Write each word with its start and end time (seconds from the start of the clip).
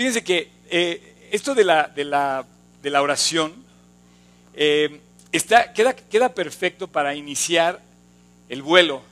Fíjense 0.00 0.24
que 0.24 0.50
eh, 0.70 1.28
esto 1.30 1.54
de 1.54 1.62
la, 1.62 1.86
de 1.88 2.04
la, 2.04 2.46
de 2.80 2.88
la 2.88 3.02
oración 3.02 3.52
eh, 4.54 4.98
está, 5.30 5.74
queda, 5.74 5.94
queda 5.94 6.30
perfecto 6.34 6.88
para 6.88 7.14
iniciar 7.14 7.82
el 8.48 8.62
vuelo. 8.62 9.02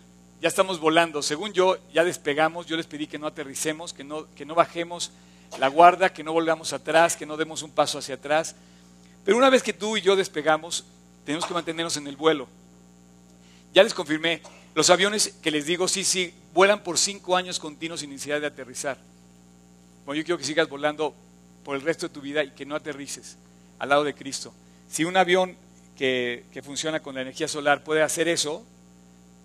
Ya 0.41 0.49
estamos 0.49 0.81
volando. 0.81 1.21
Según 1.21 1.53
yo, 1.53 1.77
ya 1.93 2.05
despegamos. 2.05 2.65
Yo 2.65 2.75
les 2.79 2.87
pedí 2.87 3.07
que 3.07 3.19
no 3.19 3.27
aterricemos, 3.27 3.93
que 3.93 4.03
no, 4.03 4.35
que 4.35 4.47
no 4.47 4.55
bajemos 4.55 5.11
la 5.59 5.69
guarda, 5.69 6.11
que 6.11 6.25
no 6.25 6.33
volvamos 6.33 6.73
atrás, 6.73 7.19
que 7.19 7.27
no 7.27 7.37
demos 7.37 7.63
un 7.63 7.71
paso 7.71 7.99
hacia 7.99 8.15
atrás. 8.15 8.57
Pero 9.27 9.37
una 9.37 9.51
vez 9.51 9.63
que 9.63 9.75
tú 9.75 9.99
y 9.99 10.01
yo 10.01 10.17
despegamos, 10.17 10.87
tenemos 11.27 11.45
que 11.45 11.53
mantenernos 11.53 11.99
en 11.99 12.07
el 12.07 12.17
vuelo. 12.17 12.49
Ya 13.75 13.83
les 13.83 13.93
confirmé, 13.93 14.41
los 14.75 14.89
aviones 14.89 15.35
que 15.43 15.51
les 15.51 15.67
digo, 15.67 15.87
sí, 15.87 16.03
sí, 16.03 16.33
vuelan 16.55 16.83
por 16.83 16.97
cinco 16.97 17.37
años 17.37 17.59
continuos 17.59 18.01
sin 18.01 18.09
necesidad 18.09 18.41
de 18.41 18.47
aterrizar. 18.47 18.97
Bueno, 20.09 20.21
yo 20.23 20.25
quiero 20.25 20.39
que 20.39 20.45
sigas 20.45 20.71
volando 20.71 21.15
por 21.63 21.77
el 21.77 21.83
resto 21.83 22.09
de 22.09 22.15
tu 22.15 22.23
vida 22.23 22.43
y 22.43 22.53
que 22.53 22.65
no 22.65 22.75
aterrices 22.75 23.37
al 23.79 23.91
lado 23.91 24.05
de 24.05 24.15
Cristo. 24.15 24.55
Si 24.89 25.05
un 25.05 25.19
avión 25.19 25.55
que, 25.99 26.47
que 26.51 26.63
funciona 26.63 27.01
con 27.01 27.15
la 27.15 27.21
energía 27.21 27.47
solar 27.47 27.85
puede 27.85 28.01
hacer 28.01 28.27
eso 28.27 28.65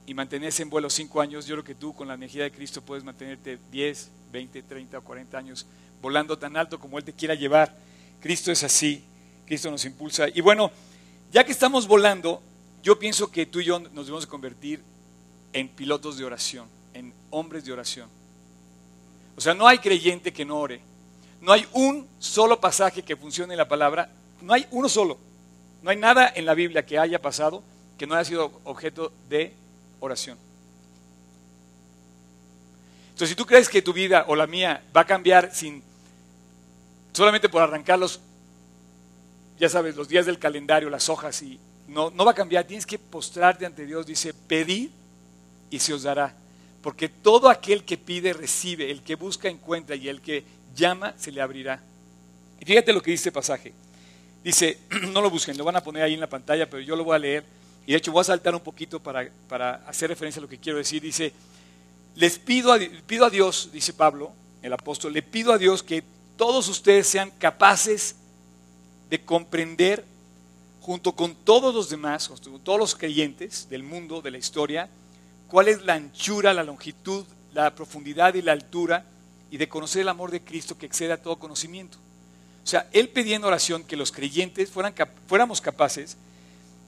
y 0.05 0.13
mantenerse 0.13 0.63
en 0.63 0.69
vuelo 0.69 0.89
cinco 0.89 1.19
años, 1.19 1.47
yo 1.47 1.55
creo 1.55 1.65
que 1.65 1.75
tú 1.75 1.93
con 1.93 2.07
la 2.07 2.13
energía 2.13 2.43
de 2.43 2.51
Cristo 2.53 2.81
puedes 2.81 3.03
mantenerte 3.03 3.59
10, 3.73 4.09
20, 4.31 4.63
30 4.63 4.99
o 4.99 5.01
40 5.01 5.37
años 5.37 5.65
volando 6.01 6.37
tan 6.37 6.55
alto 6.55 6.79
como 6.79 6.97
Él 6.97 7.03
te 7.03 7.11
quiera 7.11 7.35
llevar. 7.35 7.75
Cristo 8.21 8.49
es 8.49 8.63
así, 8.63 9.03
Cristo 9.45 9.69
nos 9.69 9.83
impulsa. 9.83 10.29
Y 10.33 10.39
bueno, 10.39 10.71
ya 11.33 11.43
que 11.43 11.51
estamos 11.51 11.87
volando, 11.87 12.41
yo 12.81 12.97
pienso 12.97 13.29
que 13.29 13.45
tú 13.45 13.59
y 13.59 13.65
yo 13.65 13.79
nos 13.79 14.05
debemos 14.05 14.25
convertir 14.27 14.81
en 15.51 15.67
pilotos 15.67 16.17
de 16.17 16.23
oración, 16.23 16.69
en 16.93 17.13
hombres 17.31 17.65
de 17.65 17.73
oración. 17.73 18.22
O 19.35 19.41
sea, 19.41 19.53
no 19.53 19.67
hay 19.67 19.79
creyente 19.79 20.31
que 20.31 20.45
no 20.45 20.59
ore. 20.59 20.81
No 21.41 21.51
hay 21.51 21.67
un 21.73 22.07
solo 22.19 22.59
pasaje 22.59 23.03
que 23.03 23.15
funcione 23.15 23.53
en 23.53 23.57
la 23.57 23.67
palabra. 23.67 24.09
No 24.41 24.53
hay 24.53 24.67
uno 24.71 24.87
solo. 24.87 25.17
No 25.81 25.89
hay 25.89 25.97
nada 25.97 26.31
en 26.33 26.45
la 26.45 26.53
Biblia 26.53 26.85
que 26.85 26.97
haya 26.97 27.21
pasado 27.21 27.63
que 27.97 28.07
no 28.07 28.15
haya 28.15 28.25
sido 28.25 28.51
objeto 28.63 29.11
de 29.29 29.53
oración. 29.99 30.37
Entonces, 33.07 33.29
si 33.29 33.35
tú 33.35 33.45
crees 33.45 33.69
que 33.69 33.81
tu 33.81 33.93
vida 33.93 34.25
o 34.27 34.35
la 34.35 34.47
mía 34.47 34.83
va 34.95 35.01
a 35.01 35.05
cambiar 35.05 35.53
sin 35.53 35.83
solamente 37.11 37.47
por 37.47 37.61
arrancar 37.61 37.99
los, 37.99 38.19
ya 39.59 39.69
sabes, 39.69 39.95
los 39.95 40.07
días 40.07 40.25
del 40.25 40.39
calendario, 40.39 40.89
las 40.89 41.09
hojas 41.09 41.41
y 41.43 41.59
no, 41.87 42.09
no 42.09 42.25
va 42.25 42.31
a 42.31 42.35
cambiar, 42.35 42.65
tienes 42.65 42.85
que 42.85 42.97
postrarte 42.97 43.65
ante 43.65 43.85
Dios, 43.85 44.05
dice, 44.05 44.33
pedid 44.33 44.89
y 45.69 45.79
se 45.79 45.93
os 45.93 46.03
dará. 46.03 46.35
Porque 46.83 47.07
todo 47.07 47.49
aquel 47.49 47.85
que 47.85 47.97
pide 47.97 48.33
recibe, 48.33 48.91
el 48.91 49.01
que 49.01 49.15
busca 49.15 49.47
encuentra 49.47 49.95
y 49.95 50.09
el 50.09 50.21
que 50.21 50.43
llama 50.75 51.13
se 51.17 51.31
le 51.31 51.41
abrirá. 51.41 51.81
Y 52.59 52.65
fíjate 52.65 52.91
lo 52.91 53.01
que 53.01 53.11
dice 53.11 53.29
el 53.29 53.33
pasaje. 53.33 53.73
Dice, 54.43 54.77
no 55.13 55.21
lo 55.21 55.29
busquen, 55.29 55.57
lo 55.57 55.63
van 55.63 55.77
a 55.77 55.83
poner 55.83 56.03
ahí 56.03 56.13
en 56.13 56.19
la 56.19 56.27
pantalla, 56.27 56.69
pero 56.69 56.83
yo 56.83 56.97
lo 56.97 57.05
voy 57.05 57.15
a 57.15 57.19
leer. 57.19 57.45
Y 57.87 57.93
de 57.93 57.97
hecho 57.97 58.11
voy 58.11 58.19
a 58.19 58.25
saltar 58.25 58.53
un 58.53 58.61
poquito 58.61 58.99
para, 58.99 59.29
para 59.47 59.75
hacer 59.87 60.09
referencia 60.09 60.41
a 60.41 60.43
lo 60.43 60.49
que 60.49 60.57
quiero 60.57 60.77
decir. 60.77 61.01
Dice, 61.01 61.31
les 62.15 62.37
pido 62.37 62.73
a, 62.73 62.79
pido 63.07 63.25
a 63.25 63.29
Dios, 63.29 63.69
dice 63.71 63.93
Pablo, 63.93 64.33
el 64.61 64.73
apóstol, 64.73 65.13
le 65.13 65.21
pido 65.21 65.53
a 65.53 65.57
Dios 65.57 65.83
que 65.83 66.03
todos 66.35 66.67
ustedes 66.67 67.07
sean 67.07 67.31
capaces 67.31 68.17
de 69.09 69.21
comprender 69.21 70.03
junto 70.81 71.13
con 71.13 71.33
todos 71.33 71.73
los 71.73 71.89
demás, 71.89 72.27
con 72.27 72.59
todos 72.59 72.77
los 72.77 72.93
creyentes 72.93 73.69
del 73.69 73.83
mundo, 73.83 74.21
de 74.21 74.31
la 74.31 74.37
historia, 74.37 74.89
cuál 75.53 75.67
es 75.67 75.85
la 75.85 75.93
anchura, 75.93 76.51
la 76.51 76.63
longitud, 76.63 77.27
la 77.53 77.75
profundidad 77.75 78.33
y 78.33 78.41
la 78.41 78.53
altura, 78.53 79.05
y 79.51 79.57
de 79.57 79.69
conocer 79.69 80.01
el 80.01 80.09
amor 80.09 80.31
de 80.31 80.41
Cristo 80.41 80.79
que 80.79 80.87
excede 80.87 81.13
a 81.13 81.21
todo 81.21 81.37
conocimiento. 81.37 81.99
O 82.63 82.67
sea, 82.67 82.89
él 82.91 83.09
pedía 83.09 83.35
en 83.35 83.43
oración 83.43 83.83
que 83.83 83.95
los 83.95 84.11
creyentes 84.11 84.71
fueran, 84.71 84.95
fuéramos 85.27 85.61
capaces 85.61 86.17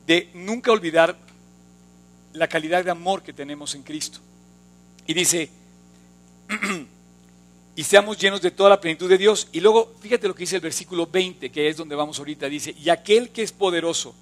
de 0.07 0.31
nunca 0.33 0.71
olvidar 0.71 1.15
la 2.33 2.47
calidad 2.47 2.83
de 2.83 2.89
amor 2.89 3.21
que 3.21 3.33
tenemos 3.33 3.75
en 3.75 3.83
Cristo. 3.83 4.17
Y 5.05 5.13
dice, 5.13 5.51
y 7.75 7.83
seamos 7.83 8.17
llenos 8.17 8.41
de 8.41 8.49
toda 8.49 8.71
la 8.71 8.81
plenitud 8.81 9.07
de 9.07 9.19
Dios. 9.19 9.47
Y 9.51 9.59
luego, 9.59 9.93
fíjate 10.01 10.27
lo 10.27 10.33
que 10.33 10.41
dice 10.41 10.55
el 10.55 10.63
versículo 10.63 11.05
20, 11.05 11.51
que 11.51 11.69
es 11.69 11.77
donde 11.77 11.93
vamos 11.93 12.17
ahorita, 12.17 12.49
dice, 12.49 12.73
y 12.79 12.89
aquel 12.89 13.29
que 13.29 13.43
es 13.43 13.51
poderoso. 13.51 14.15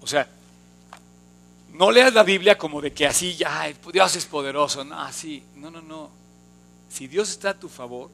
O 0.00 0.06
sea, 0.06 0.28
no 1.74 1.90
leas 1.90 2.14
la 2.14 2.22
Biblia 2.22 2.56
como 2.56 2.80
de 2.80 2.92
que 2.92 3.04
así, 3.04 3.34
ya, 3.34 3.66
Dios 3.92 4.14
es 4.14 4.24
poderoso. 4.26 4.84
No, 4.84 5.00
así, 5.00 5.42
no, 5.56 5.72
no, 5.72 5.82
no. 5.82 6.08
Si 6.88 7.08
Dios 7.08 7.30
está 7.30 7.50
a 7.50 7.58
tu 7.58 7.68
favor, 7.68 8.10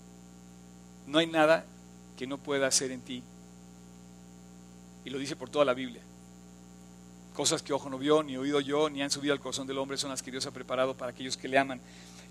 no 1.06 1.18
hay 1.18 1.26
nada 1.26 1.66
que 2.16 2.26
no 2.26 2.38
pueda 2.38 2.66
hacer 2.66 2.90
en 2.90 3.02
ti. 3.02 3.22
Y 5.04 5.10
lo 5.10 5.18
dice 5.18 5.36
por 5.36 5.50
toda 5.50 5.66
la 5.66 5.74
Biblia. 5.74 6.00
Cosas 7.34 7.60
que 7.60 7.74
ojo 7.74 7.90
no 7.90 7.98
vio, 7.98 8.22
ni 8.22 8.38
oído 8.38 8.60
yo, 8.60 8.88
ni 8.88 9.02
han 9.02 9.10
subido 9.10 9.34
al 9.34 9.40
corazón 9.40 9.66
del 9.66 9.76
hombre 9.76 9.98
son 9.98 10.08
las 10.08 10.22
que 10.22 10.30
Dios 10.30 10.46
ha 10.46 10.50
preparado 10.52 10.96
para 10.96 11.12
aquellos 11.12 11.36
que 11.36 11.46
le 11.46 11.58
aman. 11.58 11.82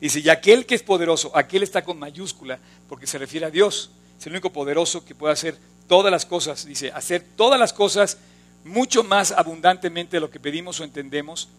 Dice, 0.01 0.22
y 0.22 0.29
aquel 0.29 0.66
que 0.66 0.73
es 0.73 0.81
poderoso, 0.81 1.31
aquel 1.35 1.62
está 1.62 1.84
con 1.84 2.00
mayúscula, 2.00 2.57
porque 2.88 3.06
se 3.06 3.19
refiere 3.19 3.45
a 3.45 3.51
Dios. 3.51 3.91
Es 4.19 4.25
el 4.25 4.34
único 4.34 4.51
poderoso 4.51 5.06
que 5.06 5.13
puede 5.13 5.34
hacer 5.34 5.59
todas 5.88 6.12
las 6.12 6.25
cosas. 6.25 6.66
Dice, 6.66 6.91
hacer 6.91 7.23
todas 7.35 7.59
las 7.59 7.72
cosas 7.72 8.18
mucho 8.64 9.03
más 9.03 9.31
abundantemente 9.31 10.18
de 10.18 10.22
lo 10.22 10.30
que 10.30 10.40
pedimos 10.40 10.80
o 10.80 10.84
entendemos, 10.84 11.50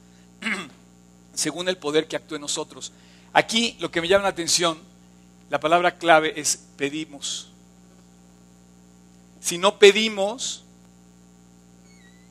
según 1.34 1.68
el 1.68 1.76
poder 1.76 2.06
que 2.06 2.16
actúa 2.16 2.36
en 2.36 2.42
nosotros. 2.42 2.92
Aquí 3.32 3.76
lo 3.80 3.90
que 3.90 4.00
me 4.00 4.08
llama 4.08 4.24
la 4.24 4.30
atención, 4.30 4.78
la 5.48 5.60
palabra 5.60 5.98
clave 5.98 6.32
es 6.36 6.64
pedimos. 6.76 7.48
Si 9.40 9.58
no 9.58 9.78
pedimos, 9.78 10.64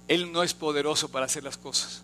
Él 0.07 0.31
no 0.31 0.43
es 0.43 0.53
poderoso 0.53 1.09
para 1.09 1.25
hacer 1.25 1.43
las 1.43 1.57
cosas. 1.57 2.03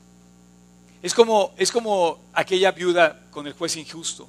Es 1.01 1.13
como, 1.13 1.53
es 1.57 1.71
como 1.71 2.19
aquella 2.33 2.71
viuda 2.71 3.21
con 3.29 3.45
el 3.45 3.53
juez 3.53 3.75
injusto. 3.77 4.27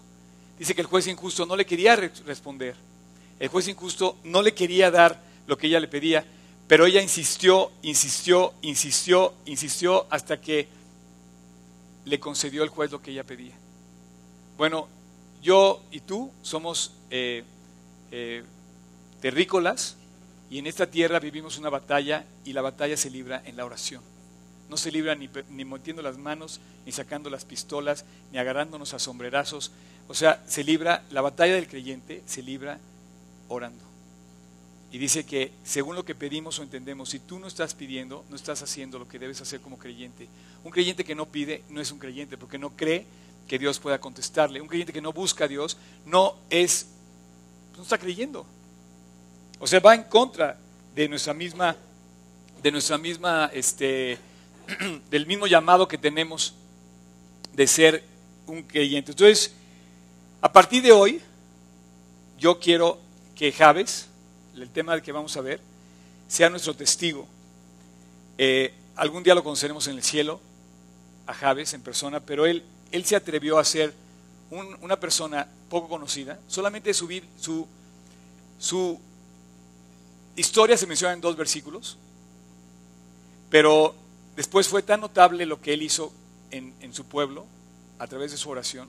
Dice 0.59 0.75
que 0.75 0.83
el 0.83 0.87
juez 0.87 1.07
injusto 1.07 1.47
no 1.47 1.57
le 1.57 1.65
quería 1.65 1.97
responder. 1.97 2.77
El 3.39 3.49
juez 3.49 3.69
injusto 3.69 4.19
no 4.25 4.43
le 4.43 4.55
quería 4.55 4.91
dar 4.91 5.23
lo 5.47 5.57
que 5.57 5.69
ella 5.69 5.81
le 5.81 5.89
pedía, 5.89 6.27
pero 6.69 6.87
ella 6.87 7.01
insistió, 7.01 7.71
insistió, 7.83 8.53
insistió, 8.63 9.35
insistió 9.45 10.07
hasta 10.11 10.41
que 10.41 10.69
le 12.05 12.19
concedió 12.19 12.63
el 12.63 12.69
juez 12.71 12.91
lo 12.91 13.01
que 13.01 13.13
ella 13.13 13.25
pedía. 13.25 13.55
Bueno, 14.57 14.89
yo 15.43 15.83
y 15.91 16.01
tú 16.01 16.33
somos 16.43 16.93
eh, 17.11 17.45
eh, 18.11 18.43
terrícolas 19.21 19.97
y 20.51 20.59
en 20.59 20.67
esta 20.67 20.89
tierra 20.89 21.21
vivimos 21.21 21.59
una 21.59 21.71
batalla 21.71 22.25
y 22.45 22.53
la 22.53 22.63
batalla 22.63 22.97
se 22.97 23.11
libra 23.11 23.43
en 23.45 23.57
la 23.57 23.65
oración. 23.65 24.03
No 24.69 24.77
se 24.77 24.91
libra 24.91 25.15
ni, 25.15 25.31
ni 25.51 25.65
metiendo 25.65 26.03
las 26.03 26.19
manos, 26.19 26.61
ni 26.85 26.91
sacando 26.91 27.31
las 27.31 27.45
pistolas, 27.45 28.05
ni 28.33 28.39
agarrándonos 28.39 28.93
a 28.95 28.99
sombrerazos. 28.99 29.71
O 30.09 30.15
sea, 30.15 30.43
se 30.49 30.65
libra, 30.65 31.05
la 31.11 31.21
batalla 31.21 31.55
del 31.55 31.69
creyente 31.69 32.23
se 32.27 32.43
libra 32.43 32.81
orando. 33.49 33.86
Y 34.97 34.99
dice 34.99 35.27
que 35.27 35.53
según 35.63 35.95
lo 35.95 36.07
que 36.07 36.15
pedimos 36.15 36.59
o 36.59 36.63
entendemos, 36.63 37.11
si 37.11 37.19
tú 37.19 37.39
no 37.39 37.49
estás 37.49 37.75
pidiendo, 37.75 38.25
no 38.31 38.35
estás 38.35 38.63
haciendo 38.63 38.99
lo 38.99 39.07
que 39.07 39.19
debes 39.19 39.43
hacer 39.43 39.61
como 39.61 39.77
creyente. 39.77 40.27
Un 40.65 40.71
creyente 40.71 41.05
que 41.05 41.15
no 41.15 41.27
pide 41.27 41.63
no 41.69 41.83
es 41.83 41.93
un 41.93 41.99
creyente 41.99 42.39
porque 42.39 42.57
no 42.57 42.71
cree 42.71 43.05
que 43.47 43.59
Dios 43.59 43.79
pueda 43.79 44.01
contestarle. 44.01 44.59
Un 44.59 44.69
creyente 44.69 44.95
que 44.95 45.03
no 45.03 45.13
busca 45.13 45.45
a 45.45 45.49
Dios 45.49 45.77
no 46.07 46.37
es, 46.49 46.87
no 47.77 47.83
está 47.83 47.99
creyendo. 47.99 48.47
O 49.59 49.67
sea, 49.67 49.81
va 49.81 49.95
en 49.95 50.05
contra 50.05 50.59
de 50.95 51.11
nuestra 51.11 51.35
misma, 51.35 51.77
de 52.63 52.73
nuestra 52.73 52.97
misma, 52.97 53.51
este, 53.53 54.17
del 55.11 55.27
mismo 55.27 55.47
llamado 55.47 55.87
que 55.87 55.99
tenemos 55.99 56.55
de 57.53 57.67
ser 57.67 58.03
un 58.47 58.63
creyente. 58.63 59.11
Entonces, 59.11 59.53
a 60.41 60.51
partir 60.51 60.83
de 60.83 60.93
hoy, 60.93 61.21
yo 62.39 62.59
quiero 62.59 62.99
que 63.35 63.53
Javes, 63.53 64.09
el 64.57 64.71
tema 64.71 65.01
que 65.01 65.13
vamos 65.13 65.37
a 65.37 65.41
ver, 65.41 65.61
sea 66.29 66.51
nuestro 66.51 66.75
testigo. 66.75 67.27
Eh, 68.39 68.75
algún 68.97 69.23
día 69.23 69.35
lo 69.35 69.45
conoceremos 69.45 69.87
en 69.89 69.97
el 69.97 70.03
cielo, 70.03 70.41
a 71.27 71.35
Javes 71.35 71.75
en 71.75 71.83
persona, 71.83 72.21
pero 72.21 72.47
él, 72.47 72.63
él 72.93 73.05
se 73.05 73.17
atrevió 73.17 73.59
a 73.59 73.65
ser 73.65 73.93
una 74.81 74.99
persona 74.99 75.49
poco 75.69 75.89
conocida, 75.89 76.39
solamente 76.47 76.95
su, 76.95 77.09
su 78.59 79.01
historia 80.37 80.77
se 80.77 80.87
menciona 80.87 81.15
en 81.15 81.21
dos 81.21 81.37
versículos, 81.37 81.99
pero 83.51 83.95
Después 84.37 84.69
fue 84.69 84.83
tan 84.83 85.01
notable 85.01 85.47
lo 85.47 85.63
que 85.63 85.73
él 85.73 85.83
hizo 85.83 86.13
en, 86.51 86.93
su 86.93 87.05
pueblo, 87.05 87.47
a 87.99 88.07
través 88.07 88.31
de 88.31 88.37
su 88.37 88.49
oración, 88.51 88.89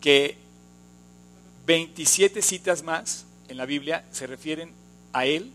que 0.00 0.36
27 1.66 2.42
citas 2.42 2.82
más 2.82 3.24
en 3.52 3.58
la 3.58 3.66
Biblia 3.66 4.04
se 4.10 4.26
refieren 4.26 4.72
a 5.12 5.26
él 5.26 5.52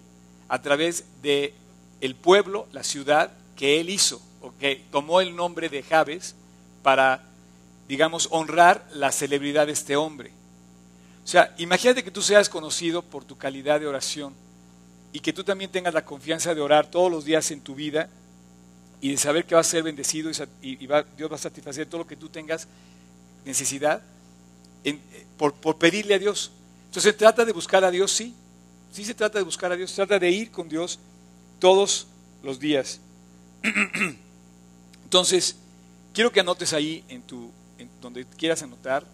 a 0.49 0.61
través 0.61 1.03
de 1.23 1.53
el 1.99 2.15
pueblo, 2.15 2.67
la 2.71 2.83
ciudad 2.83 3.31
que 3.55 3.81
él 3.81 3.89
hizo, 3.89 4.21
o 4.41 4.53
que 4.59 4.83
tomó 4.91 5.19
el 5.19 5.35
nombre 5.35 5.67
de 5.67 5.81
Jabes 5.81 6.35
para, 6.83 7.23
digamos, 7.87 8.27
honrar 8.31 8.87
la 8.93 9.11
celebridad 9.11 9.65
de 9.65 9.73
este 9.73 9.95
hombre. 9.95 10.31
O 11.25 11.27
sea, 11.27 11.55
imagínate 11.57 12.03
que 12.03 12.11
tú 12.11 12.21
seas 12.21 12.49
conocido 12.49 13.01
por 13.01 13.25
tu 13.25 13.35
calidad 13.35 13.79
de 13.79 13.87
oración 13.87 14.33
y 15.11 15.19
que 15.19 15.33
tú 15.33 15.43
también 15.43 15.71
tengas 15.71 15.93
la 15.93 16.05
confianza 16.05 16.53
de 16.53 16.61
orar 16.61 16.91
todos 16.91 17.11
los 17.11 17.25
días 17.25 17.49
en 17.49 17.61
tu 17.61 17.73
vida 17.73 18.09
y 19.01 19.09
de 19.09 19.17
saber 19.17 19.45
que 19.45 19.55
vas 19.55 19.67
a 19.67 19.71
ser 19.71 19.83
bendecido 19.83 20.29
y, 20.61 20.75
Dios 20.75 21.31
va 21.31 21.35
a 21.35 21.39
satisfacer 21.39 21.87
todo 21.87 22.01
lo 22.01 22.07
que 22.07 22.15
tú 22.15 22.29
tengas 22.29 22.67
necesidad 23.43 24.03
por, 25.35 25.55
por 25.55 25.77
pedirle 25.77 26.13
a 26.13 26.19
Dios. 26.19 26.51
Entonces 26.97 27.13
se 27.13 27.19
trata 27.19 27.45
de 27.45 27.51
buscar 27.51 27.85
a 27.85 27.91
Dios, 27.91 28.11
sí, 28.11 28.33
sí 28.91 29.05
se 29.05 29.13
trata 29.13 29.37
de 29.37 29.43
buscar 29.43 29.71
a 29.71 29.75
Dios, 29.75 29.91
se 29.91 29.97
trata 29.97 30.17
de 30.17 30.31
ir 30.31 30.49
con 30.49 30.67
Dios 30.67 30.97
todos 31.59 32.07
los 32.41 32.59
días. 32.59 32.99
Entonces, 35.03 35.57
quiero 36.11 36.31
que 36.31 36.39
anotes 36.39 36.73
ahí 36.73 37.05
en 37.07 37.21
tu, 37.21 37.51
donde 38.01 38.25
quieras 38.25 38.63
anotar, 38.63 39.05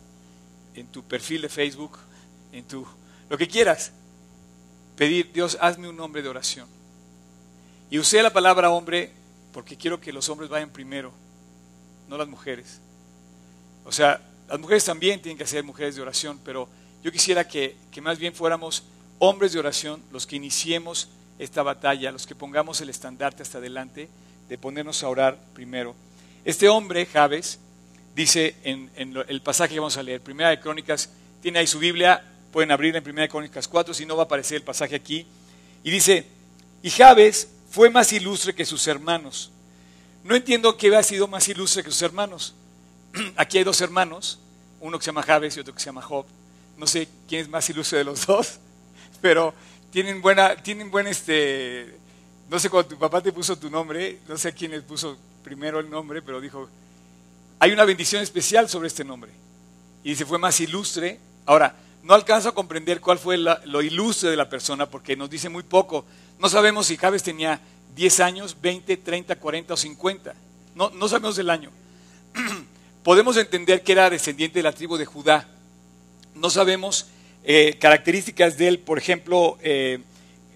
en 0.76 0.88
tu 0.88 1.04
perfil 1.04 1.42
de 1.42 1.50
Facebook, 1.50 1.98
en 2.54 2.64
tu, 2.64 2.88
lo 3.30 3.38
que 3.38 3.50
quieras, 3.50 3.92
pedir, 4.96 5.34
Dios, 5.34 5.58
hazme 5.60 5.90
un 5.90 6.00
hombre 6.00 6.22
de 6.22 6.30
oración. 6.30 6.70
Y 7.90 8.00
usé 8.00 8.24
la 8.24 8.32
palabra 8.32 8.70
hombre 8.70 9.12
porque 9.52 9.76
quiero 9.76 10.00
que 10.00 10.14
los 10.14 10.30
hombres 10.30 10.50
vayan 10.50 10.70
primero, 10.70 11.12
no 12.08 12.18
las 12.18 12.30
mujeres. 12.30 12.80
O 13.84 13.92
sea, 13.92 14.22
las 14.48 14.58
mujeres 14.58 14.86
también 14.86 15.22
tienen 15.22 15.38
que 15.38 15.46
ser 15.46 15.66
mujeres 15.66 15.98
de 15.98 16.02
oración, 16.02 16.40
pero 16.46 16.70
yo 17.04 17.12
quisiera 17.12 17.48
que, 17.48 17.76
que 17.92 18.02
más 18.02 18.18
bien 18.18 18.34
fuéramos 18.34 18.84
hombres 19.20 19.54
de 19.54 19.60
oración 19.60 20.02
los 20.12 20.26
que 20.26 20.38
iniciemos 20.38 21.10
esta 21.38 21.64
batalla, 21.64 22.12
los 22.12 22.26
que 22.26 22.36
pongamos 22.36 22.82
el 22.82 22.90
estandarte 22.90 23.44
hasta 23.44 23.58
adelante, 23.58 24.10
de 24.50 24.58
ponernos 24.58 25.04
a 25.04 25.10
orar 25.10 25.38
primero. 25.54 25.96
Este 26.46 26.70
hombre, 26.70 27.06
Javes, 27.06 27.60
dice 28.16 28.56
en, 28.64 28.90
el 28.96 29.42
pasaje 29.42 29.74
que 29.74 29.80
vamos 29.80 29.98
a 29.98 30.04
leer, 30.04 30.22
Primera 30.22 30.50
de 30.50 30.60
Crónicas, 30.60 31.10
tiene 31.42 31.60
ahí 31.60 31.68
su 31.68 31.80
Biblia, 31.80 32.24
pueden 32.52 32.72
abrirla 32.72 33.00
en 33.00 33.04
Primera 33.04 33.24
de 33.24 33.30
Crónicas 33.30 33.68
4, 33.68 33.94
si 33.94 34.06
no 34.06 34.16
va 34.16 34.24
a 34.24 34.26
aparecer 34.26 34.58
el 34.58 34.64
pasaje 34.64 34.96
aquí, 34.96 35.26
y 35.84 35.92
dice, 35.92 36.26
y 36.82 36.90
Javes 36.90 37.50
fue 37.70 37.90
más 37.90 38.14
ilustre 38.14 38.54
que 38.54 38.66
sus 38.66 38.88
hermanos. 38.88 39.52
No 40.24 40.36
entiendo 40.36 40.78
qué 40.78 40.96
ha 40.96 41.04
sido 41.04 41.28
más 41.28 41.48
ilustre 41.48 41.84
que 41.84 41.92
sus 41.92 42.02
hermanos. 42.02 42.54
Aquí 43.36 43.58
hay 43.58 43.64
dos 43.64 43.82
hermanos, 43.82 44.40
uno 44.80 44.98
que 44.98 45.04
se 45.04 45.10
llama 45.10 45.24
Javes 45.24 45.58
y 45.58 45.60
otro 45.60 45.74
que 45.74 45.80
se 45.80 45.88
llama 45.88 46.02
Job. 46.02 46.26
No 46.78 46.88
sé 46.88 47.08
quién 47.28 47.42
es 47.42 47.50
más 47.50 47.70
ilustre 47.70 48.00
de 48.00 48.04
los 48.04 48.26
dos, 48.28 48.60
pero 49.22 49.54
tienen 49.92 50.22
buena, 50.22 50.56
tienen 50.56 50.90
buen 50.90 51.08
este, 51.08 51.96
no 52.50 52.60
sé 52.60 52.70
cuando 52.70 52.90
tu 52.90 52.98
papá 52.98 53.22
te 53.22 53.32
puso 53.32 53.58
tu 53.58 53.70
nombre, 53.70 54.20
no 54.28 54.38
sé 54.38 54.54
quién 54.54 54.72
le 54.72 54.82
puso 54.82 55.18
primero 55.44 55.80
el 55.80 55.90
nombre, 55.90 56.22
pero 56.22 56.42
dijo, 56.42 56.70
hay 57.60 57.72
una 57.72 57.86
bendición 57.86 58.22
especial 58.22 58.68
sobre 58.70 58.88
este 58.88 59.04
nombre. 59.04 59.32
Y 60.04 60.10
dice, 60.10 60.26
fue 60.26 60.38
más 60.38 60.60
ilustre. 60.60 61.20
Ahora, 61.46 61.76
no 62.04 62.14
alcanzo 62.14 62.50
a 62.50 62.54
comprender 62.54 63.00
cuál 63.00 63.18
fue 63.18 63.38
lo 63.38 63.82
ilustre 63.82 64.30
de 64.30 64.36
la 64.36 64.50
persona 64.50 64.90
porque 64.90 65.16
nos 65.16 65.30
dice 65.30 65.48
muy 65.48 65.64
poco. 65.64 66.06
No 66.40 66.50
sabemos 66.50 66.88
si 66.88 66.98
Javes 66.98 67.24
tenía 67.24 67.62
10 67.96 68.20
años, 68.20 68.58
20, 68.62 68.98
30, 68.98 69.36
40 69.38 69.74
o 69.74 69.78
50. 69.78 70.34
No, 70.76 70.90
no 70.90 71.08
sabemos 71.08 71.38
el 71.38 71.50
año. 71.50 71.72
Podemos 73.04 73.38
entender 73.38 73.84
que 73.84 73.94
era 73.94 74.10
descendiente 74.10 74.60
de 74.60 74.64
la 74.64 74.74
tribu 74.74 74.98
de 74.98 75.06
Judá. 75.06 75.48
No 76.36 76.50
sabemos 76.50 77.08
eh, 77.44 77.78
características 77.80 78.58
de 78.58 78.70
él, 78.70 78.80
por 78.80 78.98
ejemplo, 78.98 79.58
eh, 79.62 80.00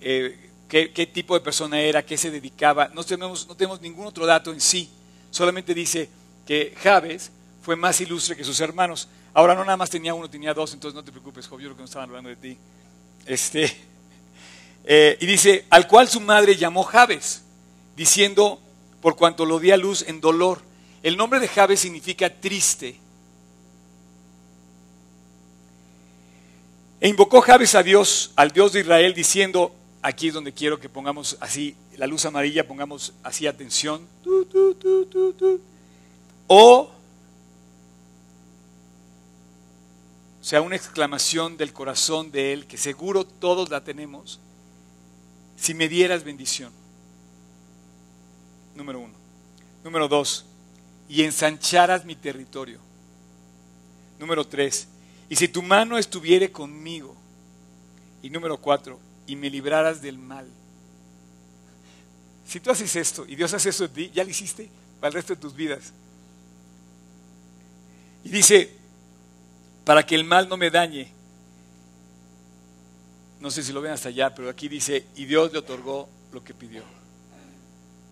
eh, 0.02 0.50
qué, 0.70 1.06
tipo 1.06 1.34
de 1.34 1.42
persona 1.42 1.82
era, 1.82 2.06
qué 2.06 2.18
se 2.18 2.32
dedicaba. 2.32 2.90
No 2.94 3.04
tenemos, 3.04 3.48
no 3.48 3.56
tenemos 3.56 3.82
ningún 3.82 4.08
otro 4.08 4.26
dato 4.26 4.54
en 4.54 4.62
sí. 4.62 4.90
Solamente 5.30 5.74
dice 5.74 6.10
que 6.46 6.74
Javes 6.82 7.32
fue 7.62 7.76
más 7.76 8.00
ilustre 8.00 8.38
que 8.38 8.44
sus 8.44 8.60
hermanos. 8.62 9.10
Ahora 9.34 9.54
no 9.54 9.66
nada 9.66 9.78
más 9.78 9.90
tenía 9.90 10.14
uno, 10.14 10.30
tenía 10.30 10.54
dos, 10.54 10.74
entonces 10.74 10.96
no 10.96 11.04
te 11.04 11.12
preocupes, 11.12 11.48
Job, 11.48 11.60
yo 11.60 11.68
creo 11.68 11.76
que 11.76 11.82
no 11.82 11.86
estaban 11.86 12.10
hablando 12.10 12.30
de 12.30 12.36
ti. 12.38 12.58
Este, 13.26 13.76
y 15.20 15.26
dice, 15.26 15.66
al 15.70 15.88
cual 15.88 16.08
su 16.08 16.22
madre 16.22 16.56
llamó 16.56 16.84
Javes, 16.84 17.44
diciendo, 17.98 18.62
por 19.02 19.16
cuanto 19.16 19.46
lo 19.46 19.60
di 19.60 19.72
a 19.72 19.78
luz 19.78 20.06
en 20.08 20.22
dolor. 20.22 20.62
El 21.04 21.18
nombre 21.18 21.40
de 21.40 21.48
Javes 21.48 21.82
significa 21.82 22.30
triste. 22.30 23.00
E 27.00 27.08
invocó 27.08 27.42
Javes 27.42 27.76
a 27.76 27.84
Dios, 27.84 28.32
al 28.36 28.52
Dios 28.52 28.74
de 28.74 28.80
Israel, 28.80 29.14
diciendo, 29.14 29.72
aquí 30.02 30.30
es 30.30 30.34
donde 30.34 30.52
quiero 30.52 30.80
que 30.80 30.90
pongamos 30.90 31.38
así, 31.40 31.76
la 31.96 32.08
luz 32.08 32.26
amarilla, 32.26 32.68
pongamos 32.68 33.14
así 33.22 33.46
atención. 33.46 34.02
o, 36.48 36.90
o 40.40 40.44
sea, 40.44 40.62
una 40.62 40.76
exclamación 40.76 41.56
del 41.56 41.72
corazón 41.72 42.32
de 42.32 42.54
Él, 42.54 42.66
que 42.66 42.78
seguro 42.78 43.26
todos 43.26 43.70
la 43.70 43.84
tenemos, 43.84 44.40
si 45.56 45.76
me 45.76 45.88
dieras 45.88 46.24
bendición. 46.24 46.72
Número 48.76 49.00
uno. 49.00 49.14
Número 49.84 50.08
dos, 50.08 50.46
y 51.08 51.24
ensancharas 51.24 52.06
mi 52.06 52.16
territorio. 52.16 52.80
Número 54.20 54.46
tres, 54.46 54.88
y 55.30 55.36
si 55.36 55.48
tu 55.48 55.62
mano 55.62 55.98
estuviere 55.98 56.52
conmigo. 56.52 57.16
Y 58.22 58.30
número 58.30 58.58
cuatro, 58.58 59.00
y 59.28 59.36
me 59.36 59.50
libraras 59.50 60.02
del 60.02 60.18
mal. 60.18 60.48
Si 62.48 62.60
tú 62.60 62.72
haces 62.72 62.96
esto 62.96 63.26
y 63.28 63.36
Dios 63.36 63.54
hace 63.54 63.70
eso 63.70 63.86
en 63.86 63.94
ti, 63.94 64.12
ya 64.14 64.24
lo 64.24 64.30
hiciste 64.30 64.70
para 65.00 65.10
el 65.10 65.14
resto 65.16 65.36
de 65.36 65.42
tus 65.42 65.54
vidas. 65.54 65.92
Y 68.24 68.30
dice, 68.30 68.72
para 69.84 70.06
que 70.06 70.16
el 70.16 70.24
mal 70.24 70.50
no 70.50 70.58
me 70.58 70.72
dañe. 70.72 71.12
No 73.40 73.52
sé 73.52 73.64
si 73.64 73.72
lo 73.72 73.82
ven 73.82 73.92
hasta 73.92 74.10
allá, 74.10 74.34
pero 74.34 74.50
aquí 74.50 74.68
dice, 74.68 75.06
y 75.16 75.26
Dios 75.26 75.52
le 75.52 75.60
otorgó 75.60 76.10
lo 76.32 76.44
que 76.44 76.54
pidió. 76.54 76.84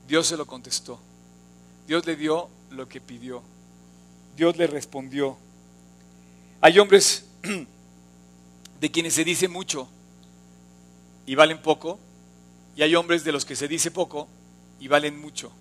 Dios 0.07 0.27
se 0.27 0.38
lo 0.38 0.45
contestó. 0.45 1.00
Dios 1.88 2.06
le 2.06 2.15
dio 2.15 2.50
lo 2.71 2.88
que 2.88 3.01
pidió. 3.01 3.41
Dios 4.35 4.56
le 4.57 4.67
respondió. 4.67 5.38
Hay 6.65 6.79
hombres 6.79 7.23
de 8.81 8.89
quienes 8.89 9.13
se 9.13 9.23
dice 9.23 9.47
mucho 9.47 9.88
y 11.27 11.35
valen 11.35 11.62
poco, 11.62 12.00
y 12.75 12.81
hay 12.81 12.95
hombres 12.95 13.23
de 13.23 13.31
los 13.31 13.45
que 13.45 13.56
se 13.56 13.67
dice 13.67 13.91
poco 13.91 14.27
y 14.79 14.88
valen 14.88 15.21
mucho. 15.21 15.51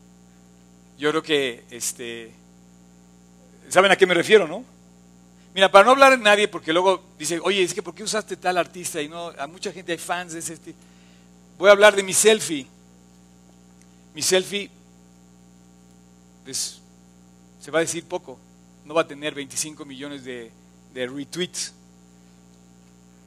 Yo 0.96 1.10
creo 1.10 1.22
que, 1.22 1.64
este, 1.70 2.32
¿saben 3.68 3.92
a 3.92 3.96
qué 3.96 4.06
me 4.06 4.14
refiero, 4.14 4.48
no? 4.48 4.64
Mira, 5.54 5.70
para 5.70 5.84
no 5.84 5.90
hablar 5.90 6.12
de 6.12 6.24
nadie, 6.24 6.48
porque 6.48 6.72
luego 6.72 7.02
dice, 7.18 7.38
oye, 7.42 7.62
es 7.62 7.74
que 7.74 7.82
¿por 7.82 7.94
qué 7.94 8.02
usaste 8.02 8.38
tal 8.38 8.56
artista? 8.56 9.02
Y 9.02 9.08
no, 9.10 9.26
a 9.38 9.46
mucha 9.46 9.72
gente 9.72 9.92
hay 9.92 9.98
fans 9.98 10.32
de 10.32 10.38
ese 10.38 10.56
tipo. 10.56 10.78
Voy 11.58 11.68
a 11.68 11.73
hablar 11.73 11.94
de 11.94 12.02
mi 12.02 12.14
selfie. 12.14 12.66
Mi 14.14 14.23
selfie, 14.23 14.70
pues, 16.44 16.80
se 17.61 17.70
va 17.70 17.80
a 17.80 17.82
decir 17.82 18.06
poco. 18.06 18.38
No 18.87 18.94
va 18.94 19.02
a 19.02 19.06
tener 19.06 19.34
25 19.34 19.84
millones 19.84 20.25
de, 20.25 20.50
de 20.94 21.06
retweets. 21.06 21.74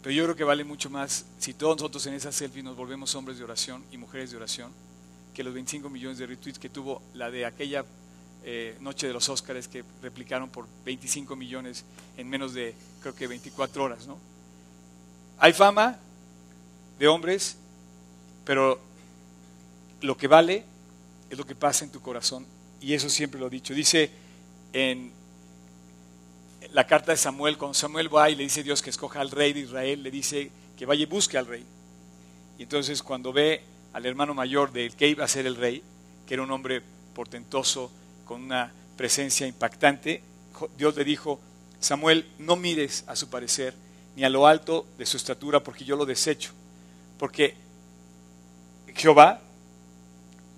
Pero 0.01 0.15
yo 0.15 0.23
creo 0.23 0.35
que 0.35 0.43
vale 0.43 0.63
mucho 0.63 0.89
más 0.89 1.25
si 1.37 1.53
todos 1.53 1.77
nosotros 1.77 2.05
en 2.07 2.13
esa 2.13 2.31
selfie 2.31 2.63
nos 2.63 2.77
volvemos 2.77 3.13
hombres 3.15 3.37
de 3.37 3.43
oración 3.43 3.83
y 3.91 3.97
mujeres 3.97 4.31
de 4.31 4.37
oración 4.37 4.71
que 5.33 5.43
los 5.43 5.53
25 5.53 5.89
millones 5.89 6.17
de 6.17 6.25
retweets 6.25 6.57
que 6.57 6.69
tuvo 6.69 7.01
la 7.13 7.29
de 7.29 7.45
aquella 7.45 7.85
eh, 8.43 8.77
noche 8.79 9.05
de 9.05 9.13
los 9.13 9.27
Óscares 9.29 9.67
que 9.67 9.83
replicaron 10.01 10.49
por 10.49 10.65
25 10.85 11.35
millones 11.35 11.83
en 12.15 12.29
menos 12.29 12.53
de 12.53 12.73
creo 13.01 13.13
que 13.13 13.27
24 13.27 13.83
horas. 13.83 14.07
¿no? 14.07 14.17
Hay 15.37 15.53
fama 15.53 15.99
de 16.97 17.07
hombres, 17.07 17.57
pero 18.45 18.79
lo 20.01 20.15
que 20.15 20.27
vale 20.27 20.63
es 21.29 21.37
lo 21.37 21.45
que 21.45 21.55
pasa 21.55 21.83
en 21.83 21.91
tu 21.91 22.01
corazón. 22.01 22.45
Y 22.79 22.93
eso 22.93 23.09
siempre 23.09 23.39
lo 23.39 23.47
he 23.47 23.49
dicho. 23.49 23.73
Dice 23.73 24.09
en 24.71 25.11
la 26.73 26.87
carta 26.87 27.11
de 27.11 27.17
Samuel, 27.17 27.57
cuando 27.57 27.73
Samuel 27.73 28.13
va 28.13 28.29
y 28.29 28.35
le 28.35 28.43
dice 28.43 28.61
a 28.61 28.63
Dios 28.63 28.81
que 28.81 28.89
escoja 28.89 29.21
al 29.21 29.31
rey 29.31 29.53
de 29.53 29.61
Israel, 29.61 30.03
le 30.03 30.11
dice 30.11 30.51
que 30.77 30.85
vaya 30.85 31.03
y 31.03 31.05
busque 31.05 31.37
al 31.37 31.45
rey. 31.45 31.63
Y 32.57 32.63
entonces 32.63 33.03
cuando 33.03 33.33
ve 33.33 33.61
al 33.93 34.05
hermano 34.05 34.33
mayor 34.33 34.71
del 34.71 34.95
que 34.95 35.07
iba 35.07 35.23
a 35.23 35.27
ser 35.27 35.45
el 35.45 35.55
rey, 35.55 35.83
que 36.25 36.33
era 36.33 36.43
un 36.43 36.51
hombre 36.51 36.81
portentoso, 37.13 37.91
con 38.25 38.43
una 38.43 38.71
presencia 38.95 39.47
impactante, 39.47 40.21
Dios 40.77 40.95
le 40.95 41.03
dijo, 41.03 41.39
Samuel, 41.79 42.27
no 42.39 42.55
mires 42.55 43.03
a 43.07 43.15
su 43.15 43.29
parecer, 43.29 43.73
ni 44.15 44.23
a 44.23 44.29
lo 44.29 44.47
alto 44.47 44.85
de 44.97 45.05
su 45.05 45.17
estatura, 45.17 45.63
porque 45.63 45.85
yo 45.85 45.95
lo 45.95 46.05
desecho. 46.05 46.51
Porque 47.17 47.55
Jehová, 48.95 49.41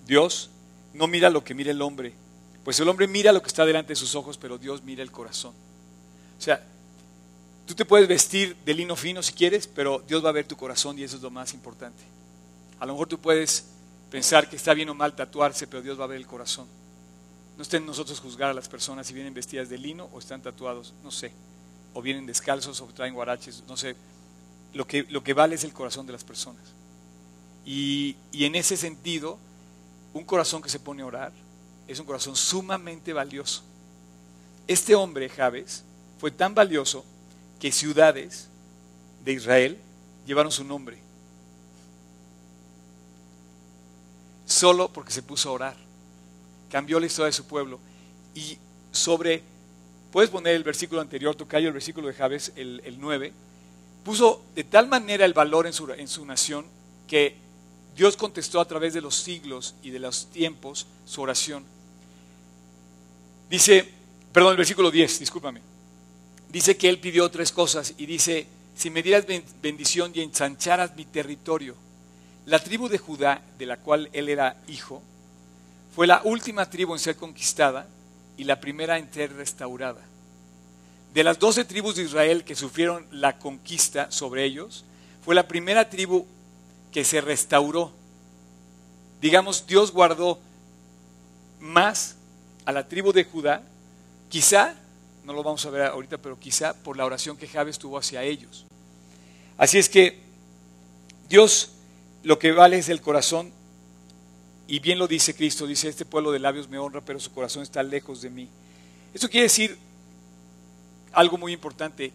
Dios, 0.07 0.49
no 0.93 1.07
mira 1.07 1.29
lo 1.29 1.43
que 1.43 1.53
mira 1.53 1.71
el 1.71 1.81
hombre, 1.81 2.13
pues 2.63 2.79
el 2.79 2.87
hombre 2.87 3.07
mira 3.07 3.31
lo 3.31 3.41
que 3.41 3.47
está 3.47 3.65
delante 3.65 3.89
de 3.89 3.95
sus 3.95 4.15
ojos, 4.15 4.37
pero 4.37 4.57
Dios 4.57 4.83
mira 4.83 5.03
el 5.03 5.11
corazón. 5.11 5.53
O 6.39 6.41
sea, 6.41 6.65
tú 7.67 7.75
te 7.75 7.85
puedes 7.85 8.07
vestir 8.07 8.55
de 8.65 8.73
lino 8.73 8.95
fino 8.95 9.21
si 9.21 9.33
quieres, 9.33 9.67
pero 9.67 10.01
Dios 10.07 10.23
va 10.23 10.29
a 10.29 10.31
ver 10.33 10.47
tu 10.47 10.55
corazón 10.55 10.97
y 10.97 11.03
eso 11.03 11.17
es 11.17 11.21
lo 11.21 11.29
más 11.29 11.53
importante. 11.53 12.01
A 12.79 12.85
lo 12.85 12.93
mejor 12.93 13.09
tú 13.09 13.19
puedes 13.19 13.65
pensar 14.09 14.49
que 14.49 14.55
está 14.55 14.73
bien 14.73 14.89
o 14.89 14.95
mal 14.95 15.15
tatuarse, 15.15 15.67
pero 15.67 15.81
Dios 15.81 15.99
va 15.99 16.05
a 16.05 16.07
ver 16.07 16.17
el 16.17 16.25
corazón. 16.25 16.65
No 17.57 17.63
estén 17.63 17.85
nosotros 17.85 18.21
juzgar 18.21 18.49
a 18.49 18.53
las 18.53 18.69
personas 18.69 19.05
si 19.05 19.13
vienen 19.13 19.33
vestidas 19.33 19.67
de 19.67 19.77
lino 19.77 20.09
o 20.13 20.19
están 20.19 20.41
tatuados, 20.41 20.93
no 21.03 21.11
sé. 21.11 21.33
o 21.93 22.01
vienen 22.01 22.25
descalzos 22.25 22.79
o 22.79 22.85
traen 22.85 23.13
guaraches, 23.13 23.63
no 23.67 23.75
sé. 23.75 23.95
Lo 24.73 24.87
que, 24.87 25.03
lo 25.09 25.23
que 25.23 25.33
vale 25.33 25.55
es 25.55 25.63
el 25.65 25.73
corazón 25.73 26.05
de 26.05 26.13
las 26.13 26.23
personas. 26.23 26.63
Y, 27.65 28.15
y 28.31 28.45
en 28.45 28.55
ese 28.55 28.77
sentido, 28.77 29.37
un 30.13 30.23
corazón 30.23 30.61
que 30.61 30.69
se 30.69 30.79
pone 30.79 31.01
a 31.01 31.07
orar 31.07 31.33
es 31.87 31.99
un 31.99 32.05
corazón 32.05 32.35
sumamente 32.35 33.11
valioso. 33.11 33.63
Este 34.67 34.95
hombre, 34.95 35.27
Javes, 35.27 35.83
fue 36.19 36.31
tan 36.31 36.53
valioso 36.53 37.03
que 37.59 37.71
ciudades 37.71 38.47
de 39.23 39.33
Israel 39.33 39.77
llevaron 40.25 40.51
su 40.51 40.63
nombre. 40.63 40.97
Solo 44.45 44.89
porque 44.89 45.11
se 45.11 45.23
puso 45.23 45.49
a 45.49 45.53
orar. 45.53 45.75
Cambió 46.69 46.99
la 46.99 47.05
historia 47.05 47.27
de 47.27 47.33
su 47.33 47.45
pueblo. 47.45 47.79
Y 48.35 48.57
sobre, 48.91 49.41
puedes 50.11 50.29
poner 50.29 50.55
el 50.55 50.63
versículo 50.63 51.01
anterior, 51.01 51.35
Tocayo, 51.35 51.67
el 51.67 51.73
versículo 51.73 52.07
de 52.07 52.13
Javes, 52.13 52.51
el, 52.55 52.81
el 52.83 52.99
9, 52.99 53.31
puso 54.03 54.41
de 54.55 54.63
tal 54.63 54.87
manera 54.87 55.25
el 55.25 55.33
valor 55.33 55.67
en 55.67 55.73
su, 55.73 55.91
en 55.91 56.07
su 56.07 56.25
nación 56.25 56.65
que 57.07 57.35
Dios 57.95 58.17
contestó 58.17 58.59
a 58.59 58.65
través 58.65 58.93
de 58.93 59.01
los 59.01 59.15
siglos 59.15 59.75
y 59.83 59.89
de 59.89 59.99
los 59.99 60.27
tiempos 60.27 60.85
su 61.05 61.21
oración. 61.21 61.63
Dice, 63.49 63.87
perdón, 64.31 64.51
el 64.51 64.57
versículo 64.57 64.91
10, 64.91 65.19
discúlpame. 65.19 65.61
Dice 66.49 66.77
que 66.77 66.89
él 66.89 66.99
pidió 66.99 67.29
tres 67.29 67.51
cosas 67.51 67.93
y 67.97 68.05
dice, 68.05 68.47
si 68.75 68.89
me 68.89 69.03
dieras 69.03 69.25
bendición 69.61 70.11
y 70.15 70.21
ensancharas 70.21 70.95
mi 70.95 71.05
territorio. 71.05 71.75
La 72.45 72.59
tribu 72.59 72.89
de 72.89 72.97
Judá, 72.97 73.41
de 73.57 73.65
la 73.65 73.77
cual 73.77 74.09
él 74.13 74.29
era 74.29 74.57
hijo, 74.67 75.03
fue 75.95 76.07
la 76.07 76.21
última 76.23 76.69
tribu 76.69 76.93
en 76.93 76.99
ser 76.99 77.15
conquistada 77.15 77.87
y 78.37 78.45
la 78.45 78.59
primera 78.59 78.97
en 78.97 79.13
ser 79.13 79.33
restaurada. 79.33 80.01
De 81.13 81.23
las 81.23 81.37
doce 81.39 81.65
tribus 81.65 81.95
de 81.95 82.03
Israel 82.03 82.43
que 82.43 82.55
sufrieron 82.55 83.05
la 83.11 83.37
conquista 83.37 84.09
sobre 84.11 84.45
ellos, 84.45 84.85
fue 85.23 85.35
la 85.35 85.47
primera 85.47 85.89
tribu 85.89 86.25
que 86.91 87.03
se 87.03 87.21
restauró. 87.21 87.91
Digamos, 89.21 89.67
Dios 89.67 89.91
guardó 89.91 90.39
más 91.59 92.15
a 92.65 92.71
la 92.71 92.87
tribu 92.87 93.11
de 93.11 93.25
Judá, 93.25 93.61
quizá, 94.29 94.75
no 95.29 95.35
lo 95.35 95.43
vamos 95.43 95.63
a 95.63 95.69
ver 95.69 95.83
ahorita, 95.83 96.17
pero 96.17 96.39
quizá 96.39 96.73
por 96.73 96.97
la 96.97 97.05
oración 97.05 97.37
que 97.37 97.47
Javes 97.47 97.77
tuvo 97.77 97.99
hacia 97.99 98.23
ellos. 98.23 98.65
Así 99.59 99.77
es 99.77 99.87
que 99.87 100.19
Dios 101.29 101.69
lo 102.23 102.39
que 102.39 102.51
vale 102.51 102.79
es 102.79 102.89
el 102.89 102.99
corazón, 102.99 103.51
y 104.67 104.79
bien 104.79 104.97
lo 104.97 105.07
dice 105.07 105.35
Cristo, 105.35 105.67
dice, 105.67 105.87
este 105.87 106.03
pueblo 106.03 106.31
de 106.31 106.39
labios 106.39 106.67
me 106.67 106.79
honra, 106.79 107.01
pero 107.01 107.19
su 107.19 107.31
corazón 107.31 107.61
está 107.61 107.83
lejos 107.83 108.23
de 108.23 108.31
mí. 108.31 108.49
Eso 109.13 109.29
quiere 109.29 109.43
decir 109.43 109.77
algo 111.11 111.37
muy 111.37 111.53
importante. 111.53 112.11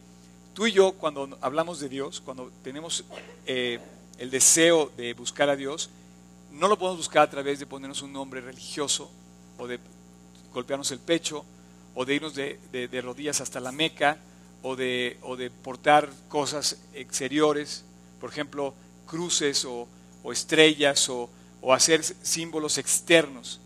Tú 0.52 0.66
y 0.66 0.72
yo, 0.72 0.90
cuando 0.94 1.38
hablamos 1.40 1.78
de 1.78 1.88
Dios, 1.88 2.20
cuando 2.20 2.50
tenemos 2.64 3.04
eh, 3.46 3.78
el 4.18 4.32
deseo 4.32 4.90
de 4.96 5.14
buscar 5.14 5.48
a 5.48 5.54
Dios, 5.54 5.88
no 6.50 6.66
lo 6.66 6.76
podemos 6.76 6.98
buscar 6.98 7.22
a 7.22 7.30
través 7.30 7.60
de 7.60 7.66
ponernos 7.66 8.02
un 8.02 8.12
nombre 8.12 8.40
religioso 8.40 9.08
o 9.56 9.68
de 9.68 9.78
golpearnos 10.52 10.90
el 10.90 10.98
pecho 10.98 11.44
o 11.94 12.04
de 12.04 12.14
irnos 12.14 12.34
de, 12.34 13.00
rodillas 13.02 13.40
hasta 13.40 13.60
la 13.60 13.72
Meca 13.72 14.18
o 14.62 14.76
de, 14.76 15.18
o 15.22 15.36
de, 15.36 15.50
portar 15.50 16.10
cosas 16.28 16.78
exteriores, 16.94 17.84
por 18.20 18.30
ejemplo, 18.30 18.74
cruces 19.06 19.64
o, 19.64 19.88
estrellas 20.32 21.08
o, 21.08 21.28
o 21.60 21.72
hacer 21.74 22.02
símbolos 22.02 22.78
externos. 22.78 23.60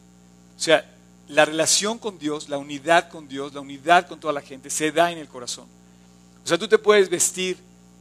O 0.57 0.61
sea, 0.61 0.85
la 1.29 1.45
relación 1.45 1.99
con 1.99 2.19
Dios, 2.19 2.49
la 2.49 2.59
unidad 2.59 3.09
con 3.11 3.29
Dios, 3.29 3.55
la 3.55 3.61
unidad 3.61 4.09
con 4.09 4.19
toda 4.19 4.33
la 4.33 4.41
gente 4.41 4.71
se 4.71 4.91
da 4.91 5.13
en 5.13 5.19
el 5.19 5.29
corazón. 5.29 5.67
O 6.45 6.49
sea, 6.49 6.59
tú 6.59 6.67
te 6.67 6.79
puedes 6.79 7.09
vestir 7.09 7.59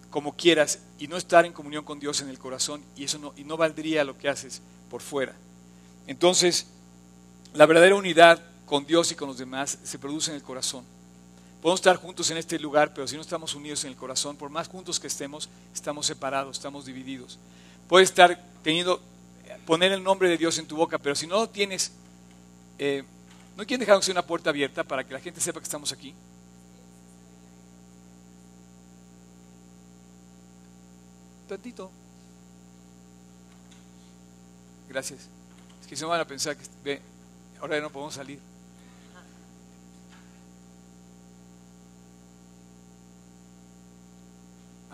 como 0.10 0.36
quieras 0.36 0.80
y 0.98 1.08
no 1.08 1.18
estar 1.18 1.46
en 1.46 1.54
comunión 1.54 1.84
con 1.84 2.00
Dios 2.00 2.22
en 2.22 2.30
el 2.30 2.40
corazón 2.40 2.82
y 2.96 3.04
eso 3.04 3.20
no, 3.20 3.34
y 3.38 3.44
no 3.44 3.58
valdría 3.58 4.04
lo 4.04 4.18
que 4.18 4.30
haces 4.30 4.62
por 4.90 5.02
fuera. 5.02 5.36
Entonces, 6.08 6.68
la 7.54 7.66
verdadera 7.66 7.96
unidad 7.96 8.42
con 8.68 8.86
Dios 8.86 9.12
y 9.12 9.16
con 9.16 9.30
los 9.30 9.38
demás 9.38 9.80
se 9.84 9.98
produce 9.98 10.30
en 10.30 10.36
el 10.36 10.44
corazón. 10.44 10.84
Podemos 11.62 11.80
estar 11.80 11.96
juntos 11.96 12.30
en 12.30 12.38
este 12.38 12.60
lugar, 12.60 12.94
pero 12.94 13.08
si 13.08 13.16
no 13.16 13.22
estamos 13.22 13.56
unidos 13.56 13.84
en 13.86 13.92
el 13.92 13.96
corazón, 13.96 14.36
por 14.36 14.50
más 14.50 14.68
juntos 14.68 15.00
que 15.00 15.08
estemos, 15.08 15.50
estamos 15.74 16.06
separados, 16.06 16.58
estamos 16.58 16.86
divididos. 16.86 17.40
Puedes 17.88 18.10
estar 18.10 18.40
teniendo, 18.62 19.02
poner 19.66 19.94
el 19.94 20.04
nombre 20.04 20.30
de 20.30 20.38
Dios 20.38 20.60
en 20.60 20.68
tu 20.68 20.76
boca, 20.76 20.98
pero 20.98 21.16
si 21.16 21.26
no 21.26 21.36
lo 21.36 21.50
tienes, 21.50 21.94
eh, 22.78 23.04
¿no 23.56 23.66
quieren 23.66 23.80
dejar 23.80 24.00
una 24.12 24.22
puerta 24.22 24.50
abierta 24.50 24.84
para 24.84 25.04
que 25.06 25.14
la 25.14 25.20
gente 25.22 25.40
sepa 25.40 25.60
que 25.60 25.64
estamos 25.64 25.94
aquí? 25.94 26.14
Tantito. 31.48 31.90
Gracias. 34.90 35.22
Es 35.82 35.88
que 35.88 35.96
se 35.96 36.04
van 36.04 36.20
a 36.20 36.28
pensar 36.28 36.58
que 36.58 36.64
ve, 36.84 37.02
ahora 37.62 37.78
ya 37.78 37.82
no 37.82 37.90
podemos 37.90 38.14
salir. 38.14 38.57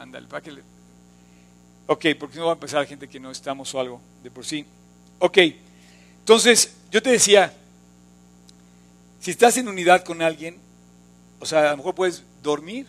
Ándale, 0.04 0.28
para 0.28 0.42
que 0.42 0.52
le... 0.52 0.62
Ok, 1.88 2.08
porque 2.20 2.38
no 2.38 2.48
va 2.48 2.52
a 2.52 2.56
empezar 2.56 2.86
gente 2.86 3.08
que 3.08 3.22
no 3.22 3.32
estamos 3.32 3.74
o 3.74 3.80
algo 3.80 4.02
de 4.22 4.30
por 4.30 4.46
sí. 4.46 4.66
Ok, 5.20 5.38
entonces 6.20 6.74
yo 6.92 7.02
te 7.02 7.10
decía, 7.10 7.54
si 9.22 9.32
estás 9.32 9.56
en 9.56 9.70
unidad 9.70 10.04
con 10.04 10.22
alguien, 10.22 10.58
o 11.40 11.46
sea, 11.46 11.70
a 11.70 11.72
lo 11.72 11.78
mejor 11.78 11.96
puedes 11.96 12.22
dormir 12.42 12.86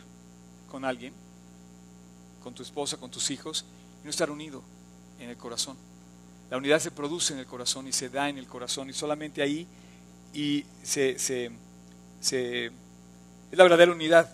con 0.68 0.84
alguien, 0.84 1.12
con 2.42 2.52
tu 2.52 2.64
esposa, 2.64 2.96
con 2.96 3.12
tus 3.12 3.30
hijos, 3.30 3.64
y 4.02 4.04
no 4.04 4.10
estar 4.10 4.28
unido 4.28 4.60
en 5.20 5.30
el 5.30 5.36
corazón. 5.36 5.76
La 6.50 6.56
unidad 6.56 6.80
se 6.80 6.90
produce 6.90 7.32
en 7.32 7.38
el 7.38 7.46
corazón 7.46 7.86
y 7.86 7.92
se 7.92 8.08
da 8.08 8.28
en 8.28 8.38
el 8.38 8.48
corazón 8.48 8.90
y 8.90 8.92
solamente 8.92 9.40
ahí 9.40 9.68
y 10.32 10.66
se, 10.82 11.16
se, 11.20 11.46
es 12.26 12.72
la 13.52 13.62
verdadera 13.62 13.92
unidad. 13.92 14.28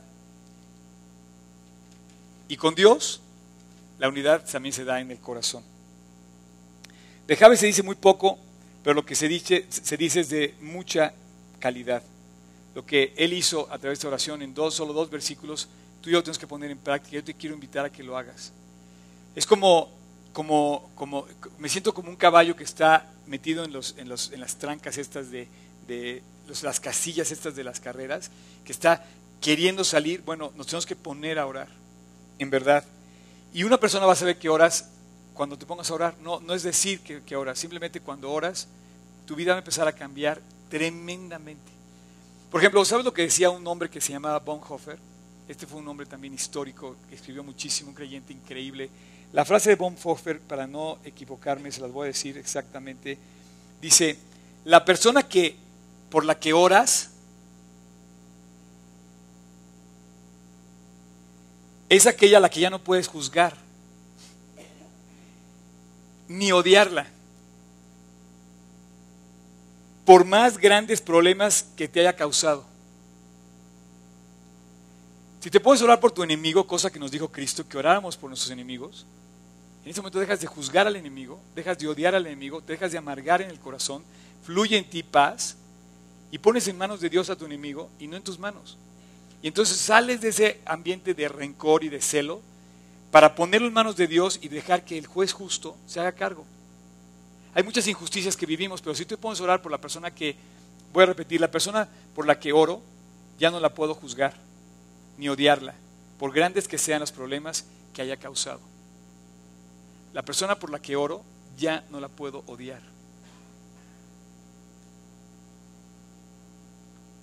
Y 2.50 2.56
con 2.56 2.74
Dios, 2.74 3.20
la 4.00 4.08
unidad 4.08 4.44
también 4.44 4.72
se 4.72 4.84
da 4.84 5.00
en 5.00 5.12
el 5.12 5.20
corazón. 5.20 5.62
De 7.28 7.36
Javes 7.36 7.60
se 7.60 7.66
dice 7.66 7.84
muy 7.84 7.94
poco, 7.94 8.40
pero 8.82 8.92
lo 8.92 9.06
que 9.06 9.14
se 9.14 9.28
dice, 9.28 9.66
se 9.70 9.96
dice 9.96 10.20
es 10.20 10.30
de 10.30 10.56
mucha 10.60 11.14
calidad. 11.60 12.02
Lo 12.74 12.84
que 12.84 13.14
él 13.16 13.34
hizo 13.34 13.72
a 13.72 13.78
través 13.78 13.82
de 13.82 13.92
esta 14.00 14.08
oración 14.08 14.42
en 14.42 14.52
dos, 14.52 14.74
solo 14.74 14.92
dos 14.92 15.08
versículos, 15.10 15.68
tú 16.00 16.10
y 16.10 16.12
yo 16.12 16.22
tenemos 16.24 16.40
que 16.40 16.48
poner 16.48 16.72
en 16.72 16.78
práctica. 16.78 17.14
Yo 17.14 17.24
te 17.24 17.34
quiero 17.34 17.54
invitar 17.54 17.84
a 17.84 17.90
que 17.92 18.02
lo 18.02 18.18
hagas. 18.18 18.52
Es 19.36 19.46
como 19.46 19.88
como, 20.32 20.90
como, 20.94 21.26
me 21.58 21.68
siento 21.68 21.94
como 21.94 22.10
un 22.10 22.16
caballo 22.16 22.56
que 22.56 22.64
está 22.64 23.06
metido 23.26 23.64
en, 23.64 23.72
los, 23.72 23.94
en, 23.96 24.08
los, 24.08 24.32
en 24.32 24.40
las 24.40 24.56
trancas 24.56 24.98
estas 24.98 25.30
de, 25.30 25.48
de 25.86 26.22
las 26.62 26.80
casillas 26.80 27.30
estas 27.30 27.54
de 27.54 27.64
las 27.64 27.78
carreras, 27.80 28.30
que 28.64 28.72
está 28.72 29.04
queriendo 29.40 29.84
salir. 29.84 30.22
Bueno, 30.22 30.52
nos 30.56 30.66
tenemos 30.66 30.86
que 30.86 30.96
poner 30.96 31.38
a 31.38 31.46
orar, 31.46 31.68
en 32.40 32.50
verdad. 32.50 32.84
Y 33.54 33.62
una 33.62 33.78
persona 33.78 34.06
va 34.06 34.14
a 34.14 34.16
saber 34.16 34.36
que 34.36 34.48
oras 34.48 34.90
cuando 35.34 35.56
te 35.56 35.64
pongas 35.64 35.88
a 35.90 35.94
orar. 35.94 36.14
No, 36.20 36.40
no 36.40 36.54
es 36.54 36.64
decir 36.64 37.00
que, 37.00 37.22
que 37.22 37.36
oras, 37.36 37.56
simplemente 37.56 38.00
cuando 38.00 38.32
oras, 38.32 38.66
tu 39.26 39.36
vida 39.36 39.52
va 39.52 39.58
a 39.58 39.60
empezar 39.60 39.86
a 39.86 39.92
cambiar 39.92 40.40
tremendamente. 40.68 41.70
Por 42.50 42.60
ejemplo, 42.60 42.84
¿sabes 42.84 43.04
lo 43.04 43.14
que 43.14 43.22
decía 43.22 43.50
un 43.50 43.64
hombre 43.68 43.88
que 43.88 44.00
se 44.00 44.12
llamaba 44.12 44.40
Bonhoeffer? 44.40 44.98
Este 45.46 45.68
fue 45.68 45.78
un 45.78 45.86
hombre 45.86 46.06
también 46.06 46.34
histórico, 46.34 46.96
que 47.08 47.14
escribió 47.14 47.44
muchísimo, 47.44 47.90
un 47.90 47.94
creyente 47.94 48.32
increíble 48.32 48.90
la 49.32 49.44
frase 49.44 49.70
de 49.70 49.76
Bonhoeffer, 49.76 50.40
para 50.40 50.66
no 50.66 50.98
equivocarme, 51.04 51.70
se 51.70 51.80
las 51.80 51.92
voy 51.92 52.04
a 52.04 52.06
decir 52.08 52.36
exactamente, 52.36 53.16
dice, 53.80 54.18
la 54.64 54.84
persona 54.84 55.22
que 55.22 55.56
por 56.10 56.24
la 56.24 56.40
que 56.40 56.52
oras 56.52 57.09
es 61.90 62.06
aquella 62.06 62.38
a 62.38 62.40
la 62.40 62.48
que 62.48 62.60
ya 62.60 62.70
no 62.70 62.78
puedes 62.78 63.08
juzgar, 63.08 63.56
ni 66.28 66.52
odiarla, 66.52 67.08
por 70.06 70.24
más 70.24 70.56
grandes 70.56 71.00
problemas 71.00 71.66
que 71.76 71.88
te 71.88 72.00
haya 72.00 72.14
causado. 72.14 72.64
Si 75.40 75.50
te 75.50 75.58
puedes 75.58 75.82
orar 75.82 75.98
por 75.98 76.12
tu 76.12 76.22
enemigo, 76.22 76.66
cosa 76.66 76.90
que 76.90 77.00
nos 77.00 77.10
dijo 77.10 77.28
Cristo, 77.28 77.66
que 77.66 77.76
oráramos 77.76 78.16
por 78.16 78.30
nuestros 78.30 78.52
enemigos, 78.52 79.04
en 79.84 79.90
ese 79.90 80.00
momento 80.00 80.20
dejas 80.20 80.40
de 80.40 80.46
juzgar 80.46 80.86
al 80.86 80.94
enemigo, 80.94 81.40
dejas 81.56 81.76
de 81.76 81.88
odiar 81.88 82.14
al 82.14 82.26
enemigo, 82.26 82.60
dejas 82.60 82.92
de 82.92 82.98
amargar 82.98 83.42
en 83.42 83.50
el 83.50 83.58
corazón, 83.58 84.04
fluye 84.44 84.76
en 84.76 84.88
ti 84.88 85.02
paz 85.02 85.56
y 86.30 86.38
pones 86.38 86.68
en 86.68 86.78
manos 86.78 87.00
de 87.00 87.10
Dios 87.10 87.30
a 87.30 87.36
tu 87.36 87.46
enemigo 87.46 87.90
y 87.98 88.06
no 88.06 88.16
en 88.16 88.22
tus 88.22 88.38
manos. 88.38 88.78
Y 89.42 89.48
entonces 89.48 89.76
sales 89.76 90.20
de 90.20 90.28
ese 90.28 90.60
ambiente 90.66 91.14
de 91.14 91.28
rencor 91.28 91.84
y 91.84 91.88
de 91.88 92.00
celo 92.00 92.42
para 93.10 93.34
ponerlo 93.34 93.66
en 93.66 93.72
manos 93.72 93.96
de 93.96 94.06
Dios 94.06 94.38
y 94.42 94.48
dejar 94.48 94.84
que 94.84 94.98
el 94.98 95.06
juez 95.06 95.32
justo 95.32 95.76
se 95.86 96.00
haga 96.00 96.12
cargo. 96.12 96.44
Hay 97.54 97.62
muchas 97.62 97.86
injusticias 97.88 98.36
que 98.36 98.46
vivimos, 98.46 98.80
pero 98.80 98.94
si 98.94 99.04
tú 99.04 99.18
a 99.22 99.42
orar 99.42 99.62
por 99.62 99.72
la 99.72 99.78
persona 99.78 100.10
que, 100.10 100.36
voy 100.92 101.02
a 101.02 101.06
repetir, 101.06 101.40
la 101.40 101.50
persona 101.50 101.88
por 102.14 102.26
la 102.26 102.38
que 102.38 102.52
oro, 102.52 102.80
ya 103.38 103.50
no 103.50 103.58
la 103.58 103.74
puedo 103.74 103.94
juzgar, 103.94 104.34
ni 105.18 105.28
odiarla, 105.28 105.74
por 106.18 106.32
grandes 106.32 106.68
que 106.68 106.78
sean 106.78 107.00
los 107.00 107.10
problemas 107.10 107.64
que 107.92 108.02
haya 108.02 108.16
causado. 108.16 108.60
La 110.12 110.22
persona 110.22 110.56
por 110.56 110.70
la 110.70 110.80
que 110.80 110.94
oro 110.94 111.24
ya 111.58 111.84
no 111.90 111.98
la 111.98 112.08
puedo 112.08 112.44
odiar. 112.46 112.82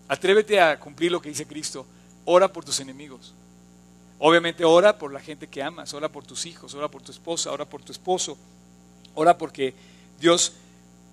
Atrévete 0.09 0.59
a 0.59 0.79
cumplir 0.79 1.11
lo 1.11 1.21
que 1.21 1.29
dice 1.29 1.45
Cristo. 1.45 1.85
Ora 2.29 2.51
por 2.51 2.65
tus 2.65 2.81
enemigos. 2.81 3.33
Obviamente 4.19 4.65
ora 4.65 4.97
por 4.97 5.13
la 5.13 5.21
gente 5.21 5.47
que 5.47 5.63
amas, 5.63 5.93
ora 5.93 6.09
por 6.09 6.25
tus 6.25 6.45
hijos, 6.45 6.73
ora 6.73 6.89
por 6.89 7.01
tu 7.01 7.13
esposa, 7.13 7.53
ora 7.53 7.63
por 7.63 7.81
tu 7.81 7.93
esposo. 7.93 8.37
Ora 9.15 9.37
porque 9.37 9.73
Dios 10.19 10.51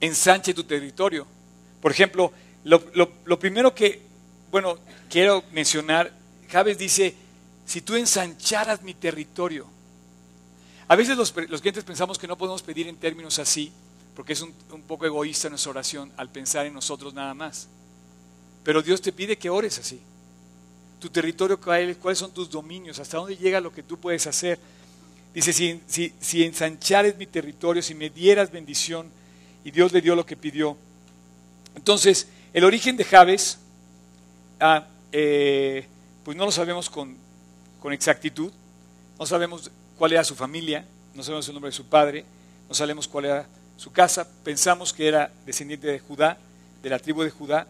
ensanche 0.01 0.53
tu 0.53 0.65
territorio. 0.65 1.25
Por 1.81 1.93
ejemplo, 1.93 2.33
lo, 2.65 3.39
primero 3.39 3.73
que, 3.77 4.03
bueno, 4.51 4.77
quiero 5.09 5.45
mencionar, 5.53 6.13
Javes 6.51 6.79
dice, 6.79 7.15
si 7.65 7.81
tú 7.81 7.95
ensancharas 7.95 8.83
mi 8.83 8.95
territorio. 8.95 9.69
A 10.89 10.97
veces 10.97 11.17
los, 11.17 11.31
clientes 11.33 11.85
pensamos 11.85 12.19
que 12.19 12.27
no 12.27 12.37
podemos 12.37 12.63
pedir 12.63 12.89
en 12.89 12.97
términos 12.97 13.39
así, 13.39 13.73
porque 14.17 14.33
es 14.33 14.41
un, 14.41 14.53
un 14.73 14.83
poco 14.83 15.07
egoísta 15.07 15.49
nuestra 15.49 15.71
oración 15.71 16.13
al 16.17 16.29
pensar 16.29 16.67
en 16.67 16.75
nosotros 16.75 17.15
nada 17.15 17.35
más. 17.35 17.69
Pero 18.65 18.83
Dios 18.83 19.01
te 19.01 19.13
pide 19.13 19.39
que 19.39 19.49
ores 19.49 19.79
así. 19.79 20.01
Tu 21.05 21.11
territorio, 21.11 21.61
cuáles 21.61 22.19
son 22.19 22.33
tus 22.33 22.49
dominios, 22.49 22.99
hasta 22.99 23.19
dónde 23.19 23.37
llega 23.37 23.61
lo 23.61 23.71
que 23.71 23.83
tú 23.83 23.99
puedes 23.99 24.27
hacer. 24.27 24.59
Dice, 25.35 25.53
si, 25.53 25.79
si, 25.87 26.15
si 26.19 26.43
ensanchares 26.43 27.19
mi 27.19 27.27
territorio, 27.27 27.83
si 27.83 27.95
me 27.95 28.09
dieras 28.09 28.51
bendición, 28.51 29.11
y 29.67 29.71
Dios 29.71 29.93
le 29.93 30.01
dio 30.01 30.17
lo 30.17 30.25
que 30.25 30.35
pidió. 30.35 30.79
Entonces, 31.75 32.27
el 32.55 32.65
origen 32.65 32.97
de 32.97 33.05
Jabes, 33.05 33.59
ah, 34.61 34.87
eh, 35.13 35.87
pues 36.25 36.39
no 36.39 36.47
lo 36.47 36.51
sabemos 36.51 36.89
con, 36.89 37.19
con 37.81 37.93
exactitud, 37.93 38.51
no 39.19 39.27
sabemos 39.27 39.71
cuál 39.99 40.15
era 40.15 40.25
su 40.25 40.35
familia, 40.35 40.87
no 41.15 41.23
sabemos 41.23 41.47
el 41.49 41.53
nombre 41.53 41.69
de 41.69 41.77
su 41.77 41.85
padre, 41.85 42.25
no 42.67 42.75
sabemos 42.75 43.07
cuál 43.07 43.27
era 43.27 43.47
su 43.77 43.93
casa, 43.93 44.27
pensamos 44.43 44.95
que 44.95 45.07
era 45.07 45.31
descendiente 45.45 45.87
de 45.87 45.99
Judá, 45.99 46.39
de 46.83 46.89
la 46.89 46.99
tribu 46.99 47.25
de 47.25 47.31
Judá, 47.31 47.67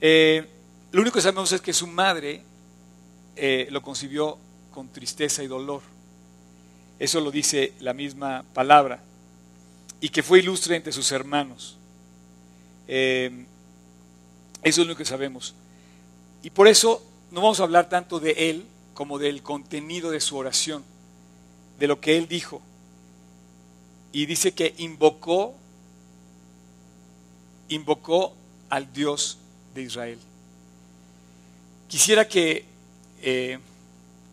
eh, 0.00 0.44
lo 0.90 1.02
único 1.02 1.14
que 1.14 1.22
sabemos 1.22 1.52
es 1.52 1.60
que 1.60 1.72
su 1.72 1.86
madre 1.86 2.42
eh, 3.36 3.68
lo 3.70 3.82
concibió 3.82 4.38
con 4.72 4.88
tristeza 4.88 5.42
y 5.42 5.46
dolor. 5.46 5.82
Eso 6.98 7.20
lo 7.20 7.30
dice 7.30 7.72
la 7.80 7.92
misma 7.92 8.44
palabra. 8.54 9.00
Y 10.00 10.08
que 10.08 10.22
fue 10.22 10.40
ilustre 10.40 10.76
entre 10.76 10.92
sus 10.92 11.10
hermanos. 11.12 11.76
Eh, 12.86 13.46
eso 14.62 14.82
es 14.82 14.88
lo 14.88 14.96
que 14.96 15.04
sabemos. 15.04 15.54
Y 16.42 16.50
por 16.50 16.68
eso 16.68 17.02
no 17.30 17.40
vamos 17.40 17.60
a 17.60 17.64
hablar 17.64 17.88
tanto 17.88 18.20
de 18.20 18.50
él 18.50 18.64
como 18.94 19.18
del 19.18 19.42
contenido 19.42 20.10
de 20.10 20.20
su 20.20 20.36
oración, 20.36 20.84
de 21.78 21.88
lo 21.88 22.00
que 22.00 22.16
él 22.16 22.28
dijo. 22.28 22.62
Y 24.12 24.26
dice 24.26 24.52
que 24.52 24.74
invocó, 24.78 25.54
invocó 27.68 28.34
al 28.70 28.92
Dios 28.92 29.38
de 29.74 29.82
Israel. 29.82 30.18
Quisiera 31.88 32.26
que 32.28 32.64
eh, 33.26 33.58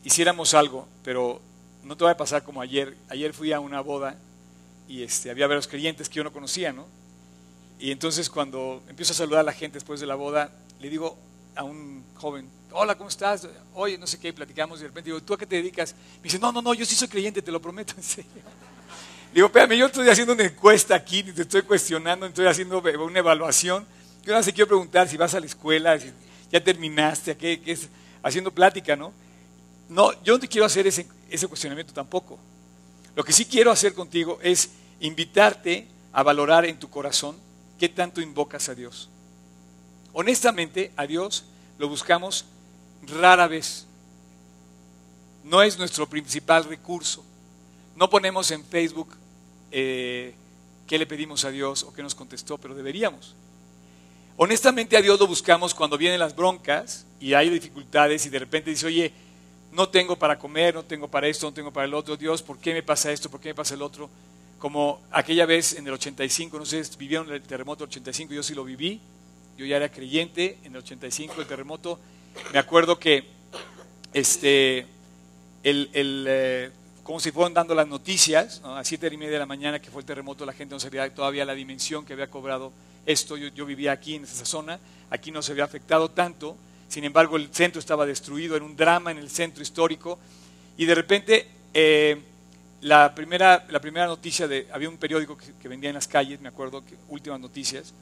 hiciéramos 0.03 0.53
algo, 0.53 0.87
pero 1.03 1.41
no 1.83 1.95
te 1.95 2.03
va 2.03 2.11
a 2.11 2.17
pasar 2.17 2.43
como 2.43 2.61
ayer. 2.61 2.95
Ayer 3.09 3.33
fui 3.33 3.53
a 3.53 3.59
una 3.59 3.81
boda 3.81 4.15
y 4.87 5.03
este, 5.03 5.31
había 5.31 5.47
varios 5.47 5.67
creyentes 5.67 6.09
que 6.09 6.15
yo 6.15 6.23
no 6.23 6.33
conocía, 6.33 6.73
¿no? 6.73 6.85
Y 7.79 7.91
entonces 7.91 8.29
cuando 8.29 8.83
empiezo 8.89 9.13
a 9.13 9.15
saludar 9.15 9.39
a 9.39 9.43
la 9.43 9.53
gente 9.53 9.75
después 9.75 9.99
de 9.99 10.07
la 10.07 10.15
boda, 10.15 10.51
le 10.79 10.89
digo 10.89 11.17
a 11.55 11.63
un 11.63 12.03
joven, 12.15 12.47
hola, 12.71 12.95
¿cómo 12.95 13.09
estás? 13.09 13.47
Oye, 13.73 13.97
no 13.97 14.05
sé 14.05 14.19
qué, 14.19 14.33
platicamos 14.33 14.79
y 14.79 14.83
de 14.83 14.89
repente 14.89 15.09
digo, 15.09 15.21
¿tú 15.21 15.33
a 15.33 15.37
qué 15.37 15.45
te 15.45 15.55
dedicas? 15.55 15.95
Me 16.17 16.23
dice, 16.23 16.37
no, 16.37 16.51
no, 16.51 16.61
no, 16.61 16.73
yo 16.73 16.85
sí 16.85 16.95
soy 16.95 17.07
creyente, 17.07 17.41
te 17.41 17.51
lo 17.51 17.61
prometo, 17.61 17.93
en 17.97 18.03
serio. 18.03 18.29
digo, 19.33 19.47
espérame, 19.47 19.77
yo 19.77 19.85
estoy 19.87 20.09
haciendo 20.09 20.33
una 20.33 20.43
encuesta 20.43 20.95
aquí, 20.95 21.23
te 21.23 21.41
estoy 21.41 21.63
cuestionando, 21.63 22.25
estoy 22.25 22.45
haciendo 22.45 22.79
una 22.79 23.19
evaluación 23.19 23.85
yo 24.23 24.33
no 24.33 24.43
sé, 24.43 24.53
quiero 24.53 24.67
preguntar 24.67 25.07
si 25.07 25.17
vas 25.17 25.33
a 25.33 25.39
la 25.39 25.45
escuela, 25.47 25.99
si 25.99 26.11
ya 26.51 26.63
terminaste, 26.63 27.35
qué, 27.35 27.59
qué 27.59 27.71
es, 27.71 27.89
haciendo 28.23 28.51
plática, 28.51 28.95
¿no? 28.95 29.13
No, 29.89 30.11
yo 30.23 30.33
no 30.33 30.39
te 30.39 30.47
quiero 30.47 30.65
hacer 30.65 30.87
ese, 30.87 31.05
cuestionamiento 31.47 31.93
tampoco. 31.93 32.39
Lo 33.15 33.23
que 33.23 33.33
sí 33.33 33.45
quiero 33.45 33.71
hacer 33.71 33.93
contigo 33.93 34.39
es 34.41 34.71
invitarte 34.99 35.87
a 36.13 36.23
valorar 36.23 36.65
en 36.65 36.79
tu 36.79 36.89
corazón 36.89 37.35
qué 37.77 37.89
tanto 37.89 38.21
invocas 38.21 38.69
a 38.69 38.75
Dios. 38.75 39.09
Honestamente, 40.13 40.91
a 40.95 41.05
Dios 41.05 41.43
lo 41.77 41.89
buscamos 41.89 42.45
rara 43.05 43.47
vez. 43.47 43.85
No 45.43 45.61
es 45.61 45.77
nuestro 45.77 46.07
principal 46.07 46.63
recurso. 46.63 47.25
No 47.95 48.09
ponemos 48.09 48.49
en 48.51 48.63
Facebook 48.63 49.09
eh, 49.71 50.35
qué 50.87 50.97
le 50.97 51.05
pedimos 51.05 51.43
a 51.43 51.51
Dios 51.51 51.83
o 51.83 51.93
qué 51.93 52.03
nos 52.03 52.15
contestó, 52.15 52.57
pero 52.57 52.75
deberíamos. 52.75 53.35
Honestamente 54.37 54.95
a 54.95 55.01
Dios 55.01 55.19
lo 55.19 55.27
buscamos 55.27 55.73
cuando 55.73 55.97
vienen 55.97 56.19
las 56.19 56.35
broncas 56.35 57.05
y 57.21 57.33
hay 57.33 57.49
dificultades 57.49 58.25
y 58.25 58.29
de 58.29 58.39
repente 58.39 58.69
dice, 58.69 58.87
oye, 58.87 59.13
no 59.71 59.87
tengo 59.89 60.17
para 60.17 60.37
comer, 60.37 60.73
no 60.73 60.83
tengo 60.83 61.07
para 61.07 61.27
esto, 61.27 61.45
no 61.45 61.53
tengo 61.53 61.71
para 61.71 61.85
el 61.85 61.93
otro. 61.93 62.17
Dios, 62.17 62.41
¿por 62.41 62.57
qué 62.57 62.73
me 62.73 62.83
pasa 62.83 63.11
esto? 63.11 63.29
¿Por 63.29 63.39
qué 63.39 63.49
me 63.49 63.55
pasa 63.55 63.75
el 63.75 63.81
otro? 63.81 64.09
Como 64.59 65.01
aquella 65.11 65.45
vez 65.45 65.73
en 65.73 65.87
el 65.87 65.93
85, 65.93 66.57
no 66.59 66.65
sé, 66.65 66.83
vivieron 66.97 67.31
el 67.31 67.41
terremoto 67.41 67.85
del 67.85 67.89
85, 67.89 68.33
yo 68.33 68.43
sí 68.43 68.53
lo 68.53 68.63
viví. 68.63 68.99
Yo 69.57 69.65
ya 69.65 69.77
era 69.77 69.89
creyente 69.89 70.57
en 70.63 70.73
el 70.73 70.79
85, 70.79 71.39
el 71.39 71.47
terremoto. 71.47 71.99
Me 72.51 72.59
acuerdo 72.59 72.99
que 72.99 73.25
este, 74.13 74.87
el, 75.63 75.89
el, 75.93 76.25
eh, 76.27 76.71
como 77.03 77.19
si 77.19 77.31
fueron 77.31 77.53
dando 77.53 77.75
las 77.75 77.87
noticias, 77.87 78.61
a 78.63 78.83
siete 78.83 79.07
y 79.11 79.17
media 79.17 79.33
de 79.33 79.39
la 79.39 79.45
mañana 79.45 79.81
que 79.81 79.91
fue 79.91 80.01
el 80.01 80.05
terremoto, 80.05 80.45
la 80.45 80.53
gente 80.53 80.73
no 80.73 80.79
sabía 80.79 81.13
todavía 81.13 81.45
la 81.45 81.53
dimensión 81.53 82.05
que 82.05 82.13
había 82.13 82.29
cobrado 82.29 82.71
esto, 83.05 83.35
yo, 83.37 83.65
vivía 83.65 83.91
aquí 83.91 84.15
en 84.15 84.23
esa 84.23 84.45
zona, 84.45 84.79
aquí 85.09 85.31
no 85.31 85.41
se 85.41 85.51
había 85.51 85.63
afectado 85.63 86.09
tanto, 86.09 86.55
sin 86.91 87.05
embargo 87.05 87.37
el 87.37 87.53
centro 87.53 87.79
estaba 87.79 88.05
destruido, 88.05 88.55
era 88.55 88.65
un 88.65 88.75
drama 88.75 89.11
en 89.11 89.17
el 89.17 89.29
centro 89.29 89.63
histórico, 89.63 90.19
y 90.77 90.85
de 90.85 90.95
repente 90.95 91.47
eh, 91.73 92.21
la, 92.81 93.15
primera, 93.15 93.65
la 93.69 93.79
primera 93.79 94.07
noticia 94.07 94.47
de, 94.47 94.67
había 94.73 94.89
un 94.89 94.97
periódico 94.97 95.37
que, 95.37 95.67
vendía 95.67 95.89
en 95.89 95.95
las 95.95 96.07
calles, 96.07 96.41
me 96.41 96.49
acuerdo, 96.49 96.83
últimas 97.07 97.39
noticias, 97.39 97.93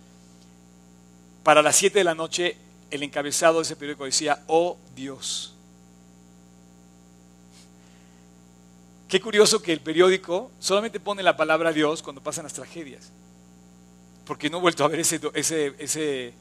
para 1.43 1.61
las 1.61 1.75
7 1.75 1.99
de 1.99 2.03
la 2.03 2.15
noche 2.15 2.57
el 2.89 3.03
encabezado 3.03 3.57
de 3.57 3.63
ese 3.63 3.75
periódico 3.75 4.05
decía, 4.05 4.43
oh 4.47 4.77
Dios. 4.95 5.53
Qué 9.07 9.21
curioso 9.21 9.61
que 9.61 9.73
el 9.73 9.79
periódico 9.79 10.51
solamente 10.59 10.99
pone 10.99 11.23
la 11.23 11.37
palabra 11.37 11.71
Dios 11.71 12.01
cuando 12.01 12.21
pasan 12.21 12.43
las 12.43 12.53
tragedias 12.53 13.11
porque 14.29 14.47
no 14.47 14.59
he 14.59 14.61
vuelto 14.61 14.85
a 14.85 14.87
ver 14.87 14.99
ese, 14.99 15.19
ese, 15.33 15.73
ese, 15.79 16.33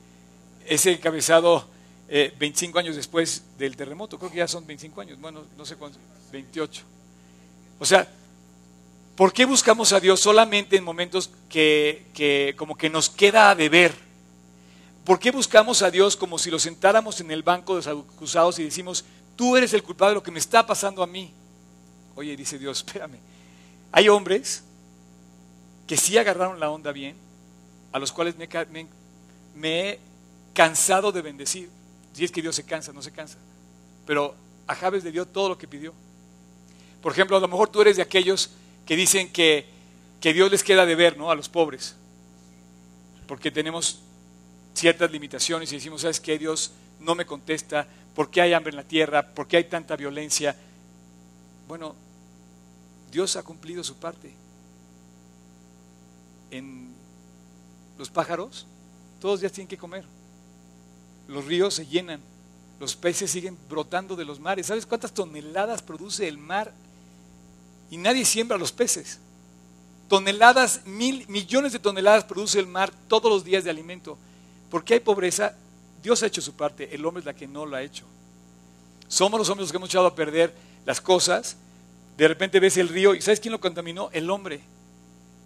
ese 0.66 0.92
encabezado 0.92 1.66
25 2.08 2.78
eh, 2.78 2.82
años 2.82 2.96
después 2.96 3.42
del 3.58 3.76
terremoto. 3.76 4.18
Creo 4.18 4.30
que 4.30 4.38
ya 4.38 4.48
son 4.48 4.66
25 4.66 5.00
años, 5.00 5.20
bueno, 5.20 5.44
no 5.56 5.64
sé 5.64 5.76
cuántos, 5.76 6.00
28. 6.32 6.82
O 7.78 7.84
sea, 7.84 8.08
¿por 9.16 9.32
qué 9.32 9.44
buscamos 9.44 9.92
a 9.92 10.00
Dios 10.00 10.20
solamente 10.20 10.76
en 10.76 10.84
momentos 10.84 11.30
que, 11.48 12.06
que 12.14 12.54
como 12.56 12.76
que 12.76 12.90
nos 12.90 13.10
queda 13.10 13.50
a 13.50 13.54
deber? 13.54 13.94
¿Por 15.04 15.18
qué 15.18 15.30
buscamos 15.30 15.82
a 15.82 15.90
Dios 15.90 16.16
como 16.16 16.38
si 16.38 16.50
lo 16.50 16.58
sentáramos 16.58 17.20
en 17.20 17.30
el 17.30 17.42
banco 17.42 17.74
de 17.74 17.86
los 17.86 17.86
acusados 17.86 18.58
y 18.58 18.64
decimos, 18.64 19.04
tú 19.36 19.56
eres 19.56 19.72
el 19.72 19.82
culpable 19.82 20.10
de 20.10 20.14
lo 20.16 20.22
que 20.22 20.30
me 20.30 20.38
está 20.38 20.66
pasando 20.66 21.02
a 21.02 21.06
mí? 21.06 21.32
Oye, 22.14 22.36
dice 22.36 22.58
Dios, 22.58 22.78
espérame. 22.86 23.18
Hay 23.92 24.08
hombres 24.08 24.62
que 25.86 25.96
sí 25.96 26.18
agarraron 26.18 26.60
la 26.60 26.68
onda 26.70 26.92
bien, 26.92 27.16
a 27.92 27.98
los 27.98 28.12
cuales 28.12 28.34
me, 28.36 28.48
he 29.62 29.98
cansado 30.52 31.10
de 31.10 31.22
bendecir. 31.22 31.70
Si 32.18 32.24
es 32.24 32.32
que 32.32 32.42
Dios 32.42 32.56
se 32.56 32.64
cansa, 32.64 32.92
no 32.92 33.00
se 33.00 33.12
cansa. 33.12 33.38
Pero 34.04 34.34
a 34.66 34.74
Javes 34.74 35.04
le 35.04 35.12
dio 35.12 35.24
todo 35.24 35.50
lo 35.50 35.56
que 35.56 35.68
pidió. 35.68 35.94
Por 37.00 37.12
ejemplo, 37.12 37.36
a 37.36 37.40
lo 37.40 37.46
mejor 37.46 37.68
tú 37.68 37.80
eres 37.80 37.94
de 37.94 38.02
aquellos 38.02 38.50
que 38.84 38.96
dicen 38.96 39.32
que, 39.32 39.66
que 40.20 40.32
Dios 40.32 40.50
les 40.50 40.64
queda 40.64 40.84
de 40.84 40.96
ver 40.96 41.16
¿no? 41.16 41.30
a 41.30 41.36
los 41.36 41.48
pobres. 41.48 41.94
Porque 43.28 43.52
tenemos 43.52 44.00
ciertas 44.74 45.12
limitaciones 45.12 45.70
y 45.70 45.76
decimos, 45.76 46.00
¿sabes 46.00 46.18
qué? 46.18 46.40
Dios 46.40 46.72
no 46.98 47.14
me 47.14 47.24
contesta. 47.24 47.86
¿Por 48.16 48.32
qué 48.32 48.40
hay 48.40 48.52
hambre 48.52 48.70
en 48.70 48.78
la 48.78 48.82
tierra? 48.82 49.22
¿Por 49.24 49.46
qué 49.46 49.58
hay 49.58 49.64
tanta 49.68 49.94
violencia? 49.94 50.56
Bueno, 51.68 51.94
Dios 53.12 53.36
ha 53.36 53.44
cumplido 53.44 53.84
su 53.84 53.94
parte. 53.94 54.32
En 56.50 56.92
los 57.96 58.10
pájaros, 58.10 58.66
todos 59.20 59.38
días 59.38 59.52
tienen 59.52 59.68
que 59.68 59.78
comer. 59.78 60.17
Los 61.28 61.44
ríos 61.44 61.74
se 61.74 61.86
llenan, 61.86 62.20
los 62.80 62.96
peces 62.96 63.30
siguen 63.30 63.56
brotando 63.68 64.16
de 64.16 64.24
los 64.24 64.40
mares. 64.40 64.66
¿Sabes 64.66 64.86
cuántas 64.86 65.12
toneladas 65.12 65.82
produce 65.82 66.26
el 66.26 66.38
mar? 66.38 66.72
Y 67.90 67.98
nadie 67.98 68.24
siembra 68.24 68.58
los 68.58 68.72
peces. 68.72 69.20
Toneladas, 70.08 70.86
mil, 70.86 71.26
millones 71.28 71.72
de 71.72 71.78
toneladas 71.78 72.24
produce 72.24 72.58
el 72.58 72.66
mar 72.66 72.92
todos 73.08 73.30
los 73.30 73.44
días 73.44 73.62
de 73.62 73.70
alimento. 73.70 74.16
¿Por 74.70 74.84
qué 74.84 74.94
hay 74.94 75.00
pobreza? 75.00 75.54
Dios 76.02 76.22
ha 76.22 76.26
hecho 76.26 76.40
su 76.40 76.54
parte, 76.54 76.94
el 76.94 77.04
hombre 77.04 77.20
es 77.20 77.26
la 77.26 77.34
que 77.34 77.46
no 77.46 77.66
lo 77.66 77.76
ha 77.76 77.82
hecho. 77.82 78.06
Somos 79.08 79.38
los 79.38 79.48
hombres 79.48 79.64
los 79.64 79.72
que 79.72 79.76
hemos 79.76 79.90
echado 79.90 80.06
a 80.06 80.14
perder 80.14 80.54
las 80.86 81.00
cosas. 81.00 81.56
De 82.16 82.28
repente 82.28 82.60
ves 82.60 82.76
el 82.76 82.88
río 82.88 83.14
y 83.14 83.20
¿sabes 83.20 83.40
quién 83.40 83.52
lo 83.52 83.60
contaminó? 83.60 84.08
El 84.12 84.30
hombre. 84.30 84.60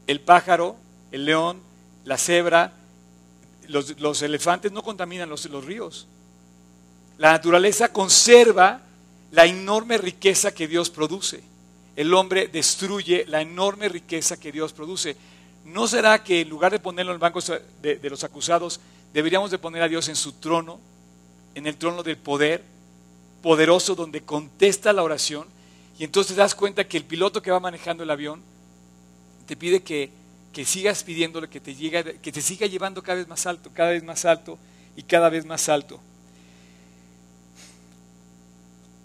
El 0.07 0.21
pájaro, 0.21 0.77
el 1.11 1.25
león, 1.25 1.61
la 2.05 2.19
cebra, 2.19 2.73
los, 3.69 4.23
elefantes 4.23 4.73
no 4.73 4.83
contaminan 4.83 5.29
los, 5.29 5.65
ríos. 5.65 6.07
La 7.19 7.33
naturaleza 7.33 7.93
conserva 7.93 8.81
la 9.31 9.47
enorme 9.47 9.99
riqueza 9.99 10.53
que 10.53 10.69
Dios 10.69 10.91
produce. 10.91 11.43
El 11.97 12.15
hombre 12.15 12.49
destruye 12.49 13.25
la 13.27 13.43
enorme 13.43 13.89
riqueza 13.89 14.39
que 14.39 14.53
Dios 14.53 14.73
produce. 14.73 15.17
¿No 15.65 15.87
será 15.87 16.23
que 16.25 16.41
en 16.41 16.49
lugar 16.49 16.73
de 16.73 16.79
ponerlo 16.79 17.13
en 17.13 17.17
el 17.17 17.21
banco 17.21 17.41
de, 17.81 18.11
los 18.11 18.25
acusados, 18.25 18.81
deberíamos 19.13 19.51
de 19.51 19.59
poner 19.59 19.83
a 19.83 19.89
Dios 19.89 20.09
en 20.09 20.17
su 20.17 20.33
trono, 20.33 20.81
en 21.55 21.67
el 21.67 21.77
trono 21.77 22.03
del 22.03 22.17
poder, 22.17 22.63
poderoso, 23.43 23.95
donde 23.95 24.23
contesta 24.23 24.93
la 24.93 25.03
oración? 25.03 25.47
Y 25.99 26.05
entonces 26.05 26.37
das 26.37 26.55
cuenta 26.55 26.89
que 26.89 26.97
el 26.97 27.05
piloto 27.05 27.43
que 27.43 27.51
va 27.51 27.61
manejando 27.61 28.03
el 28.03 28.11
avión 28.11 28.43
te 29.47 29.57
pide 29.57 29.83
que, 29.83 30.11
que 30.53 30.65
sigas 30.65 31.03
pidiéndole 31.03 31.49
que 31.49 31.61
te, 31.61 31.75
llegue, 31.75 32.19
que 32.21 32.31
te 32.33 32.43
siga 32.43 32.67
llevando 32.67 33.03
cada 33.03 33.19
vez 33.19 33.29
más 33.29 33.47
alto, 33.47 33.71
cada 33.73 33.91
vez 33.91 34.03
más 34.03 34.25
alto 34.25 34.59
y 34.97 35.03
cada 35.03 35.29
vez 35.31 35.45
más 35.47 35.69
alto. 35.69 35.99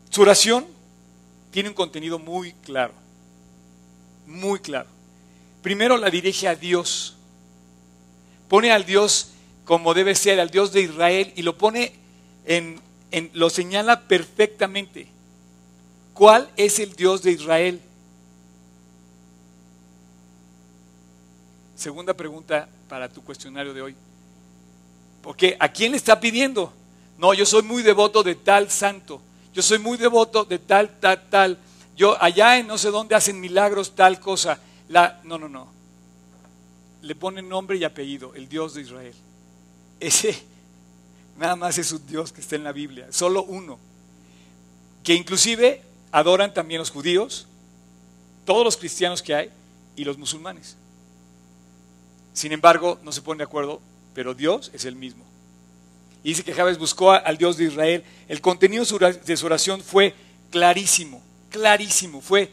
Su 0.10 0.22
oración 0.22 0.66
tiene 1.52 1.70
un 1.70 1.76
contenido 1.76 2.20
muy 2.20 2.52
claro, 2.54 2.94
muy 4.26 4.60
claro. 4.60 4.90
Primero 5.62 5.98
la 5.98 6.10
dirige 6.10 6.48
a 6.48 6.56
Dios, 6.56 7.16
pone 8.50 8.72
al 8.72 8.86
Dios 8.86 9.32
como 9.64 9.94
debe 9.94 10.16
ser, 10.16 10.40
al 10.40 10.50
Dios 10.50 10.72
de 10.72 10.82
Israel, 10.82 11.34
y 11.36 11.42
lo 11.42 11.58
pone 11.58 11.94
en, 12.46 12.80
en 13.12 13.30
lo 13.34 13.50
señala 13.50 14.02
perfectamente. 14.08 15.08
¿Cuál 16.14 16.50
es 16.58 16.80
el 16.80 16.96
Dios 16.96 17.22
de 17.22 17.32
Israel? 17.32 17.82
Segunda 21.78 22.16
pregunta 22.16 22.68
para 22.90 23.08
tu 23.08 23.24
cuestionario 23.24 23.72
de 23.72 23.84
hoy. 23.84 23.96
Porque 25.22 25.56
¿a 25.60 25.72
quién 25.72 25.92
le 25.92 25.98
está 25.98 26.20
pidiendo? 26.20 26.74
No, 27.20 27.36
yo 27.36 27.46
soy 27.46 27.62
muy 27.62 27.84
devoto 27.84 28.24
de 28.24 28.34
tal 28.34 28.72
santo. 28.72 29.22
Yo 29.54 29.62
soy 29.62 29.78
muy 29.78 29.96
devoto 29.96 30.44
de 30.44 30.58
tal, 30.58 31.00
tal, 31.00 31.30
tal. 31.30 31.58
Yo 31.96 32.22
allá 32.22 32.58
en 32.58 32.66
no 32.66 32.80
sé 32.80 32.90
dónde 32.90 33.14
hacen 33.14 33.40
milagros, 33.40 33.96
tal 33.96 34.20
cosa. 34.20 34.60
La, 34.90 35.22
no, 35.24 35.38
no, 35.38 35.48
no. 35.48 35.68
Le 37.04 37.14
ponen 37.14 37.48
nombre 37.48 37.78
y 37.78 37.84
apellido, 37.84 38.34
el 38.34 38.50
Dios 38.50 38.74
de 38.74 38.82
Israel. 38.82 39.14
Ese 40.00 40.36
nada 41.38 41.56
más 41.56 41.78
es 41.78 41.92
un 41.92 42.06
Dios 42.08 42.32
que 42.32 42.42
está 42.42 42.56
en 42.56 42.64
la 42.64 42.72
Biblia, 42.72 43.08
solo 43.12 43.44
uno. 43.44 43.78
Que 45.04 45.14
inclusive 45.14 45.84
adoran 46.12 46.56
también 46.56 46.80
los 46.80 46.90
judíos, 46.90 47.46
todos 48.46 48.64
los 48.64 48.78
cristianos 48.78 49.22
que 49.22 49.36
hay 49.36 49.52
y 49.96 50.06
los 50.06 50.18
musulmanes. 50.18 50.76
Sin 52.38 52.52
embargo, 52.52 53.00
no 53.02 53.12
se 53.12 53.24
ponen 53.24 53.40
de 53.40 53.46
acuerdo, 53.46 53.82
pero 54.14 54.36
Dios 54.36 54.70
es 54.72 54.86
el 54.86 54.96
mismo. 54.96 55.26
Y 56.24 56.30
dice 56.30 56.44
que 56.44 56.54
Jabes 56.54 56.78
buscó 56.78 57.12
al 57.12 57.36
Dios 57.36 57.58
de 57.58 57.64
Israel. 57.64 58.04
El 58.28 58.42
contenido 58.42 58.86
de 58.86 59.38
su 59.38 59.46
oración 59.48 59.82
fue 59.82 60.14
clarísimo, 60.52 61.20
clarísimo. 61.50 62.22
Fue, 62.22 62.52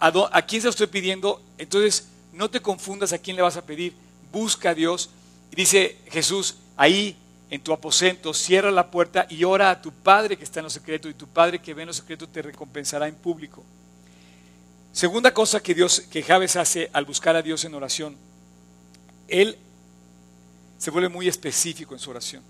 ¿a, 0.00 0.40
quién 0.46 0.62
se 0.62 0.68
lo 0.68 0.70
estoy 0.70 0.86
pidiendo? 0.86 1.42
Entonces, 1.58 2.08
no 2.32 2.48
te 2.48 2.62
confundas 2.62 3.12
a 3.12 3.18
quién 3.18 3.36
le 3.36 3.42
vas 3.42 3.58
a 3.58 3.66
pedir. 3.66 3.92
Busca 4.32 4.70
a 4.70 4.74
Dios. 4.74 5.10
Y 5.52 5.56
dice 5.56 5.98
Jesús, 6.10 6.56
ahí 6.74 7.14
en 7.50 7.60
tu 7.60 7.74
aposento, 7.74 8.32
cierra 8.32 8.70
la 8.70 8.90
puerta 8.90 9.26
y 9.28 9.44
ora 9.44 9.70
a 9.70 9.82
tu 9.82 9.92
Padre 9.92 10.38
que 10.38 10.44
está 10.44 10.60
en 10.60 10.64
lo 10.64 10.70
secreto, 10.70 11.10
y 11.10 11.14
tu 11.14 11.26
Padre 11.26 11.58
que 11.58 11.74
ve 11.74 11.82
en 11.82 11.88
lo 11.88 11.92
secreto 11.92 12.26
te 12.26 12.40
recompensará 12.40 13.06
en 13.06 13.14
público. 13.14 13.62
Segunda 14.94 15.34
cosa 15.34 15.62
que 15.62 15.74
Dios, 15.74 16.00
que 16.10 16.22
Jabes 16.22 16.56
hace 16.56 16.88
al 16.94 17.04
buscar 17.04 17.36
a 17.36 17.42
Dios 17.42 17.66
en 17.66 17.74
oración, 17.74 18.16
él 19.28 19.58
se 20.78 20.90
vuelve 20.90 21.08
muy 21.08 21.28
específico 21.28 21.94
en 21.94 22.00
su 22.00 22.10
oración. 22.10 22.42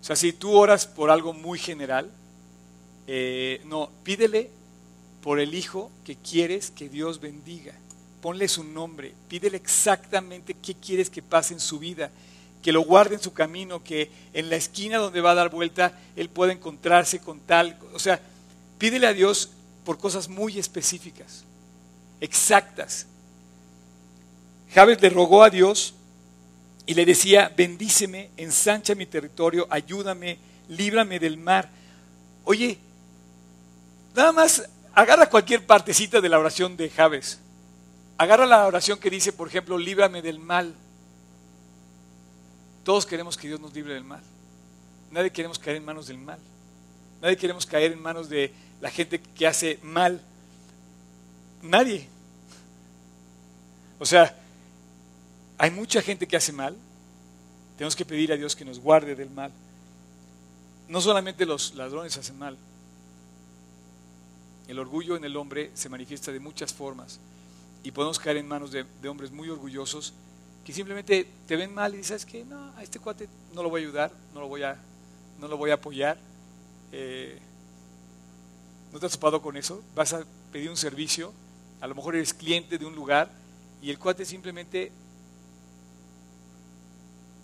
O 0.00 0.04
sea, 0.04 0.16
si 0.16 0.32
tú 0.32 0.52
oras 0.52 0.86
por 0.86 1.10
algo 1.10 1.32
muy 1.32 1.58
general, 1.58 2.10
eh, 3.06 3.60
no, 3.64 3.90
pídele 4.04 4.50
por 5.22 5.40
el 5.40 5.54
hijo 5.54 5.90
que 6.04 6.16
quieres 6.16 6.70
que 6.70 6.88
Dios 6.88 7.20
bendiga. 7.20 7.74
Ponle 8.20 8.48
su 8.48 8.64
nombre, 8.64 9.14
pídele 9.28 9.56
exactamente 9.56 10.54
qué 10.54 10.74
quieres 10.74 11.10
que 11.10 11.22
pase 11.22 11.54
en 11.54 11.60
su 11.60 11.78
vida, 11.78 12.10
que 12.62 12.72
lo 12.72 12.82
guarde 12.82 13.14
en 13.14 13.22
su 13.22 13.32
camino, 13.32 13.82
que 13.82 14.10
en 14.32 14.50
la 14.50 14.56
esquina 14.56 14.98
donde 14.98 15.20
va 15.20 15.32
a 15.32 15.36
dar 15.36 15.50
vuelta 15.50 15.98
él 16.16 16.28
pueda 16.28 16.52
encontrarse 16.52 17.20
con 17.20 17.40
tal. 17.40 17.78
O 17.94 17.98
sea, 17.98 18.20
pídele 18.78 19.06
a 19.06 19.12
Dios 19.12 19.50
por 19.84 19.98
cosas 19.98 20.28
muy 20.28 20.58
específicas, 20.58 21.44
exactas, 22.20 23.06
Jabes 24.72 25.00
le 25.00 25.10
rogó 25.10 25.42
a 25.42 25.50
Dios 25.50 25.94
y 26.86 26.94
le 26.94 27.04
decía, 27.04 27.52
bendíceme, 27.56 28.30
ensancha 28.36 28.94
mi 28.94 29.06
territorio, 29.06 29.66
ayúdame, 29.68 30.38
líbrame 30.68 31.18
del 31.18 31.36
mar. 31.36 31.70
Oye, 32.44 32.78
nada 34.14 34.32
más 34.32 34.68
agarra 34.94 35.28
cualquier 35.28 35.66
partecita 35.66 36.20
de 36.20 36.28
la 36.28 36.38
oración 36.38 36.76
de 36.76 36.88
Jabes. 36.88 37.38
Agarra 38.16 38.46
la 38.46 38.66
oración 38.66 38.98
que 38.98 39.10
dice, 39.10 39.32
por 39.32 39.48
ejemplo, 39.48 39.78
líbrame 39.78 40.22
del 40.22 40.38
mal. 40.38 40.74
Todos 42.84 43.04
queremos 43.04 43.36
que 43.36 43.48
Dios 43.48 43.60
nos 43.60 43.74
libre 43.74 43.92
del 43.94 44.04
mal. 44.04 44.22
Nadie 45.10 45.30
queremos 45.30 45.58
caer 45.58 45.76
en 45.76 45.84
manos 45.84 46.06
del 46.06 46.18
mal. 46.18 46.38
Nadie 47.20 47.36
queremos 47.36 47.66
caer 47.66 47.92
en 47.92 48.00
manos 48.00 48.28
de 48.28 48.52
la 48.80 48.90
gente 48.90 49.20
que 49.20 49.46
hace 49.46 49.78
mal. 49.82 50.22
Nadie. 51.60 52.08
O 53.98 54.06
sea, 54.06 54.34
hay 55.58 55.70
mucha 55.72 56.00
gente 56.00 56.26
que 56.26 56.36
hace 56.36 56.52
mal. 56.52 56.76
Tenemos 57.76 57.96
que 57.96 58.04
pedir 58.04 58.32
a 58.32 58.36
Dios 58.36 58.54
que 58.54 58.64
nos 58.64 58.78
guarde 58.78 59.14
del 59.14 59.30
mal. 59.30 59.52
No 60.88 61.00
solamente 61.00 61.44
los 61.44 61.74
ladrones 61.74 62.16
hacen 62.16 62.38
mal. 62.38 62.56
El 64.68 64.78
orgullo 64.78 65.16
en 65.16 65.24
el 65.24 65.36
hombre 65.36 65.70
se 65.74 65.88
manifiesta 65.88 66.30
de 66.30 66.40
muchas 66.40 66.72
formas 66.72 67.18
y 67.82 67.90
podemos 67.90 68.18
caer 68.18 68.36
en 68.36 68.46
manos 68.46 68.70
de, 68.70 68.84
hombres 69.08 69.30
muy 69.30 69.48
orgullosos 69.48 70.12
que 70.64 70.72
simplemente 70.72 71.26
te 71.46 71.56
ven 71.56 71.72
mal 71.72 71.94
y 71.94 71.98
dices 71.98 72.26
que 72.26 72.44
no, 72.44 72.72
a 72.76 72.82
este 72.82 72.98
cuate 72.98 73.28
no 73.54 73.62
lo 73.62 73.70
voy 73.70 73.80
a 73.80 73.84
ayudar, 73.84 74.12
no 74.34 74.40
lo 74.40 74.48
voy 74.48 74.62
a, 74.62 74.76
no 75.40 75.48
lo 75.48 75.56
voy 75.56 75.70
a 75.70 75.74
apoyar. 75.74 76.18
Eh, 76.92 77.38
¿No 78.92 79.00
te 79.00 79.06
has 79.06 79.12
topado 79.12 79.40
con 79.40 79.56
eso? 79.56 79.82
Vas 79.94 80.12
a 80.12 80.24
pedir 80.52 80.68
un 80.68 80.76
servicio, 80.76 81.32
a 81.80 81.86
lo 81.86 81.94
mejor 81.94 82.16
eres 82.16 82.34
cliente 82.34 82.76
de 82.78 82.84
un 82.84 82.94
lugar 82.94 83.30
y 83.80 83.90
el 83.90 83.98
cuate 83.98 84.24
simplemente 84.24 84.92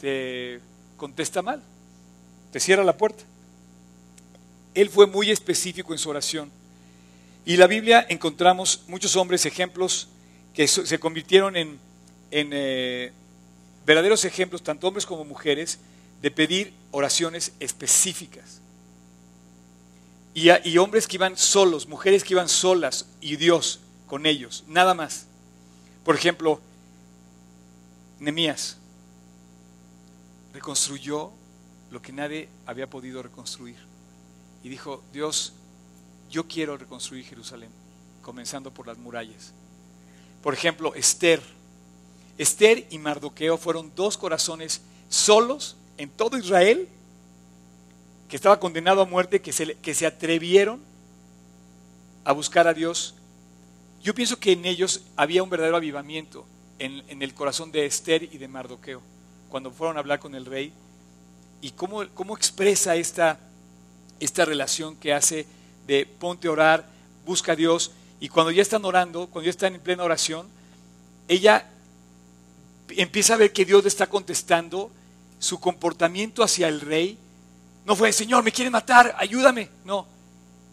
te 0.04 0.60
contesta 0.98 1.40
mal, 1.40 1.62
te 2.52 2.60
cierra 2.60 2.84
la 2.84 2.94
puerta. 2.94 3.24
Él 4.74 4.90
fue 4.90 5.06
muy 5.06 5.30
específico 5.30 5.94
en 5.94 5.98
su 5.98 6.10
oración. 6.10 6.50
Y 7.46 7.54
en 7.54 7.60
la 7.60 7.66
Biblia 7.66 8.04
encontramos 8.10 8.82
muchos 8.86 9.16
hombres, 9.16 9.46
ejemplos, 9.46 10.08
que 10.52 10.68
se 10.68 10.98
convirtieron 10.98 11.56
en, 11.56 11.78
eh, 12.30 13.12
verdaderos 13.86 14.26
ejemplos, 14.26 14.62
tanto 14.62 14.88
hombres 14.88 15.06
como 15.06 15.24
mujeres, 15.24 15.78
de 16.20 16.30
pedir 16.30 16.74
oraciones 16.90 17.52
específicas. 17.58 18.60
Y, 20.34 20.50
y, 20.68 20.76
hombres 20.76 21.08
que 21.08 21.16
iban 21.16 21.38
solos, 21.38 21.88
mujeres 21.88 22.24
que 22.24 22.34
iban 22.34 22.50
solas 22.50 23.06
y 23.22 23.36
Dios 23.36 23.80
con 24.06 24.26
ellos, 24.26 24.64
nada 24.68 24.92
más. 24.92 25.24
Por 26.04 26.14
ejemplo, 26.14 26.60
Nemías 28.18 28.76
reconstruyó 30.54 31.32
lo 31.90 32.00
que 32.00 32.12
nadie 32.12 32.48
había 32.64 32.88
podido 32.88 33.22
reconstruir. 33.22 33.76
Y 34.62 34.68
dijo, 34.68 35.02
Dios, 35.12 35.52
yo 36.30 36.46
quiero 36.46 36.76
reconstruir 36.76 37.24
Jerusalén, 37.24 37.70
comenzando 38.22 38.72
por 38.72 38.86
las 38.86 38.96
murallas. 38.96 39.52
Por 40.42 40.54
ejemplo, 40.54 40.94
Esther. 40.94 41.42
Esther 42.38 42.86
y 42.90 42.98
Mardoqueo 42.98 43.58
fueron 43.58 43.92
dos 43.94 44.16
corazones 44.16 44.80
solos 45.08 45.76
en 45.98 46.08
todo 46.08 46.38
Israel, 46.38 46.88
que 48.28 48.36
estaba 48.36 48.58
condenado 48.58 49.02
a 49.02 49.06
muerte, 49.06 49.42
que 49.42 49.52
se, 49.52 49.74
que 49.76 49.94
se 49.94 50.06
atrevieron 50.06 50.80
a 52.24 52.32
buscar 52.32 52.66
a 52.68 52.74
Dios. 52.74 53.14
Yo 54.02 54.14
pienso 54.14 54.38
que 54.38 54.52
en 54.52 54.64
ellos 54.64 55.02
había 55.16 55.42
un 55.42 55.50
verdadero 55.50 55.76
avivamiento 55.76 56.46
en, 56.78 57.04
en 57.08 57.22
el 57.22 57.34
corazón 57.34 57.72
de 57.72 57.86
Esther 57.86 58.22
y 58.22 58.38
de 58.38 58.48
Mardoqueo 58.48 59.02
cuando 59.54 59.70
fueron 59.70 59.96
a 59.96 60.00
hablar 60.00 60.18
con 60.18 60.34
el 60.34 60.46
rey 60.46 60.72
y 61.60 61.70
cómo, 61.70 62.02
cómo 62.12 62.36
expresa 62.36 62.96
esta, 62.96 63.38
esta 64.18 64.44
relación 64.44 64.96
que 64.96 65.14
hace 65.14 65.46
de 65.86 66.06
ponte 66.06 66.48
a 66.48 66.50
orar, 66.50 66.84
busca 67.24 67.52
a 67.52 67.54
Dios 67.54 67.92
y 68.18 68.28
cuando 68.28 68.50
ya 68.50 68.62
están 68.62 68.84
orando, 68.84 69.28
cuando 69.28 69.44
ya 69.44 69.50
están 69.50 69.76
en 69.76 69.80
plena 69.80 70.02
oración, 70.02 70.48
ella 71.28 71.68
empieza 72.88 73.34
a 73.34 73.36
ver 73.36 73.52
que 73.52 73.64
Dios 73.64 73.84
le 73.84 73.90
está 73.90 74.08
contestando, 74.08 74.90
su 75.38 75.60
comportamiento 75.60 76.42
hacia 76.42 76.66
el 76.66 76.80
rey 76.80 77.16
No 77.86 77.94
fue, 77.94 78.12
Señor, 78.12 78.42
me 78.42 78.50
quieren 78.50 78.72
matar, 78.72 79.14
ayúdame. 79.16 79.70
No, 79.84 80.04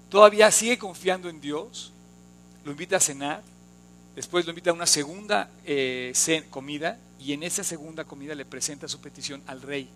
todavía 0.10 0.50
sigue 0.50 0.80
confiando 0.80 1.30
en 1.30 1.40
Dios. 1.40 1.92
Lo 2.66 2.72
invita 2.72 2.98
a 2.98 3.00
cenar. 3.00 3.44
Después 4.16 4.44
lo 4.44 4.50
invita 4.50 4.72
a 4.72 4.74
una 4.74 4.88
segunda 4.88 5.52
eh, 5.66 6.14
comida 6.50 6.98
y 7.24 7.34
en 7.34 7.44
esa 7.44 7.64
segunda 7.64 8.04
comida 8.04 8.34
le 8.34 8.46
presenta 8.46 8.88
su 8.88 9.00
petición 9.00 9.44
al 9.46 9.62
rey, 9.62 9.88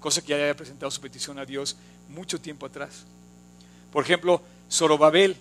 cosa 0.00 0.22
que 0.22 0.28
ya 0.28 0.36
había 0.36 0.56
presentado 0.56 0.90
su 0.90 1.00
petición 1.00 1.38
a 1.38 1.44
Dios 1.44 1.76
mucho 2.08 2.40
tiempo 2.40 2.66
atrás. 2.66 3.04
Por 3.92 4.04
ejemplo, 4.04 4.40
Zorobabel, 4.70 5.36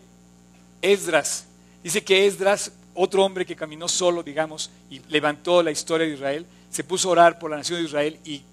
Esdras. 0.82 1.46
Dice 1.82 2.04
que 2.04 2.28
Esdras, 2.28 2.74
otro 2.94 3.24
hombre 3.24 3.46
que 3.46 3.56
caminó 3.56 3.88
solo, 3.88 4.22
digamos, 4.22 4.70
y 4.90 5.00
levantó 5.10 5.64
la 5.64 5.72
historia 5.72 6.06
de 6.06 6.14
Israel, 6.14 6.46
se 6.70 6.84
puso 6.84 7.08
a 7.08 7.12
orar 7.14 7.40
por 7.40 7.52
la 7.52 7.58
nación 7.58 7.80
de 7.80 7.86
Israel 7.86 8.20
y 8.26 8.44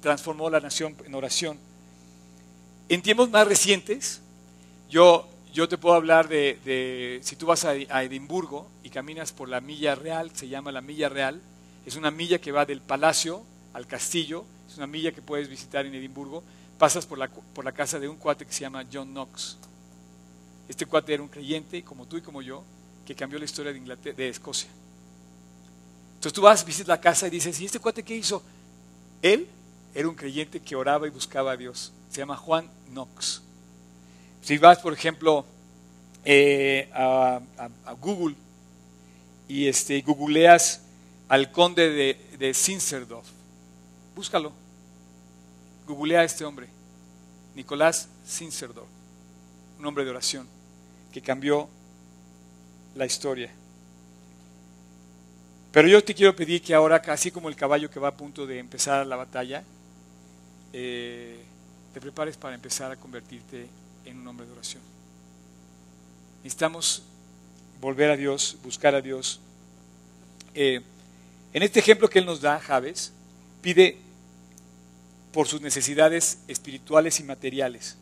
transformó 0.00 0.48
la 0.48 0.60
nación 0.60 0.96
en 1.04 1.14
oración. 1.14 1.58
En 2.88 3.02
tiempos 3.02 3.30
más 3.30 3.48
recientes, 3.48 4.20
yo, 4.88 5.28
yo 5.52 5.68
te 5.68 5.78
puedo 5.78 5.96
hablar 5.96 6.28
de, 6.28 7.20
si 7.22 7.34
tú 7.34 7.46
vas 7.46 7.64
a, 7.64 7.70
a, 7.70 8.04
Edimburgo 8.04 8.68
y 8.84 8.90
caminas 8.90 9.32
por 9.32 9.48
la 9.48 9.60
milla 9.60 9.94
real, 9.94 10.30
se 10.34 10.48
llama 10.48 10.70
la 10.70 10.80
milla 10.82 11.08
real, 11.08 11.40
es 11.86 11.96
una 11.96 12.10
milla 12.10 12.38
que 12.38 12.52
va 12.52 12.64
del 12.64 12.80
palacio 12.80 13.42
al 13.72 13.86
castillo, 13.86 14.44
es 14.68 14.76
una 14.76 14.86
milla 14.86 15.12
que 15.12 15.22
puedes 15.22 15.48
visitar 15.48 15.86
en 15.86 15.94
Edimburgo, 15.94 16.42
pasas 16.78 17.06
por 17.06 17.18
la, 17.18 17.28
por 17.28 17.64
la 17.64 17.72
casa 17.72 17.98
de 17.98 18.08
un 18.08 18.16
cuate 18.16 18.46
que 18.46 18.52
se 18.52 18.60
llama 18.60 18.84
John 18.92 19.12
Knox. 19.12 19.56
Este 20.68 20.86
cuate 20.86 21.14
era 21.14 21.22
un 21.22 21.28
creyente, 21.28 21.82
como 21.82 22.06
tú 22.06 22.16
y 22.16 22.22
como 22.22 22.42
yo, 22.42 22.64
que 23.04 23.14
cambió 23.14 23.38
la 23.38 23.44
historia 23.44 23.72
de, 23.72 23.78
Inglaterra, 23.78 24.16
de 24.16 24.28
Escocia. 24.28 24.70
Entonces 26.14 26.32
tú 26.32 26.42
vas, 26.42 26.64
visitas 26.64 26.88
la 26.88 27.00
casa 27.00 27.26
y 27.26 27.30
dices, 27.30 27.60
¿y 27.60 27.64
este 27.64 27.80
cuate 27.80 28.02
qué 28.02 28.16
hizo? 28.16 28.42
Él 29.20 29.46
era 29.94 30.08
un 30.08 30.14
creyente 30.14 30.60
que 30.60 30.76
oraba 30.76 31.06
y 31.06 31.10
buscaba 31.10 31.52
a 31.52 31.56
Dios. 31.56 31.92
Se 32.10 32.18
llama 32.18 32.36
Juan 32.36 32.68
Knox. 32.90 33.42
Si 34.40 34.58
vas, 34.58 34.78
por 34.78 34.92
ejemplo, 34.92 35.44
eh, 36.24 36.88
a, 36.94 37.40
Google 38.00 38.36
y 39.48 39.66
este, 39.66 40.00
googleas 40.02 40.80
al 41.32 41.50
conde 41.50 41.88
de, 41.88 42.36
de 42.36 43.72
búscalo. 44.14 44.52
Googlea 45.86 46.20
a 46.20 46.24
este 46.24 46.44
hombre, 46.44 46.68
Nicolás 47.54 48.06
Sinserdorf, 48.26 48.86
un 49.78 49.86
hombre 49.86 50.04
de 50.04 50.10
oración 50.10 50.46
que 51.10 51.22
cambió 51.22 51.70
la 52.94 53.06
historia. 53.06 53.50
Pero 55.72 55.88
yo 55.88 56.04
te 56.04 56.14
quiero 56.14 56.36
pedir 56.36 56.60
que 56.60 56.74
ahora, 56.74 56.96
así 56.96 57.30
como 57.30 57.48
el 57.48 57.56
caballo 57.56 57.90
que 57.90 57.98
va 57.98 58.08
a 58.08 58.14
punto 58.14 58.46
de 58.46 58.58
empezar 58.58 59.06
la 59.06 59.16
batalla, 59.16 59.64
eh, 60.74 61.42
te 61.94 62.00
prepares 62.02 62.36
para 62.36 62.54
empezar 62.54 62.92
a 62.92 62.96
convertirte 62.96 63.68
en 64.04 64.18
un 64.18 64.28
hombre 64.28 64.44
de 64.44 64.52
oración. 64.52 64.82
Necesitamos 66.44 67.04
volver 67.80 68.10
a 68.10 68.18
Dios, 68.18 68.58
buscar 68.62 68.94
a 68.94 69.00
Dios. 69.00 69.40
Eh, 70.54 70.82
en 71.52 71.62
este 71.62 71.80
ejemplo 71.80 72.08
que 72.08 72.18
Él 72.18 72.26
nos 72.26 72.40
da, 72.40 72.58
Javes, 72.58 73.12
pide 73.60 73.98
por 75.32 75.48
sus 75.48 75.60
necesidades 75.60 76.38
espirituales 76.48 77.20
y 77.20 77.24
materiales, 77.24 77.96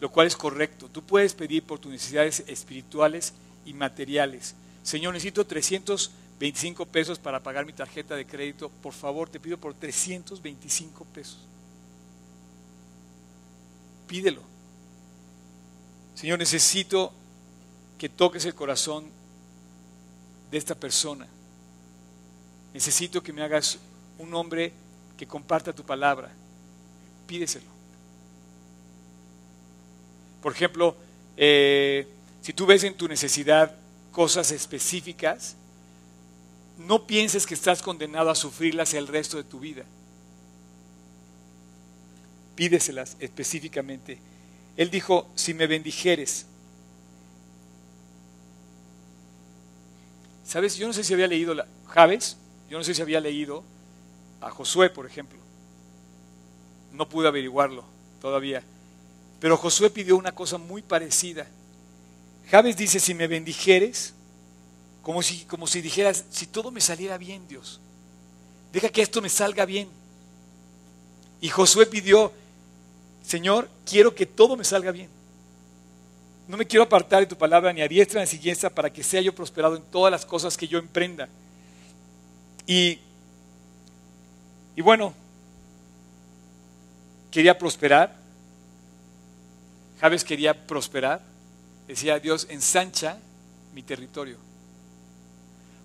lo 0.00 0.10
cual 0.10 0.26
es 0.26 0.36
correcto. 0.36 0.88
Tú 0.88 1.02
puedes 1.02 1.34
pedir 1.34 1.62
por 1.62 1.78
tus 1.78 1.92
necesidades 1.92 2.42
espirituales 2.46 3.34
y 3.64 3.72
materiales. 3.72 4.54
Señor, 4.82 5.12
necesito 5.12 5.46
325 5.46 6.86
pesos 6.86 7.18
para 7.18 7.42
pagar 7.42 7.66
mi 7.66 7.72
tarjeta 7.72 8.14
de 8.14 8.26
crédito. 8.26 8.70
Por 8.82 8.92
favor, 8.92 9.28
te 9.28 9.40
pido 9.40 9.58
por 9.58 9.74
325 9.74 11.04
pesos. 11.06 11.38
Pídelo. 14.06 14.40
Señor, 16.14 16.38
necesito 16.38 17.12
que 17.98 18.08
toques 18.08 18.44
el 18.44 18.54
corazón 18.54 19.06
de 20.50 20.58
esta 20.58 20.74
persona. 20.74 21.26
Necesito 22.76 23.22
que 23.22 23.32
me 23.32 23.42
hagas 23.42 23.78
un 24.18 24.34
hombre 24.34 24.70
que 25.16 25.26
comparta 25.26 25.72
tu 25.72 25.82
palabra. 25.82 26.30
Pídeselo. 27.26 27.64
Por 30.42 30.52
ejemplo, 30.52 30.94
eh, 31.38 32.06
si 32.42 32.52
tú 32.52 32.66
ves 32.66 32.84
en 32.84 32.92
tu 32.92 33.08
necesidad 33.08 33.74
cosas 34.12 34.50
específicas, 34.50 35.56
no 36.76 37.06
pienses 37.06 37.46
que 37.46 37.54
estás 37.54 37.80
condenado 37.80 38.28
a 38.28 38.34
sufrirlas 38.34 38.92
el 38.92 39.08
resto 39.08 39.38
de 39.38 39.44
tu 39.44 39.58
vida. 39.58 39.86
Pídeselas 42.56 43.16
específicamente. 43.20 44.18
Él 44.76 44.90
dijo, 44.90 45.26
si 45.34 45.54
me 45.54 45.66
bendijeres. 45.66 46.44
¿Sabes? 50.44 50.76
Yo 50.76 50.86
no 50.86 50.92
sé 50.92 51.04
si 51.04 51.14
había 51.14 51.26
leído, 51.26 51.54
la, 51.54 51.66
Javes, 51.86 52.36
yo 52.68 52.78
no 52.78 52.84
sé 52.84 52.94
si 52.94 53.02
había 53.02 53.20
leído 53.20 53.62
a 54.40 54.50
Josué, 54.50 54.90
por 54.90 55.06
ejemplo. 55.06 55.38
No 56.92 57.08
pude 57.08 57.28
averiguarlo 57.28 57.84
todavía. 58.20 58.62
Pero 59.40 59.56
Josué 59.56 59.90
pidió 59.90 60.16
una 60.16 60.32
cosa 60.32 60.58
muy 60.58 60.82
parecida. 60.82 61.46
Javes 62.50 62.76
dice, 62.76 63.00
si 63.00 63.14
me 63.14 63.26
bendijeres, 63.26 64.14
como 65.02 65.22
si, 65.22 65.44
como 65.44 65.66
si 65.66 65.80
dijeras, 65.80 66.24
si 66.30 66.46
todo 66.46 66.70
me 66.70 66.80
saliera 66.80 67.18
bien, 67.18 67.46
Dios, 67.48 67.80
deja 68.72 68.88
que 68.88 69.02
esto 69.02 69.20
me 69.20 69.28
salga 69.28 69.64
bien. 69.64 69.88
Y 71.40 71.48
Josué 71.48 71.86
pidió, 71.86 72.32
Señor, 73.24 73.68
quiero 73.84 74.14
que 74.14 74.26
todo 74.26 74.56
me 74.56 74.64
salga 74.64 74.90
bien. 74.90 75.08
No 76.48 76.56
me 76.56 76.66
quiero 76.66 76.84
apartar 76.84 77.20
de 77.20 77.26
tu 77.26 77.36
palabra 77.36 77.72
ni 77.72 77.82
a 77.82 77.88
diestra 77.88 78.20
ni 78.20 78.24
a 78.24 78.26
siguiente 78.26 78.70
para 78.70 78.92
que 78.92 79.02
sea 79.02 79.20
yo 79.20 79.34
prosperado 79.34 79.76
en 79.76 79.82
todas 79.82 80.10
las 80.10 80.24
cosas 80.24 80.56
que 80.56 80.68
yo 80.68 80.78
emprenda. 80.78 81.28
Y, 82.66 82.98
y 84.74 84.82
bueno, 84.82 85.14
quería 87.30 87.58
prosperar. 87.58 88.16
Javes 90.00 90.24
quería 90.24 90.66
prosperar 90.66 91.22
decía 91.86 92.18
Dios, 92.18 92.46
ensancha 92.50 93.18
mi 93.74 93.82
territorio. 93.82 94.36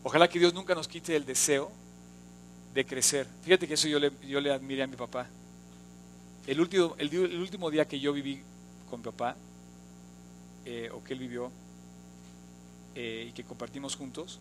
Ojalá 0.03 0.27
que 0.27 0.39
Dios 0.39 0.53
nunca 0.53 0.73
nos 0.73 0.87
quite 0.87 1.15
el 1.15 1.25
deseo 1.25 1.71
de 2.73 2.85
crecer. 2.85 3.27
Fíjate 3.43 3.67
que 3.67 3.75
eso 3.75 3.87
yo 3.87 3.99
le, 3.99 4.11
yo 4.27 4.41
le 4.41 4.51
admiré 4.51 4.83
a 4.83 4.87
mi 4.87 4.95
papá. 4.95 5.27
El 6.47 6.59
último, 6.59 6.95
el, 6.97 7.39
último 7.39 7.69
día 7.69 7.87
que 7.87 7.99
yo 7.99 8.13
viví 8.13 8.41
con 8.89 9.01
mi 9.01 9.03
papá, 9.03 9.35
eh, 10.65 10.89
o 10.91 11.03
que 11.03 11.13
él 11.13 11.19
vivió, 11.19 11.51
eh, 12.95 13.27
y 13.29 13.31
que 13.33 13.43
compartimos 13.43 13.95
juntos, 13.95 14.39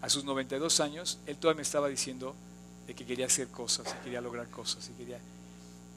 a 0.00 0.08
sus 0.08 0.24
92 0.24 0.80
años, 0.80 1.18
él 1.26 1.36
todavía 1.36 1.58
me 1.58 1.62
estaba 1.62 1.88
diciendo 1.88 2.34
de 2.86 2.94
que 2.94 3.04
quería 3.04 3.26
hacer 3.26 3.48
cosas, 3.48 3.94
y 4.00 4.04
quería 4.04 4.20
lograr 4.20 4.48
cosas, 4.48 4.88
y 4.88 4.92
quería... 4.98 5.18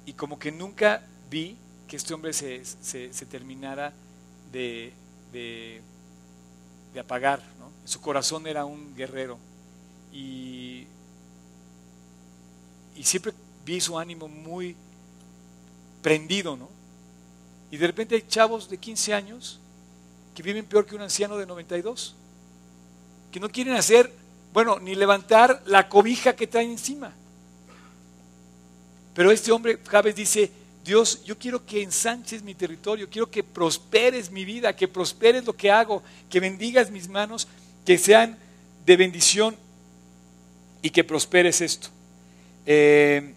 Y 0.06 0.14
como 0.14 0.40
que 0.40 0.52
nunca 0.52 1.04
vi 1.30 1.56
que 1.88 1.98
este 1.98 2.14
hombre 2.14 2.34
se, 2.34 2.64
se, 2.66 3.26
terminara 3.26 3.94
de, 4.52 4.94
de, 5.32 5.82
apagar. 7.00 7.40
¿no? 7.60 7.70
Su 7.86 8.02
corazón 8.02 8.48
era 8.48 8.66
un 8.66 8.96
guerrero. 8.96 9.38
Y, 10.12 10.88
y 12.96 13.04
siempre 13.04 13.34
vi 13.66 13.80
su 13.80 13.98
ánimo 13.98 14.28
muy 14.28 14.76
prendido, 16.02 16.58
¿no? 16.58 16.70
Y 17.70 17.78
de 17.78 17.88
repente 17.88 18.16
hay 18.16 18.26
chavos 18.28 18.70
de 18.70 18.78
15 18.78 19.14
años 19.14 19.60
que 20.36 20.44
viven 20.44 20.66
peor 20.66 20.86
que 20.86 20.96
un 20.96 21.02
anciano 21.02 21.38
de 21.38 21.46
92, 21.46 22.16
que 23.32 23.40
no 23.40 23.50
quieren 23.50 23.76
hacer, 23.76 24.12
bueno, 24.54 24.80
ni 24.80 24.96
levantar 24.96 25.62
la 25.66 25.88
cobija 25.88 26.36
que 26.36 26.48
traen 26.48 26.72
encima. 26.72 27.14
Pero 29.14 29.32
este 29.32 29.52
hombre, 29.52 29.80
Javes 29.88 30.16
dice, 30.16 30.52
Dios, 30.84 31.24
yo 31.24 31.38
quiero 31.38 31.66
que 31.66 31.84
ensanches 31.84 32.44
mi 32.44 32.56
territorio, 32.56 33.10
quiero 33.10 33.30
que 33.30 33.44
prosperes 33.44 34.32
mi 34.32 34.46
vida, 34.46 34.76
que 34.76 34.88
prosperes 34.88 35.46
lo 35.46 35.54
que 35.54 35.72
hago, 35.72 36.02
que 36.30 36.40
bendigas 36.40 36.92
mis 36.92 37.08
manos, 37.08 37.48
que 37.86 37.98
sean 37.98 38.38
de 38.86 38.98
bendición 38.98 39.56
y 40.82 40.90
que 40.90 41.04
prosperes 41.04 41.62
esto. 41.62 41.90
Eh, 42.66 43.34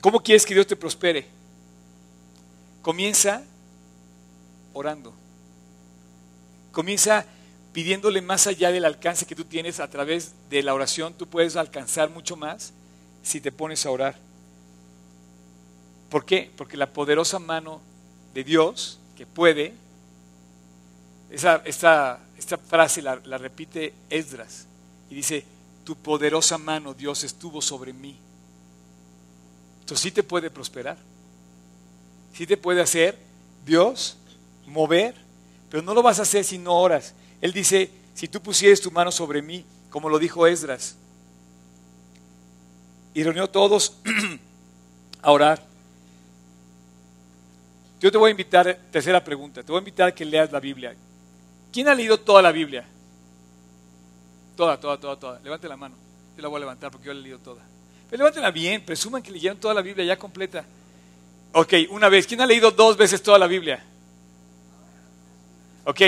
¿Cómo 0.00 0.20
quieres 0.20 0.46
que 0.46 0.54
Dios 0.54 0.66
te 0.66 0.76
prospere? 0.76 1.26
Comienza 2.80 3.42
orando. 4.72 5.12
Comienza 6.72 7.26
pidiéndole 7.72 8.20
más 8.20 8.46
allá 8.46 8.70
del 8.70 8.84
alcance 8.84 9.26
que 9.26 9.34
tú 9.34 9.44
tienes 9.44 9.80
a 9.80 9.88
través 9.88 10.32
de 10.50 10.62
la 10.62 10.74
oración. 10.74 11.14
Tú 11.14 11.26
puedes 11.26 11.56
alcanzar 11.56 12.10
mucho 12.10 12.36
más 12.36 12.72
si 13.22 13.40
te 13.40 13.52
pones 13.52 13.86
a 13.86 13.90
orar. 13.90 14.16
¿Por 16.10 16.24
qué? 16.26 16.50
Porque 16.56 16.76
la 16.76 16.92
poderosa 16.92 17.38
mano 17.38 17.80
de 18.34 18.44
Dios, 18.44 18.98
que 19.16 19.26
puede, 19.26 19.72
esa, 21.30 21.62
esta, 21.64 22.20
esta 22.36 22.58
frase 22.58 23.00
la, 23.00 23.16
repite 23.16 23.94
Esdras 24.10 24.66
y 25.08 25.14
dice, 25.14 25.44
tu 25.84 25.96
poderosa 25.96 26.58
mano, 26.58 26.92
Dios, 26.92 27.24
estuvo 27.24 27.62
sobre 27.62 27.94
mí. 27.94 28.18
Entonces 29.80 30.02
sí 30.02 30.10
te 30.10 30.22
puede 30.22 30.50
prosperar. 30.50 30.98
sí 32.34 32.46
te 32.46 32.56
puede 32.58 32.82
hacer 32.82 33.18
Dios 33.64 34.16
mover, 34.66 35.14
pero 35.70 35.82
no 35.82 35.94
lo 35.94 36.02
vas 36.02 36.18
a 36.18 36.22
hacer 36.22 36.44
si 36.44 36.58
no 36.58 36.74
oras. 36.74 37.14
Él 37.42 37.52
dice, 37.52 37.90
si 38.14 38.28
tú 38.28 38.40
pusieres 38.40 38.80
tu 38.80 38.90
mano 38.92 39.10
sobre 39.10 39.42
mí, 39.42 39.66
como 39.90 40.08
lo 40.08 40.18
dijo 40.18 40.46
Esdras, 40.46 40.96
y 43.12 43.22
reunió 43.22 43.50
todos 43.50 43.96
a 45.22 45.30
orar. 45.30 45.62
Yo 48.00 48.10
te 48.10 48.16
voy 48.16 48.28
a 48.28 48.30
invitar, 48.30 48.78
tercera 48.90 49.22
pregunta, 49.22 49.62
te 49.62 49.70
voy 49.70 49.78
a 49.78 49.80
invitar 49.80 50.08
a 50.08 50.14
que 50.14 50.24
leas 50.24 50.50
la 50.52 50.60
Biblia. 50.60 50.94
¿Quién 51.72 51.88
ha 51.88 51.94
leído 51.94 52.18
toda 52.18 52.40
la 52.42 52.52
Biblia? 52.52 52.84
Toda, 54.56 54.78
toda, 54.78 54.98
toda, 54.98 55.16
toda. 55.16 55.40
Levante 55.40 55.68
la 55.68 55.76
mano. 55.76 55.96
Yo 56.36 56.42
la 56.42 56.48
voy 56.48 56.58
a 56.58 56.60
levantar 56.60 56.92
porque 56.92 57.06
yo 57.08 57.12
la 57.12 57.20
he 57.20 57.22
leído 57.22 57.38
toda. 57.38 57.62
Pero 58.08 58.18
levántela 58.18 58.52
bien, 58.52 58.84
presuman 58.84 59.22
que 59.22 59.32
leyeron 59.32 59.58
toda 59.58 59.74
la 59.74 59.82
Biblia 59.82 60.04
ya 60.04 60.18
completa. 60.18 60.64
Ok, 61.52 61.74
una 61.90 62.08
vez. 62.08 62.26
¿Quién 62.26 62.40
ha 62.40 62.46
leído 62.46 62.70
dos 62.70 62.96
veces 62.96 63.22
toda 63.22 63.38
la 63.38 63.46
Biblia? 63.46 63.82
Ok, 65.84 66.00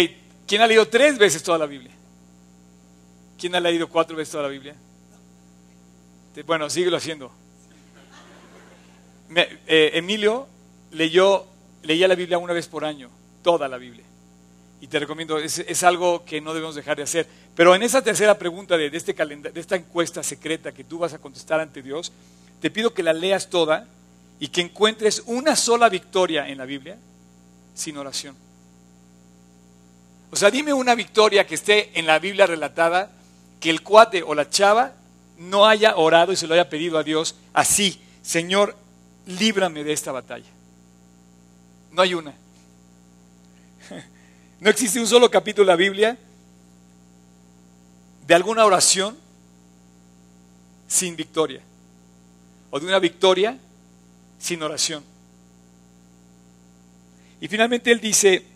¿quién 0.55 0.63
ha 0.63 0.69
leído 0.69 0.87
tres 0.87 1.19
veces 1.19 1.43
toda 1.43 1.59
la 1.59 1.67
Biblia? 1.67 1.91
¿Quién 3.37 3.57
ha 3.57 3.61
leído 3.61 3.89
cuatro 3.89 4.17
veces 4.17 4.31
toda 4.31 4.45
la 4.45 4.51
Biblia? 4.51 4.77
Bueno, 6.47 6.71
síguelo 6.71 6.97
haciendo. 6.97 7.33
Eh, 9.35 9.91
Emilio 9.95 10.47
leyó, 10.93 11.45
leía 11.83 12.07
la 12.07 12.15
Biblia 12.15 12.39
una 12.39 12.53
vez 12.53 12.69
por 12.69 12.85
año, 12.85 13.11
toda 13.43 13.67
la 13.67 13.79
Biblia. 13.79 14.05
Y 14.81 14.87
te 14.87 15.01
recomiendo, 15.01 15.39
es, 15.39 15.83
algo 15.83 16.25
que 16.25 16.41
no 16.41 16.55
debemos 16.55 16.77
dejar 16.77 16.99
de 16.99 17.03
hacer. 17.03 17.27
Pero 17.57 17.75
en 17.75 17.83
esa 17.83 18.03
tercera 18.03 18.39
pregunta 18.39 18.77
de, 18.77 18.87
este 18.97 19.13
de 19.13 19.61
esta 19.61 19.75
encuesta 19.75 20.23
secreta 20.23 20.71
que 20.71 20.85
tú 20.85 20.99
vas 20.99 21.15
a 21.15 21.19
contestar 21.19 21.59
ante 21.59 21.83
Dios, 21.83 22.13
te 22.61 22.71
pido 22.71 22.95
que 22.95 23.03
la 23.03 23.13
leas 23.13 23.51
toda 23.51 23.89
y 24.39 24.47
que 24.47 24.61
encuentres 24.61 25.25
una 25.27 25.57
sola 25.57 25.89
victoria 25.89 26.47
en 26.47 26.59
la 26.59 26.65
Biblia 26.65 26.97
sin 27.75 27.97
oración. 27.97 28.44
O 30.35 30.37
sea, 30.37 30.51
dime 30.51 30.73
una 30.73 30.97
victoria 30.97 31.47
que 31.47 31.55
esté 31.55 31.97
en 31.97 32.09
la 32.09 32.19
Biblia 32.19 32.45
relatada 32.45 33.09
que 33.61 33.71
el 33.71 33.85
cuate 33.85 34.25
o 34.25 34.35
la 34.35 34.51
chava 34.51 34.93
no 35.39 35.65
haya 35.65 35.95
orado 35.95 36.33
y 36.33 36.37
se 36.37 36.49
lo 36.49 36.55
haya 36.55 36.69
pedido 36.69 36.99
a 36.99 37.05
Dios 37.05 37.37
así, 37.53 38.03
Señor, 38.21 38.77
líbrame 39.27 39.85
de 39.85 39.93
esta 39.93 40.11
batalla. 40.11 40.51
No 41.93 42.03
hay 42.03 42.15
una. 42.15 42.35
No 44.59 44.71
existe 44.71 44.99
un 44.99 45.07
solo 45.07 45.31
capítulo 45.31 45.67
de 45.67 45.73
la 45.73 45.77
Biblia 45.77 46.19
de 48.27 48.35
alguna 48.35 48.65
oración 48.65 49.17
sin 50.89 51.15
victoria. 51.15 51.61
O 52.71 52.81
de 52.81 52.87
una 52.87 52.99
victoria 52.99 53.57
sin 54.41 54.65
oración. 54.65 55.05
Y 57.41 57.47
finalmente 57.47 57.93
él 57.93 58.01
dice, 58.01 58.54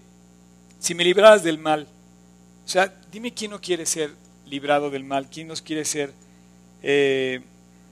si 0.78 0.94
me 0.94 1.04
libraras 1.04 1.42
del 1.42 1.58
mal, 1.58 1.86
o 2.64 2.68
sea, 2.68 2.92
dime 3.10 3.32
quién 3.32 3.50
no 3.50 3.60
quiere 3.60 3.86
ser 3.86 4.10
librado 4.46 4.90
del 4.90 5.04
mal, 5.04 5.28
quién 5.30 5.48
nos 5.48 5.62
quiere 5.62 5.84
ser 5.84 6.12
eh, 6.82 7.40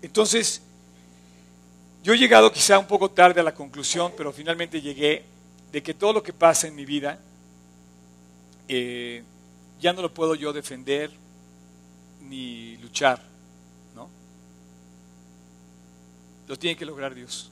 entonces, 0.02 0.62
yo 2.02 2.14
he 2.14 2.18
llegado 2.18 2.52
quizá 2.52 2.78
un 2.78 2.86
poco 2.86 3.10
tarde 3.10 3.40
a 3.40 3.44
la 3.44 3.54
conclusión, 3.54 4.12
pero 4.16 4.32
finalmente 4.32 4.80
llegué 4.80 5.24
de 5.72 5.82
que 5.82 5.94
todo 5.94 6.12
lo 6.12 6.22
que 6.22 6.32
pasa 6.32 6.68
en 6.68 6.74
mi 6.74 6.84
vida 6.84 7.18
eh, 8.68 9.22
ya 9.80 9.92
no 9.92 10.02
lo 10.02 10.12
puedo 10.14 10.34
yo 10.34 10.52
defender 10.52 11.10
ni 12.22 12.76
luchar, 12.78 13.22
¿no? 13.94 14.08
Lo 16.46 16.56
tiene 16.56 16.76
que 16.76 16.84
lograr 16.84 17.14
Dios. 17.14 17.50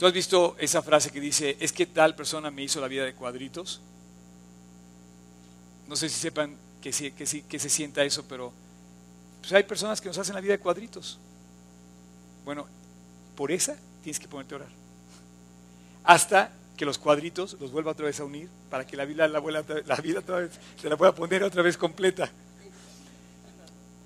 ¿Tú 0.00 0.06
has 0.06 0.14
visto 0.14 0.56
esa 0.58 0.80
frase 0.80 1.10
que 1.10 1.20
dice, 1.20 1.58
es 1.60 1.74
que 1.74 1.84
tal 1.84 2.14
persona 2.14 2.50
me 2.50 2.62
hizo 2.62 2.80
la 2.80 2.88
vida 2.88 3.04
de 3.04 3.12
cuadritos? 3.12 3.82
No 5.86 5.94
sé 5.94 6.08
si 6.08 6.18
sepan 6.18 6.56
que, 6.80 6.90
que, 7.46 7.58
se 7.58 7.68
sienta 7.68 8.02
eso, 8.02 8.24
pero 8.26 8.50
pues 9.42 9.52
hay 9.52 9.62
personas 9.64 10.00
que 10.00 10.08
nos 10.08 10.16
hacen 10.16 10.34
la 10.34 10.40
vida 10.40 10.54
de 10.54 10.58
cuadritos. 10.58 11.18
Bueno, 12.46 12.66
por 13.36 13.52
esa 13.52 13.76
tienes 14.02 14.18
que 14.18 14.26
ponerte 14.26 14.54
a 14.54 14.56
orar. 14.56 14.70
Hasta 16.04 16.50
que 16.78 16.86
los 16.86 16.96
cuadritos 16.96 17.58
los 17.60 17.70
vuelva 17.70 17.90
otra 17.90 18.06
vez 18.06 18.18
a 18.20 18.24
unir 18.24 18.48
para 18.70 18.86
que 18.86 18.96
la 18.96 19.04
vida, 19.04 19.28
la 19.28 19.40
vida 20.02 20.20
otra 20.20 20.38
vez, 20.38 20.52
se 20.80 20.88
la 20.88 20.96
pueda 20.96 21.14
poner 21.14 21.42
otra 21.42 21.60
vez 21.60 21.76
completa. 21.76 22.30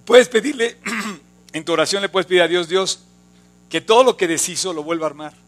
Puedes 0.05 0.29
pedirle, 0.29 0.77
en 1.53 1.65
tu 1.65 1.73
oración 1.73 2.03
le 2.03 2.09
puedes 2.09 2.27
pedir 2.27 2.43
a 2.43 2.49
Dios, 2.49 2.69
Dios, 2.69 2.99
que 3.69 3.81
todo 3.81 4.03
lo 4.03 4.17
que 4.17 4.27
deshizo 4.27 4.73
lo 4.73 4.83
vuelva 4.83 5.07
a 5.07 5.11
armar. 5.11 5.44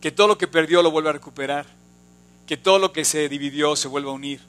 Que 0.00 0.10
todo 0.10 0.28
lo 0.28 0.38
que 0.38 0.48
perdió 0.48 0.82
lo 0.82 0.90
vuelva 0.90 1.10
a 1.10 1.14
recuperar. 1.14 1.66
Que 2.46 2.56
todo 2.56 2.78
lo 2.78 2.92
que 2.92 3.04
se 3.04 3.28
dividió 3.28 3.76
se 3.76 3.88
vuelva 3.88 4.10
a 4.10 4.14
unir. 4.14 4.40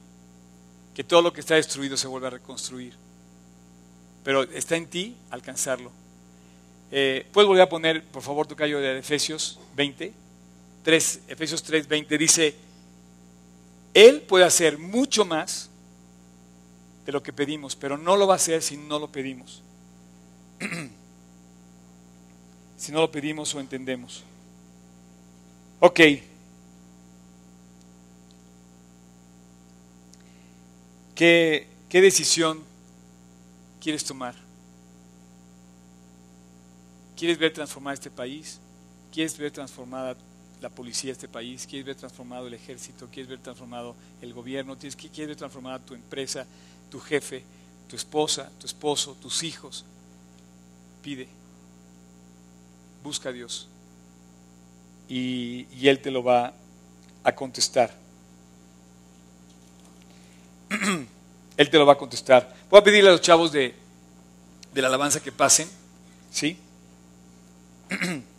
Que 0.94 1.04
todo 1.04 1.22
lo 1.22 1.32
que 1.32 1.40
está 1.40 1.54
destruido 1.54 1.96
se 1.96 2.06
vuelva 2.06 2.28
a 2.28 2.32
reconstruir 2.32 2.94
pero 4.28 4.42
está 4.42 4.76
en 4.76 4.86
ti 4.86 5.16
alcanzarlo. 5.30 5.90
Eh, 6.90 7.26
¿Puedes 7.32 7.48
volver 7.48 7.62
a 7.62 7.68
poner, 7.70 8.04
por 8.04 8.22
favor, 8.22 8.46
tu 8.46 8.54
callo 8.54 8.78
de 8.78 8.98
Efesios 8.98 9.58
20? 9.74 10.12
3, 10.82 11.20
Efesios 11.28 11.62
3, 11.62 11.88
20 11.88 12.18
dice, 12.18 12.54
Él 13.94 14.20
puede 14.20 14.44
hacer 14.44 14.76
mucho 14.76 15.24
más 15.24 15.70
de 17.06 17.12
lo 17.12 17.22
que 17.22 17.32
pedimos, 17.32 17.74
pero 17.74 17.96
no 17.96 18.18
lo 18.18 18.26
va 18.26 18.34
a 18.34 18.36
hacer 18.36 18.62
si 18.62 18.76
no 18.76 18.98
lo 18.98 19.08
pedimos. 19.08 19.62
si 22.76 22.92
no 22.92 23.00
lo 23.00 23.10
pedimos 23.10 23.54
o 23.54 23.60
entendemos. 23.60 24.24
Ok. 25.80 26.00
¿Qué, 31.14 31.66
decisión 31.90 32.62
quieres 33.80 34.04
tomar? 34.04 34.34
¿Quieres 37.16 37.38
ver 37.38 37.52
transformar 37.52 37.94
este 37.94 38.10
país? 38.10 38.58
¿Quieres 39.12 39.38
ver 39.38 39.52
transformada 39.52 40.16
la 40.60 40.68
policía 40.68 41.08
de 41.08 41.12
este 41.12 41.28
país? 41.28 41.66
¿Quieres 41.66 41.86
ver 41.86 41.96
transformado 41.96 42.48
el 42.48 42.54
ejército? 42.54 43.08
¿Quieres 43.12 43.28
ver 43.28 43.38
transformado 43.38 43.94
el 44.20 44.32
gobierno? 44.32 44.76
¿Quieres 44.76 44.96
ver 45.28 45.36
transformada 45.36 45.78
tu 45.78 45.94
empresa, 45.94 46.44
tu 46.90 46.98
jefe, 46.98 47.44
tu 47.88 47.94
esposa, 47.94 48.50
tu 48.58 48.66
esposo, 48.66 49.16
tus 49.20 49.44
hijos? 49.44 49.84
Pide. 51.02 51.28
Busca 53.02 53.28
a 53.28 53.32
Dios. 53.32 53.68
Y, 55.08 55.66
Él 55.88 56.00
te 56.00 56.10
lo 56.10 56.22
va 56.22 56.52
a 57.24 57.34
contestar. 57.34 57.94
Él 61.56 61.70
te 61.70 61.78
lo 61.78 61.86
va 61.86 61.94
a 61.94 61.98
contestar. 61.98 62.54
Voy 62.70 62.80
a 62.80 62.84
pedirle 62.84 63.08
a 63.08 63.12
los 63.12 63.20
chavos 63.20 63.50
de, 63.52 63.74
de 64.72 64.82
la 64.82 64.88
alabanza 64.88 65.20
que 65.20 65.32
pasen. 65.32 65.68
¿Sí? 66.30 66.58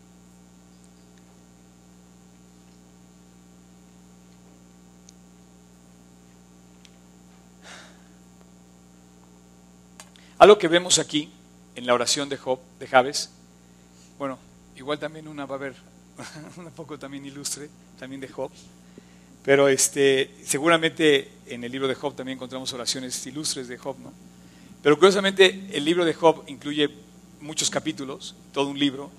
Algo 10.39 10.58
que 10.58 10.69
vemos 10.69 10.99
aquí 10.99 11.29
en 11.75 11.86
la 11.86 11.93
oración 11.93 12.29
de 12.29 12.38
Job, 12.38 12.60
de 12.79 12.88
Javes, 12.88 13.29
bueno, 14.17 14.39
igual 14.77 14.97
también 14.97 15.27
una 15.27 15.45
va 15.45 15.55
a 15.55 15.58
haber, 15.58 15.75
un 16.58 16.71
poco 16.71 16.97
también 16.97 17.25
ilustre, 17.25 17.69
también 17.97 18.21
de 18.21 18.27
Job, 18.27 18.51
pero 19.43 19.67
este, 19.67 20.36
seguramente 20.45 21.32
en 21.47 21.63
el 21.63 21.71
libro 21.71 21.88
de 21.88 21.95
Job 21.95 22.15
también 22.15 22.38
encontramos 22.38 22.71
oraciones 22.73 23.25
ilustres 23.25 23.67
de 23.67 23.77
Job, 23.77 23.97
¿no? 23.99 24.12
Pero 24.82 24.97
curiosamente 24.97 25.67
el 25.71 25.84
libro 25.84 26.05
de 26.05 26.13
Job 26.13 26.43
incluye 26.47 26.89
muchos 27.41 27.69
capítulos, 27.69 28.36
todo 28.53 28.67
un 28.67 28.79
libro, 28.79 29.12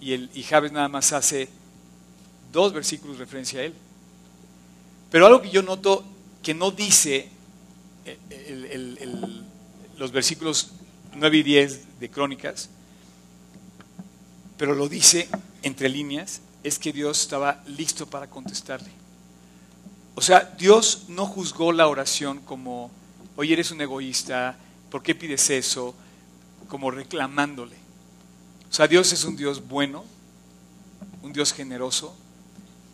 y, 0.00 0.12
el, 0.12 0.30
y 0.34 0.42
Javes 0.42 0.72
nada 0.72 0.88
más 0.88 1.12
hace 1.12 1.48
dos 2.52 2.72
versículos 2.72 3.18
referencia 3.18 3.60
a 3.60 3.64
él. 3.64 3.74
Pero 5.10 5.26
algo 5.26 5.42
que 5.42 5.50
yo 5.50 5.62
noto 5.62 6.04
que 6.42 6.54
no 6.54 6.70
dice 6.70 7.28
los 9.98 10.12
versículos 10.12 10.72
9 11.14 11.36
y 11.36 11.42
10 11.42 12.00
de 12.00 12.08
Crónicas, 12.08 12.70
pero 14.56 14.74
lo 14.74 14.88
dice 14.88 15.28
entre 15.62 15.88
líneas, 15.88 16.40
es 16.62 16.78
que 16.78 16.92
Dios 16.92 17.20
estaba 17.20 17.62
listo 17.66 18.06
para 18.06 18.28
contestarle. 18.28 18.90
O 20.14 20.20
sea, 20.22 20.54
Dios 20.58 21.04
no 21.08 21.26
juzgó 21.26 21.72
la 21.72 21.88
oración 21.88 22.40
como, 22.40 22.90
oye, 23.36 23.54
eres 23.54 23.70
un 23.70 23.80
egoísta, 23.80 24.56
¿por 24.90 25.02
qué 25.02 25.14
pides 25.14 25.48
eso? 25.50 25.94
Como 26.68 26.90
reclamándole. 26.90 27.76
O 28.70 28.74
sea, 28.74 28.86
Dios 28.86 29.12
es 29.12 29.24
un 29.24 29.36
Dios 29.36 29.66
bueno, 29.66 30.04
un 31.22 31.32
Dios 31.32 31.52
generoso, 31.52 32.14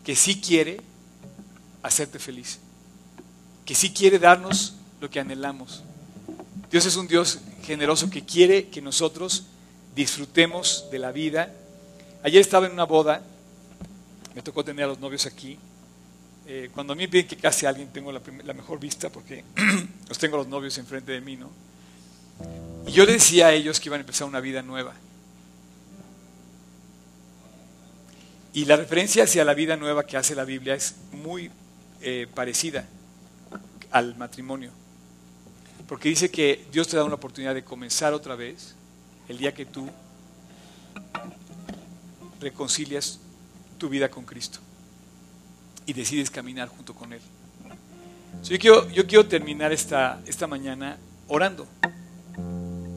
que 0.03 0.15
sí 0.15 0.39
quiere 0.39 0.79
hacerte 1.83 2.19
feliz, 2.19 2.59
que 3.65 3.75
sí 3.75 3.91
quiere 3.91 4.19
darnos 4.19 4.75
lo 5.01 5.09
que 5.09 5.19
anhelamos. 5.19 5.83
Dios 6.71 6.85
es 6.85 6.95
un 6.95 7.07
Dios 7.07 7.39
generoso 7.63 8.09
que 8.09 8.23
quiere 8.23 8.69
que 8.69 8.81
nosotros 8.81 9.43
disfrutemos 9.95 10.85
de 10.91 10.99
la 10.99 11.11
vida. 11.11 11.53
Ayer 12.27 12.41
estaba 12.41 12.65
en 12.65 12.73
una 12.73 12.83
boda 12.83 13.21
Me 14.35 14.41
tocó 14.41 14.61
tener 14.61 14.83
a 14.83 14.87
los 14.89 14.99
novios 14.99 15.25
aquí. 15.25 15.57
Eh, 16.45 16.69
cuando 16.73 16.91
a 16.91 16.95
mí 16.97 17.07
piden 17.07 17.25
que 17.25 17.37
case 17.37 17.65
alguien, 17.65 17.87
tengo 17.87 18.11
la, 18.11 18.19
mejor 18.53 18.81
vista 18.81 19.09
porque 19.09 19.45
los 20.09 20.17
tengo 20.17 20.35
a 20.35 20.39
los 20.39 20.47
novios 20.47 20.77
enfrente 20.77 21.13
de 21.13 21.21
mí, 21.21 21.37
¿no? 21.37 21.49
Y 22.85 22.91
yo 22.91 23.05
decía 23.05 23.47
a 23.47 23.53
ellos 23.53 23.79
que 23.79 23.87
iban 23.87 23.99
a 23.99 24.01
empezar 24.01 24.27
una 24.27 24.41
vida 24.41 24.61
nueva. 24.61 24.93
Y 28.51 28.65
la 28.65 28.75
referencia 28.75 29.23
hacia 29.23 29.45
la 29.45 29.53
vida 29.53 29.77
nueva 29.77 30.05
que 30.05 30.17
hace 30.17 30.35
la 30.35 30.43
Biblia 30.43 30.75
es 30.75 30.95
muy 31.13 31.49
eh, 32.01 32.27
parecida 32.35 32.85
al 33.89 34.17
matrimonio. 34.17 34.71
Porque 35.87 36.09
dice 36.09 36.29
que 36.29 36.65
Dios 36.73 36.89
te 36.89 36.97
da 36.97 37.05
una 37.05 37.15
oportunidad 37.15 37.53
de 37.53 37.63
comenzar 37.63 38.13
otra 38.13 38.35
vez 38.35 38.75
el 39.29 39.37
día 39.37 39.53
que 39.53 39.65
tú 39.65 39.89
reconcilias 42.39 43.19
tu 43.77 43.89
vida 43.89 44.09
con 44.09 44.25
Cristo 44.25 44.59
y 45.85 45.93
decides 45.93 46.29
caminar 46.29 46.67
junto 46.67 46.93
con 46.93 47.13
Él. 47.13 47.21
yo, 48.43 48.59
quiero, 48.59 48.89
yo 48.89 49.07
quiero 49.07 49.25
terminar 49.27 49.71
esta, 49.71 50.21
esta 50.25 50.47
mañana 50.47 50.97
orando. 51.27 51.67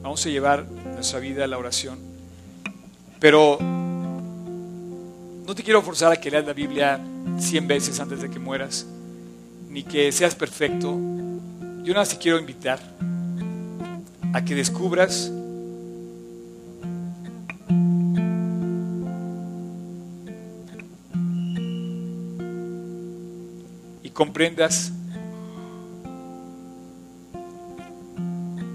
Vamos 0.01 0.25
a 0.25 0.29
llevar 0.29 0.65
nuestra 0.65 1.19
vida 1.19 1.45
a 1.45 1.47
la 1.47 1.57
oración. 1.57 1.99
Pero 3.19 3.57
no 3.61 5.55
te 5.55 5.63
quiero 5.63 5.81
forzar 5.81 6.11
a 6.11 6.15
que 6.15 6.31
leas 6.31 6.45
la 6.45 6.53
Biblia 6.53 6.99
cien 7.39 7.67
veces 7.67 7.99
antes 7.99 8.21
de 8.21 8.29
que 8.29 8.39
mueras, 8.39 8.85
ni 9.69 9.83
que 9.83 10.11
seas 10.11 10.35
perfecto. 10.35 10.91
Yo 11.83 11.93
nada 11.93 12.01
más 12.01 12.09
te 12.09 12.17
quiero 12.17 12.39
invitar 12.39 12.79
a 14.33 14.43
que 14.43 14.55
descubras 14.55 15.31
comprendas 24.21 24.91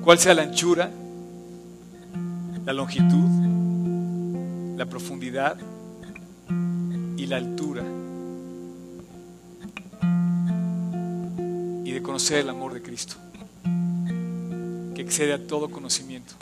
cuál 0.02 0.18
sea 0.18 0.34
la 0.34 0.42
anchura, 0.42 0.90
la 2.64 2.72
longitud, 2.72 4.76
la 4.76 4.86
profundidad 4.86 5.56
y 7.16 7.26
la 7.28 7.36
altura. 7.36 7.84
Y 11.84 11.92
de 11.92 12.02
conocer 12.02 12.38
el 12.38 12.48
amor 12.48 12.74
de 12.74 12.82
Cristo, 12.82 13.14
que 14.96 15.00
excede 15.00 15.32
a 15.32 15.46
todo 15.46 15.70
conocimiento. 15.70 16.34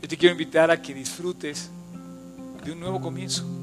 Yo 0.00 0.08
te 0.08 0.16
quiero 0.16 0.32
invitar 0.32 0.70
a 0.70 0.80
que 0.80 0.94
disfrutes 0.94 1.68
de 2.64 2.72
un 2.72 2.80
nuevo 2.80 3.02
comienzo. 3.02 3.53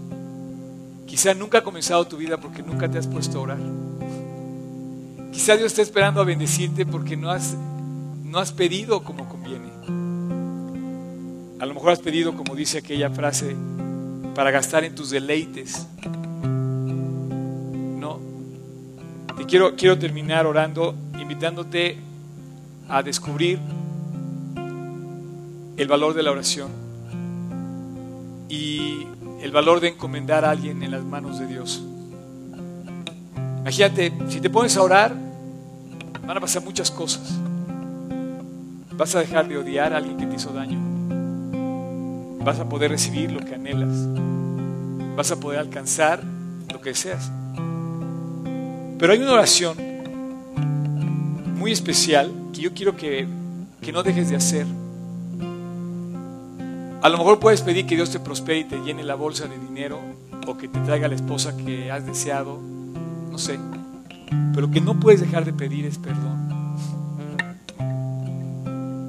Quizá 1.12 1.34
nunca 1.34 1.57
ha 1.57 1.62
comenzado 1.62 2.07
tu 2.07 2.16
vida 2.16 2.38
porque 2.38 2.64
nunca 2.64 2.89
te 2.89 2.97
has 2.97 3.05
puesto 3.05 3.38
a 3.38 3.41
orar. 3.41 3.57
Quizá 5.34 5.57
Dios 5.57 5.74
está 5.74 5.82
esperando 5.82 6.22
a 6.22 6.24
bendecirte 6.24 6.86
porque 6.86 7.18
no 7.18 7.30
has, 7.30 7.53
no 8.24 8.39
has 8.39 8.53
pedido 8.53 9.03
como 9.03 9.28
conviene. 9.28 9.68
A 11.59 11.66
lo 11.66 11.74
mejor 11.74 11.91
has 11.91 11.99
pedido, 11.99 12.34
como 12.38 12.55
dice 12.55 12.78
aquella 12.78 13.09
frase, 13.09 13.57
para 14.34 14.51
gastar 14.51 14.86
en 14.86 14.95
tus 14.95 15.09
deleites. 15.09 15.86
No. 17.99 18.18
Te 19.36 19.45
quiero, 19.45 19.76
quiero 19.76 19.99
terminar 19.99 20.45
orando, 20.45 20.95
invitándote 21.20 21.97
a 22.88 23.03
descubrir 23.03 23.59
el 25.76 25.88
valor 25.89 26.14
de 26.14 26.24
la 26.24 26.32
oración 26.32 26.72
y 28.47 29.07
el 29.42 29.52
valor 29.52 29.80
de 29.80 29.89
encomendar 29.89 30.46
a 30.46 30.52
alguien 30.52 30.84
en 30.84 30.92
las 30.92 31.04
manos 31.04 31.39
de 31.39 31.48
Dios. 31.48 31.84
Imagínate, 33.62 34.14
si 34.30 34.39
te 34.39 34.50
pones 34.50 34.78
a 34.78 34.84
orar, 34.84 35.16
van 36.26 36.38
a 36.38 36.39
pasar 36.39 36.64
muchas 36.64 36.89
cosas. 36.92 37.38
Vas 38.96 39.16
a 39.16 39.20
dejar 39.20 39.48
de 39.48 39.58
odiar 39.58 39.94
a 39.94 39.98
alguien 39.98 40.18
que 40.18 40.26
te 40.26 40.36
hizo 40.36 40.52
daño 40.52 40.92
vas 42.44 42.60
a 42.60 42.68
poder 42.68 42.92
recibir 42.92 43.32
lo 43.32 43.39
que 43.39 43.56
anhelas, 43.56 44.08
vas 45.16 45.32
a 45.32 45.39
poder 45.39 45.60
alcanzar 45.60 46.24
lo 46.72 46.82
que 46.82 46.89
deseas. 46.89 47.32
Pero 48.98 49.14
hay 49.14 49.20
una 49.20 49.34
oración 49.34 49.78
muy 51.56 51.72
especial 51.72 52.32
que 52.54 52.62
yo 52.62 52.74
quiero 52.74 52.96
que, 52.96 53.28
que 53.82 53.92
no 53.92 54.04
dejes 54.04 54.30
de 54.30 54.36
hacer. 54.36 54.66
A 57.02 57.10
lo 57.10 57.18
mejor 57.18 57.39
puedes 57.39 57.62
pedir 57.62 57.88
que 57.88 57.95
Dios 57.95 58.12
te 58.12 58.20
prospere 58.20 58.60
y 58.60 58.64
te 58.66 58.78
llene 58.78 59.04
la 59.04 59.16
bolsa 59.16 59.47
de 59.47 59.58
dinero 59.58 59.99
o 60.45 60.56
que 60.56 60.68
te 60.68 60.80
traiga 60.82 61.08
la 61.08 61.16
esposa 61.16 61.58
que 61.58 61.91
has 61.91 62.06
deseado, 62.06 62.60
no 63.32 63.39
sé. 63.39 63.60
Pero 64.54 64.70
que 64.70 64.82
no 64.82 64.99
puedes 64.99 65.20
dejar 65.20 65.43
de 65.43 65.52
pedir 65.52 65.88
es 65.88 65.97
perdón. 65.97 66.52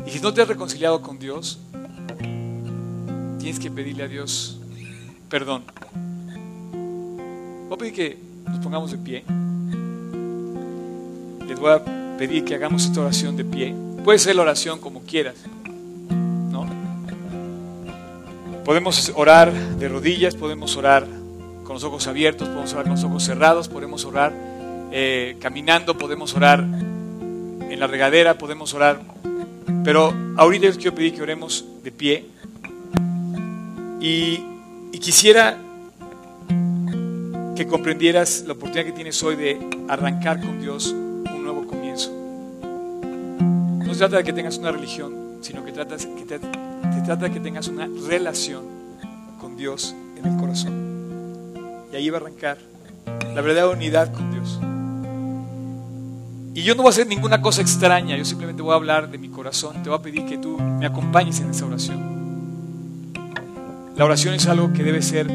Y 0.06 0.10
si 0.10 0.20
no 0.20 0.32
te 0.32 0.40
has 0.40 0.48
reconciliado 0.48 1.02
con 1.02 1.18
Dios, 1.18 1.60
tienes 3.38 3.60
que 3.60 3.70
pedirle 3.70 4.04
a 4.04 4.08
Dios 4.08 4.58
perdón. 5.28 5.64
Voy 7.68 7.74
a 7.74 7.78
pedir 7.78 7.92
que 7.92 8.18
nos 8.46 8.58
pongamos 8.60 8.90
de 8.90 8.98
pie. 8.98 9.24
Les 11.46 11.60
voy 11.60 11.72
a 11.72 12.16
pedir 12.16 12.42
que 12.44 12.54
hagamos 12.54 12.86
esta 12.86 13.02
oración 13.02 13.36
de 13.36 13.44
pie. 13.44 13.74
Puede 14.02 14.18
ser 14.18 14.36
la 14.36 14.42
oración 14.42 14.80
como 14.80 15.02
quieras. 15.02 15.34
Podemos 18.64 19.12
orar 19.16 19.52
de 19.52 19.88
rodillas, 19.88 20.36
podemos 20.36 20.76
orar 20.76 21.06
con 21.64 21.74
los 21.74 21.84
ojos 21.84 22.06
abiertos, 22.06 22.48
podemos 22.48 22.72
orar 22.72 22.84
con 22.84 22.92
los 22.92 23.04
ojos 23.04 23.24
cerrados, 23.24 23.68
podemos 23.68 24.04
orar 24.04 24.32
eh, 24.92 25.36
caminando, 25.40 25.98
podemos 25.98 26.34
orar 26.36 26.60
en 26.60 27.80
la 27.80 27.86
regadera, 27.88 28.38
podemos 28.38 28.72
orar. 28.74 29.00
Pero 29.82 30.14
ahorita 30.36 30.66
les 30.66 30.76
quiero 30.76 30.94
pedir 30.94 31.14
que 31.14 31.22
oremos 31.22 31.64
de 31.82 31.90
pie. 31.90 32.26
Y, 34.00 34.44
quisiera 35.00 35.58
que 37.56 37.66
comprendieras 37.66 38.44
la 38.46 38.52
oportunidad 38.52 38.84
que 38.84 38.92
tienes 38.92 39.20
hoy 39.24 39.34
de 39.34 39.58
arrancar 39.88 40.40
con 40.40 40.60
Dios 40.60 40.92
un 40.92 41.42
nuevo 41.42 41.66
comienzo. 41.66 42.12
No 42.60 43.92
se 43.92 43.98
trata 43.98 44.18
de 44.18 44.24
que 44.24 44.32
tengas 44.32 44.58
una 44.58 44.70
religión, 44.70 45.38
sino 45.40 45.64
que, 45.64 45.72
tratas, 45.72 46.06
que 46.06 46.24
te, 46.24 46.38
trata 47.00 47.24
de 47.24 47.32
que 47.32 47.40
tengas 47.40 47.68
una 47.68 47.88
relación 48.08 48.64
con 49.40 49.56
Dios 49.56 49.94
en 50.16 50.26
el 50.26 50.36
corazón. 50.38 50.72
Y 51.92 51.96
ahí 51.96 52.10
va 52.10 52.18
a 52.18 52.20
arrancar 52.20 52.58
la 53.34 53.40
verdadera 53.40 53.68
unidad 53.68 54.12
con 54.12 54.30
Dios. 54.30 54.58
Y 56.54 56.62
yo 56.62 56.74
no 56.74 56.82
voy 56.82 56.90
a 56.90 56.92
hacer 56.92 57.06
ninguna 57.06 57.40
cosa 57.40 57.62
extraña, 57.62 58.16
yo 58.16 58.24
simplemente 58.24 58.62
voy 58.62 58.72
a 58.72 58.76
hablar 58.76 59.10
de 59.10 59.18
mi 59.18 59.28
corazón. 59.28 59.82
Te 59.82 59.88
voy 59.88 59.98
a 59.98 60.02
pedir 60.02 60.26
que 60.26 60.38
tú 60.38 60.58
me 60.58 60.86
acompañes 60.86 61.40
en 61.40 61.50
esa 61.50 61.64
oración. 61.64 63.12
La 63.96 64.04
oración 64.04 64.34
es 64.34 64.46
algo 64.46 64.72
que 64.72 64.82
debe 64.82 65.02
ser 65.02 65.26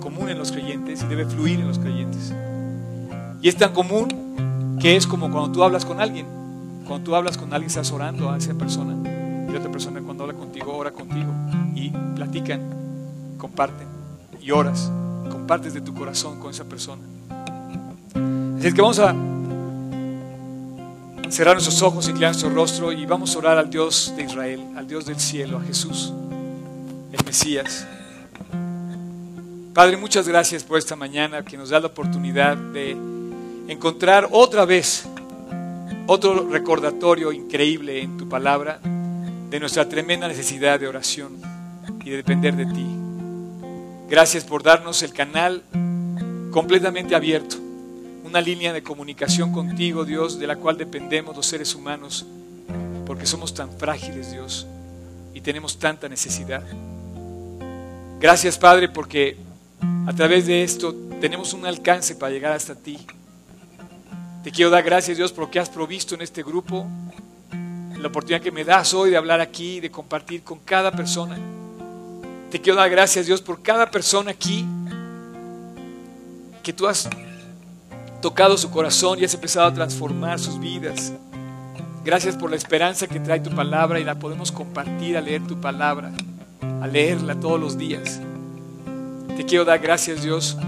común 0.00 0.28
en 0.28 0.38
los 0.38 0.52
creyentes 0.52 1.02
y 1.02 1.06
debe 1.06 1.24
fluir 1.24 1.60
en 1.60 1.68
los 1.68 1.78
creyentes. 1.78 2.32
Y 3.42 3.48
es 3.48 3.56
tan 3.56 3.72
común 3.72 4.78
que 4.80 4.96
es 4.96 5.06
como 5.06 5.30
cuando 5.30 5.52
tú 5.52 5.64
hablas 5.64 5.84
con 5.84 6.00
alguien. 6.00 6.26
Cuando 6.86 7.04
tú 7.04 7.16
hablas 7.16 7.36
con 7.36 7.52
alguien 7.52 7.68
estás 7.68 7.90
orando 7.90 8.30
a 8.30 8.36
esa 8.36 8.54
persona 8.54 9.13
y 9.54 9.56
otra 9.56 9.70
persona 9.70 10.00
cuando 10.00 10.24
habla 10.24 10.36
contigo 10.36 10.76
ora 10.76 10.90
contigo 10.90 11.32
y 11.76 11.90
platican, 11.90 12.60
comparten 13.38 13.86
y 14.40 14.50
oras, 14.50 14.90
compartes 15.30 15.72
de 15.74 15.80
tu 15.80 15.94
corazón 15.94 16.40
con 16.40 16.50
esa 16.50 16.64
persona. 16.64 17.02
Así 18.58 18.66
es 18.66 18.74
que 18.74 18.82
vamos 18.82 18.98
a 18.98 19.14
cerrar 21.30 21.54
nuestros 21.54 21.80
ojos, 21.82 22.08
inclinar 22.08 22.32
nuestro 22.32 22.50
rostro 22.50 22.90
y 22.90 23.06
vamos 23.06 23.34
a 23.34 23.38
orar 23.38 23.58
al 23.58 23.70
Dios 23.70 24.12
de 24.16 24.24
Israel, 24.24 24.64
al 24.76 24.88
Dios 24.88 25.06
del 25.06 25.20
cielo, 25.20 25.58
a 25.58 25.62
Jesús 25.62 26.12
el 27.12 27.24
Mesías. 27.24 27.86
Padre, 29.72 29.96
muchas 29.96 30.26
gracias 30.26 30.64
por 30.64 30.78
esta 30.78 30.96
mañana 30.96 31.44
que 31.44 31.56
nos 31.56 31.70
da 31.70 31.78
la 31.78 31.86
oportunidad 31.86 32.56
de 32.56 32.96
encontrar 33.68 34.28
otra 34.32 34.64
vez 34.64 35.06
otro 36.08 36.48
recordatorio 36.50 37.30
increíble 37.30 38.02
en 38.02 38.16
tu 38.16 38.28
palabra 38.28 38.80
de 39.54 39.60
nuestra 39.60 39.88
tremenda 39.88 40.26
necesidad 40.26 40.80
de 40.80 40.88
oración 40.88 41.40
y 42.04 42.10
de 42.10 42.16
depender 42.16 42.56
de 42.56 42.66
ti. 42.66 42.86
Gracias 44.10 44.42
por 44.42 44.64
darnos 44.64 45.00
el 45.04 45.12
canal 45.12 45.62
completamente 46.50 47.14
abierto, 47.14 47.58
una 48.24 48.40
línea 48.40 48.72
de 48.72 48.82
comunicación 48.82 49.52
contigo, 49.52 50.04
Dios, 50.04 50.40
de 50.40 50.48
la 50.48 50.56
cual 50.56 50.76
dependemos 50.76 51.36
los 51.36 51.46
seres 51.46 51.72
humanos, 51.76 52.26
porque 53.06 53.26
somos 53.26 53.54
tan 53.54 53.70
frágiles, 53.78 54.32
Dios, 54.32 54.66
y 55.34 55.40
tenemos 55.40 55.78
tanta 55.78 56.08
necesidad. 56.08 56.64
Gracias, 58.18 58.58
Padre, 58.58 58.88
porque 58.88 59.36
a 60.08 60.12
través 60.14 60.48
de 60.48 60.64
esto 60.64 60.96
tenemos 61.20 61.54
un 61.54 61.64
alcance 61.64 62.16
para 62.16 62.32
llegar 62.32 62.54
hasta 62.54 62.74
ti. 62.74 62.98
Te 64.42 64.50
quiero 64.50 64.72
dar 64.72 64.82
gracias, 64.82 65.16
Dios, 65.16 65.30
por 65.30 65.44
lo 65.44 65.50
que 65.52 65.60
has 65.60 65.70
provisto 65.70 66.16
en 66.16 66.22
este 66.22 66.42
grupo, 66.42 66.88
la 68.04 68.08
oportunidad 68.08 68.42
que 68.42 68.52
me 68.52 68.64
das 68.64 68.92
hoy 68.92 69.08
de 69.08 69.16
hablar 69.16 69.40
aquí, 69.40 69.80
de 69.80 69.90
compartir 69.90 70.42
con 70.42 70.58
cada 70.58 70.92
persona. 70.92 71.38
Te 72.50 72.60
quiero 72.60 72.78
dar 72.78 72.90
gracias, 72.90 73.24
Dios, 73.24 73.40
por 73.40 73.62
cada 73.62 73.90
persona 73.90 74.30
aquí 74.30 74.66
que 76.62 76.74
tú 76.74 76.86
has 76.86 77.08
tocado 78.20 78.58
su 78.58 78.70
corazón 78.70 79.18
y 79.18 79.24
has 79.24 79.32
empezado 79.32 79.68
a 79.68 79.72
transformar 79.72 80.38
sus 80.38 80.60
vidas. 80.60 81.14
Gracias 82.04 82.36
por 82.36 82.50
la 82.50 82.56
esperanza 82.56 83.06
que 83.06 83.20
trae 83.20 83.40
tu 83.40 83.48
palabra 83.54 83.98
y 83.98 84.04
la 84.04 84.18
podemos 84.18 84.52
compartir 84.52 85.16
al 85.16 85.24
leer 85.24 85.46
tu 85.46 85.58
palabra, 85.58 86.12
a 86.82 86.86
leerla 86.86 87.40
todos 87.40 87.58
los 87.58 87.78
días. 87.78 88.20
Te 89.34 89.46
quiero 89.46 89.64
dar 89.64 89.78
gracias 89.78 90.22
Dios 90.22 90.58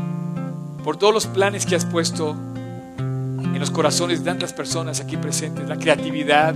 por 0.83 0.97
todos 0.97 1.13
los 1.13 1.27
planes 1.27 1.67
que 1.67 1.77
has 1.77 1.85
puesto 1.85 2.31
en 2.31 3.59
los 3.61 3.71
corazones 3.71 4.21
de 4.21 4.25
tantas 4.25 4.55
personas 4.55 5.01
aquí 5.01 5.19
presentes, 5.19 5.69
la 5.69 5.77
creatividad, 5.77 6.55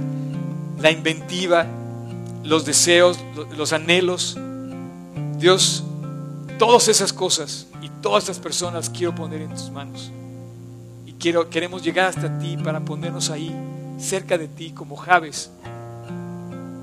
la 0.80 0.90
inventiva, 0.90 1.66
los 2.44 2.64
deseos, 2.64 3.18
los 3.56 3.72
anhelos. 3.72 4.38
Dios, 5.38 5.84
todas 6.58 6.88
esas 6.88 7.12
cosas 7.12 7.66
y 7.80 7.88
todas 8.02 8.24
estas 8.24 8.38
personas 8.38 8.90
quiero 8.90 9.14
poner 9.14 9.42
en 9.42 9.50
tus 9.50 9.70
manos. 9.70 10.10
Y 11.06 11.12
quiero, 11.14 11.48
queremos 11.48 11.82
llegar 11.82 12.06
hasta 12.06 12.38
ti 12.38 12.56
para 12.56 12.80
ponernos 12.80 13.30
ahí, 13.30 13.54
cerca 13.98 14.36
de 14.36 14.48
ti, 14.48 14.72
como 14.72 14.96
Javes, 14.96 15.50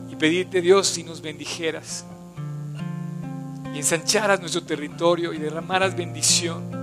y 0.09 0.15
pedirte, 0.15 0.61
Dios, 0.61 0.87
si 0.87 1.03
nos 1.03 1.21
bendijeras 1.21 2.05
y 3.73 3.77
ensancharas 3.77 4.39
nuestro 4.39 4.63
territorio 4.63 5.33
y 5.33 5.37
derramaras 5.37 5.95
bendición 5.95 6.77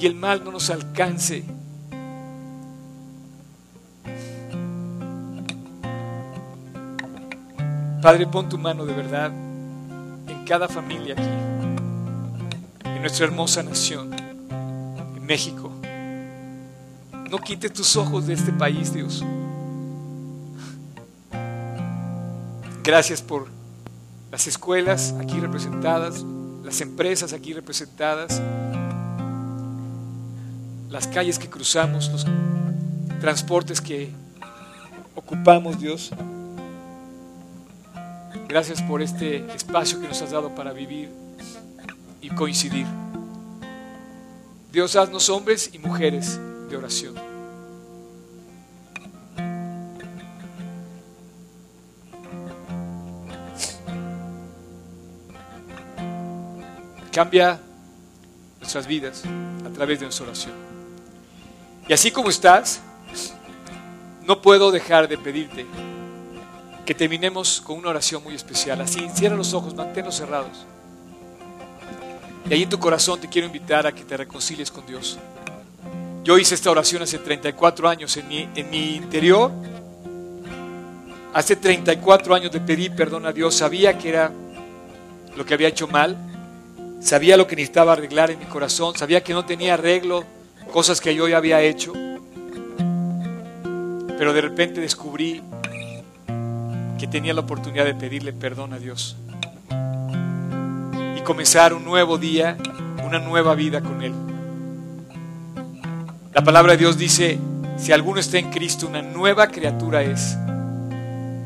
y 0.00 0.06
el 0.06 0.14
mal 0.14 0.42
no 0.44 0.52
nos 0.52 0.70
alcance. 0.70 1.44
Padre, 8.02 8.26
pon 8.26 8.48
tu 8.48 8.56
mano 8.56 8.86
de 8.86 8.94
verdad 8.94 9.30
en 9.30 10.44
cada 10.46 10.68
familia 10.68 11.12
aquí, 11.12 12.88
en 12.88 13.00
nuestra 13.02 13.26
hermosa 13.26 13.62
nación, 13.62 14.10
en 14.14 15.26
México. 15.26 15.70
No 17.30 17.38
quites 17.38 17.74
tus 17.74 17.96
ojos 17.96 18.26
de 18.26 18.32
este 18.32 18.52
país, 18.52 18.94
Dios. 18.94 19.22
Gracias 22.82 23.20
por 23.20 23.48
las 24.30 24.46
escuelas 24.46 25.14
aquí 25.20 25.38
representadas, 25.38 26.24
las 26.64 26.80
empresas 26.80 27.34
aquí 27.34 27.52
representadas, 27.52 28.40
las 30.88 31.06
calles 31.06 31.38
que 31.38 31.50
cruzamos, 31.50 32.10
los 32.10 32.26
transportes 33.20 33.78
que 33.78 34.10
ocupamos, 35.14 35.78
Dios. 35.78 36.10
Gracias 38.50 38.82
por 38.82 39.00
este 39.00 39.46
espacio 39.54 40.00
que 40.00 40.08
nos 40.08 40.20
has 40.22 40.32
dado 40.32 40.52
para 40.56 40.72
vivir 40.72 41.08
y 42.20 42.30
coincidir. 42.30 42.84
Dios, 44.72 44.96
haznos 44.96 45.28
hombres 45.28 45.70
y 45.72 45.78
mujeres 45.78 46.36
de 46.68 46.76
oración. 46.76 47.14
Cambia 57.12 57.60
nuestras 58.58 58.84
vidas 58.88 59.22
a 59.64 59.70
través 59.72 60.00
de 60.00 60.06
nuestra 60.06 60.26
oración. 60.26 60.54
Y 61.86 61.92
así 61.92 62.10
como 62.10 62.30
estás, 62.30 62.80
no 64.26 64.42
puedo 64.42 64.72
dejar 64.72 65.06
de 65.06 65.18
pedirte 65.18 65.66
que 66.84 66.94
terminemos 66.94 67.60
con 67.60 67.78
una 67.78 67.90
oración 67.90 68.22
muy 68.22 68.34
especial. 68.34 68.80
Así, 68.80 69.08
cierra 69.14 69.36
los 69.36 69.54
ojos, 69.54 69.74
manténlos 69.74 70.16
cerrados. 70.16 70.66
Y 72.48 72.54
ahí 72.54 72.62
en 72.62 72.68
tu 72.68 72.78
corazón 72.78 73.20
te 73.20 73.28
quiero 73.28 73.46
invitar 73.46 73.86
a 73.86 73.92
que 73.92 74.02
te 74.04 74.16
reconcilies 74.16 74.70
con 74.70 74.86
Dios. 74.86 75.18
Yo 76.24 76.38
hice 76.38 76.54
esta 76.54 76.70
oración 76.70 77.02
hace 77.02 77.18
34 77.18 77.88
años 77.88 78.16
en 78.16 78.28
mi, 78.28 78.48
en 78.54 78.70
mi 78.70 78.96
interior. 78.96 79.50
Hace 81.32 81.56
34 81.56 82.34
años 82.34 82.52
de 82.52 82.60
pedir 82.60 82.94
perdón 82.94 83.26
a 83.26 83.32
Dios. 83.32 83.54
Sabía 83.54 83.96
que 83.96 84.08
era 84.08 84.32
lo 85.36 85.46
que 85.46 85.54
había 85.54 85.68
hecho 85.68 85.86
mal. 85.86 86.16
Sabía 87.00 87.36
lo 87.36 87.46
que 87.46 87.56
necesitaba 87.56 87.92
arreglar 87.92 88.30
en 88.30 88.38
mi 88.38 88.46
corazón. 88.46 88.96
Sabía 88.96 89.22
que 89.22 89.32
no 89.32 89.44
tenía 89.44 89.74
arreglo 89.74 90.24
cosas 90.72 91.00
que 91.00 91.14
yo 91.14 91.28
ya 91.28 91.36
había 91.36 91.60
hecho. 91.60 91.92
Pero 94.18 94.32
de 94.32 94.40
repente 94.40 94.80
descubrí 94.80 95.42
que 97.00 97.06
tenía 97.06 97.32
la 97.32 97.40
oportunidad 97.40 97.86
de 97.86 97.94
pedirle 97.94 98.34
perdón 98.34 98.74
a 98.74 98.78
Dios 98.78 99.16
y 101.16 101.20
comenzar 101.22 101.72
un 101.72 101.82
nuevo 101.82 102.18
día, 102.18 102.58
una 103.02 103.18
nueva 103.18 103.54
vida 103.54 103.80
con 103.80 104.02
Él. 104.02 104.12
La 106.34 106.44
palabra 106.44 106.72
de 106.72 106.78
Dios 106.78 106.98
dice, 106.98 107.38
si 107.78 107.92
alguno 107.92 108.20
está 108.20 108.36
en 108.36 108.50
Cristo, 108.50 108.86
una 108.86 109.00
nueva 109.00 109.46
criatura 109.46 110.02
es. 110.02 110.36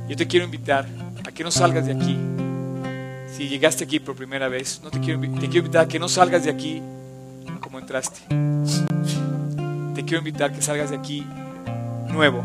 Yo 0.08 0.16
te 0.16 0.26
quiero 0.26 0.44
invitar 0.44 0.88
a 1.24 1.30
que 1.30 1.44
no 1.44 1.52
salgas 1.52 1.86
de 1.86 1.92
aquí. 1.92 2.18
Si 3.32 3.48
llegaste 3.48 3.84
aquí 3.84 4.00
por 4.00 4.16
primera 4.16 4.48
vez, 4.48 4.80
no 4.82 4.90
te 4.90 4.98
quiero, 4.98 5.20
te 5.20 5.48
quiero 5.48 5.58
invitar 5.58 5.84
a 5.84 5.88
que 5.88 6.00
no 6.00 6.08
salgas 6.08 6.42
de 6.42 6.50
aquí 6.50 6.82
como 7.60 7.78
entraste. 7.78 8.22
Te 9.94 10.04
quiero 10.04 10.18
invitar 10.18 10.50
a 10.50 10.52
que 10.52 10.62
salgas 10.62 10.90
de 10.90 10.96
aquí 10.96 11.24
nuevo, 12.08 12.42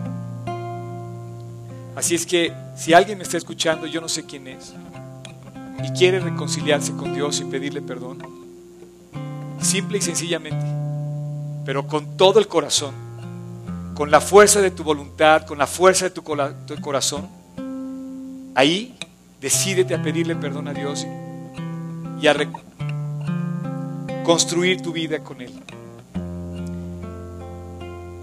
Así 1.99 2.15
es 2.15 2.25
que 2.25 2.53
si 2.77 2.93
alguien 2.93 3.17
me 3.17 3.25
está 3.25 3.35
escuchando, 3.35 3.85
yo 3.85 3.99
no 3.99 4.07
sé 4.07 4.23
quién 4.23 4.47
es, 4.47 4.73
y 5.83 5.89
quiere 5.91 6.21
reconciliarse 6.21 6.93
con 6.93 7.13
Dios 7.13 7.41
y 7.41 7.43
pedirle 7.43 7.81
perdón, 7.81 8.19
simple 9.59 9.97
y 9.97 10.01
sencillamente, 10.01 10.65
pero 11.65 11.87
con 11.87 12.15
todo 12.15 12.39
el 12.39 12.47
corazón, 12.47 12.93
con 13.95 14.11
la 14.11 14.21
fuerza 14.21 14.61
de 14.61 14.71
tu 14.71 14.85
voluntad, 14.85 15.45
con 15.45 15.57
la 15.57 15.67
fuerza 15.67 16.05
de 16.05 16.11
tu, 16.11 16.23
corazón, 16.23 17.27
ahí 18.55 18.95
decídete 19.41 19.93
a 19.93 20.01
pedirle 20.01 20.37
perdón 20.37 20.69
a 20.69 20.73
Dios 20.73 21.05
y 22.21 22.27
a 22.27 22.49
construir 24.23 24.81
tu 24.81 24.93
vida 24.93 25.19
con 25.21 25.41
Él. 25.41 25.51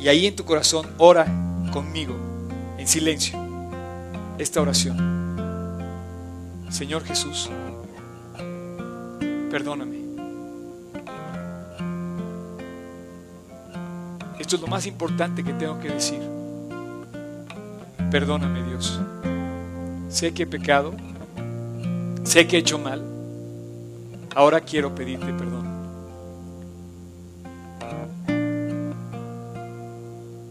Y 0.01 0.09
ahí 0.09 0.27
en 0.27 0.35
tu 0.35 0.47
corazón 0.47 0.87
ora 0.97 1.27
conmigo 1.75 2.17
en 2.79 2.89
silencio 2.89 3.46
esta 4.39 4.61
oración. 4.61 4.97
Señor 6.69 7.05
Jesús, 7.05 7.49
perdóname. 9.51 9.97
Esto 14.39 14.57
es 14.57 14.63
lo 14.63 14.69
más 14.69 14.87
importante 14.87 15.43
que 15.43 15.53
tengo 15.55 15.81
que 15.81 15.89
decir. 15.89 16.21
Perdóname 18.11 18.63
Dios. 18.65 19.01
Sé 20.09 20.35
que 20.35 20.45
he 20.45 20.47
pecado, 20.47 20.93
sé 22.25 22.47
que 22.47 22.57
he 22.57 22.61
hecho 22.61 22.79
mal. 22.79 23.03
Ahora 24.35 24.61
quiero 24.61 24.95
pedirte 24.95 25.33
perdón. 25.33 25.67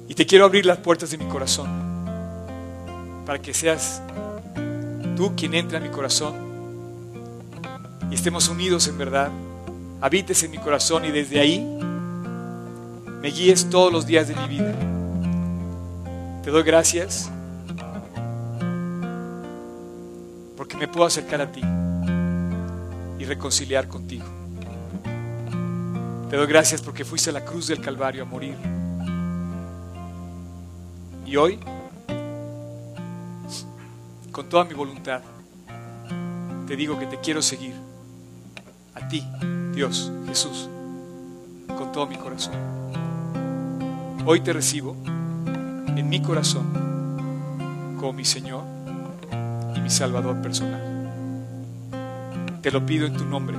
Y 0.07 0.15
te 0.15 0.25
quiero 0.25 0.45
abrir 0.45 0.65
las 0.65 0.79
puertas 0.79 1.11
de 1.11 1.17
mi 1.17 1.25
corazón 1.25 1.84
para 3.25 3.41
que 3.41 3.53
seas 3.53 4.01
tú 5.15 5.33
quien 5.35 5.53
entra 5.53 5.77
en 5.77 5.83
mi 5.83 5.89
corazón 5.89 6.33
y 8.11 8.15
estemos 8.15 8.47
unidos 8.49 8.87
en 8.87 8.97
verdad, 8.97 9.31
habites 10.01 10.43
en 10.43 10.51
mi 10.51 10.57
corazón 10.57 11.05
y 11.05 11.11
desde 11.11 11.39
ahí 11.39 11.59
me 13.21 13.29
guíes 13.31 13.69
todos 13.69 13.91
los 13.91 14.05
días 14.05 14.27
de 14.27 14.35
mi 14.35 14.47
vida. 14.47 14.73
Te 16.43 16.51
doy 16.51 16.63
gracias 16.63 17.31
porque 20.55 20.77
me 20.77 20.87
puedo 20.87 21.07
acercar 21.07 21.41
a 21.41 21.51
ti 21.51 21.61
y 23.17 23.25
reconciliar 23.25 23.87
contigo. 23.87 24.25
Te 26.29 26.37
doy 26.37 26.47
gracias 26.47 26.81
porque 26.81 27.03
fuiste 27.03 27.31
a 27.31 27.33
la 27.33 27.43
cruz 27.43 27.67
del 27.67 27.81
Calvario 27.81 28.23
a 28.23 28.25
morir. 28.25 28.55
Y 31.25 31.35
hoy 31.37 31.59
con 34.35 34.49
toda 34.49 34.65
mi 34.65 34.73
voluntad, 34.73 35.21
te 36.67 36.75
digo 36.75 36.99
que 36.99 37.05
te 37.05 37.21
quiero 37.21 37.41
seguir. 37.41 37.73
A 38.93 39.07
ti, 39.07 39.25
Dios, 39.73 40.11
Jesús, 40.27 40.67
con 41.69 41.93
todo 41.93 42.05
mi 42.05 42.17
corazón. 42.17 42.53
Hoy 44.25 44.41
te 44.41 44.51
recibo 44.51 44.97
en 45.05 46.09
mi 46.09 46.21
corazón 46.21 46.65
como 47.97 48.11
mi 48.11 48.25
Señor 48.25 48.65
y 49.73 49.79
mi 49.79 49.89
Salvador 49.89 50.41
personal. 50.41 50.81
Te 52.61 52.71
lo 52.71 52.85
pido 52.85 53.07
en 53.07 53.15
tu 53.15 53.23
nombre, 53.23 53.55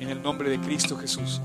en 0.00 0.08
el 0.08 0.20
nombre 0.20 0.50
de 0.50 0.58
Cristo 0.58 0.98
Jesús. 0.98 1.40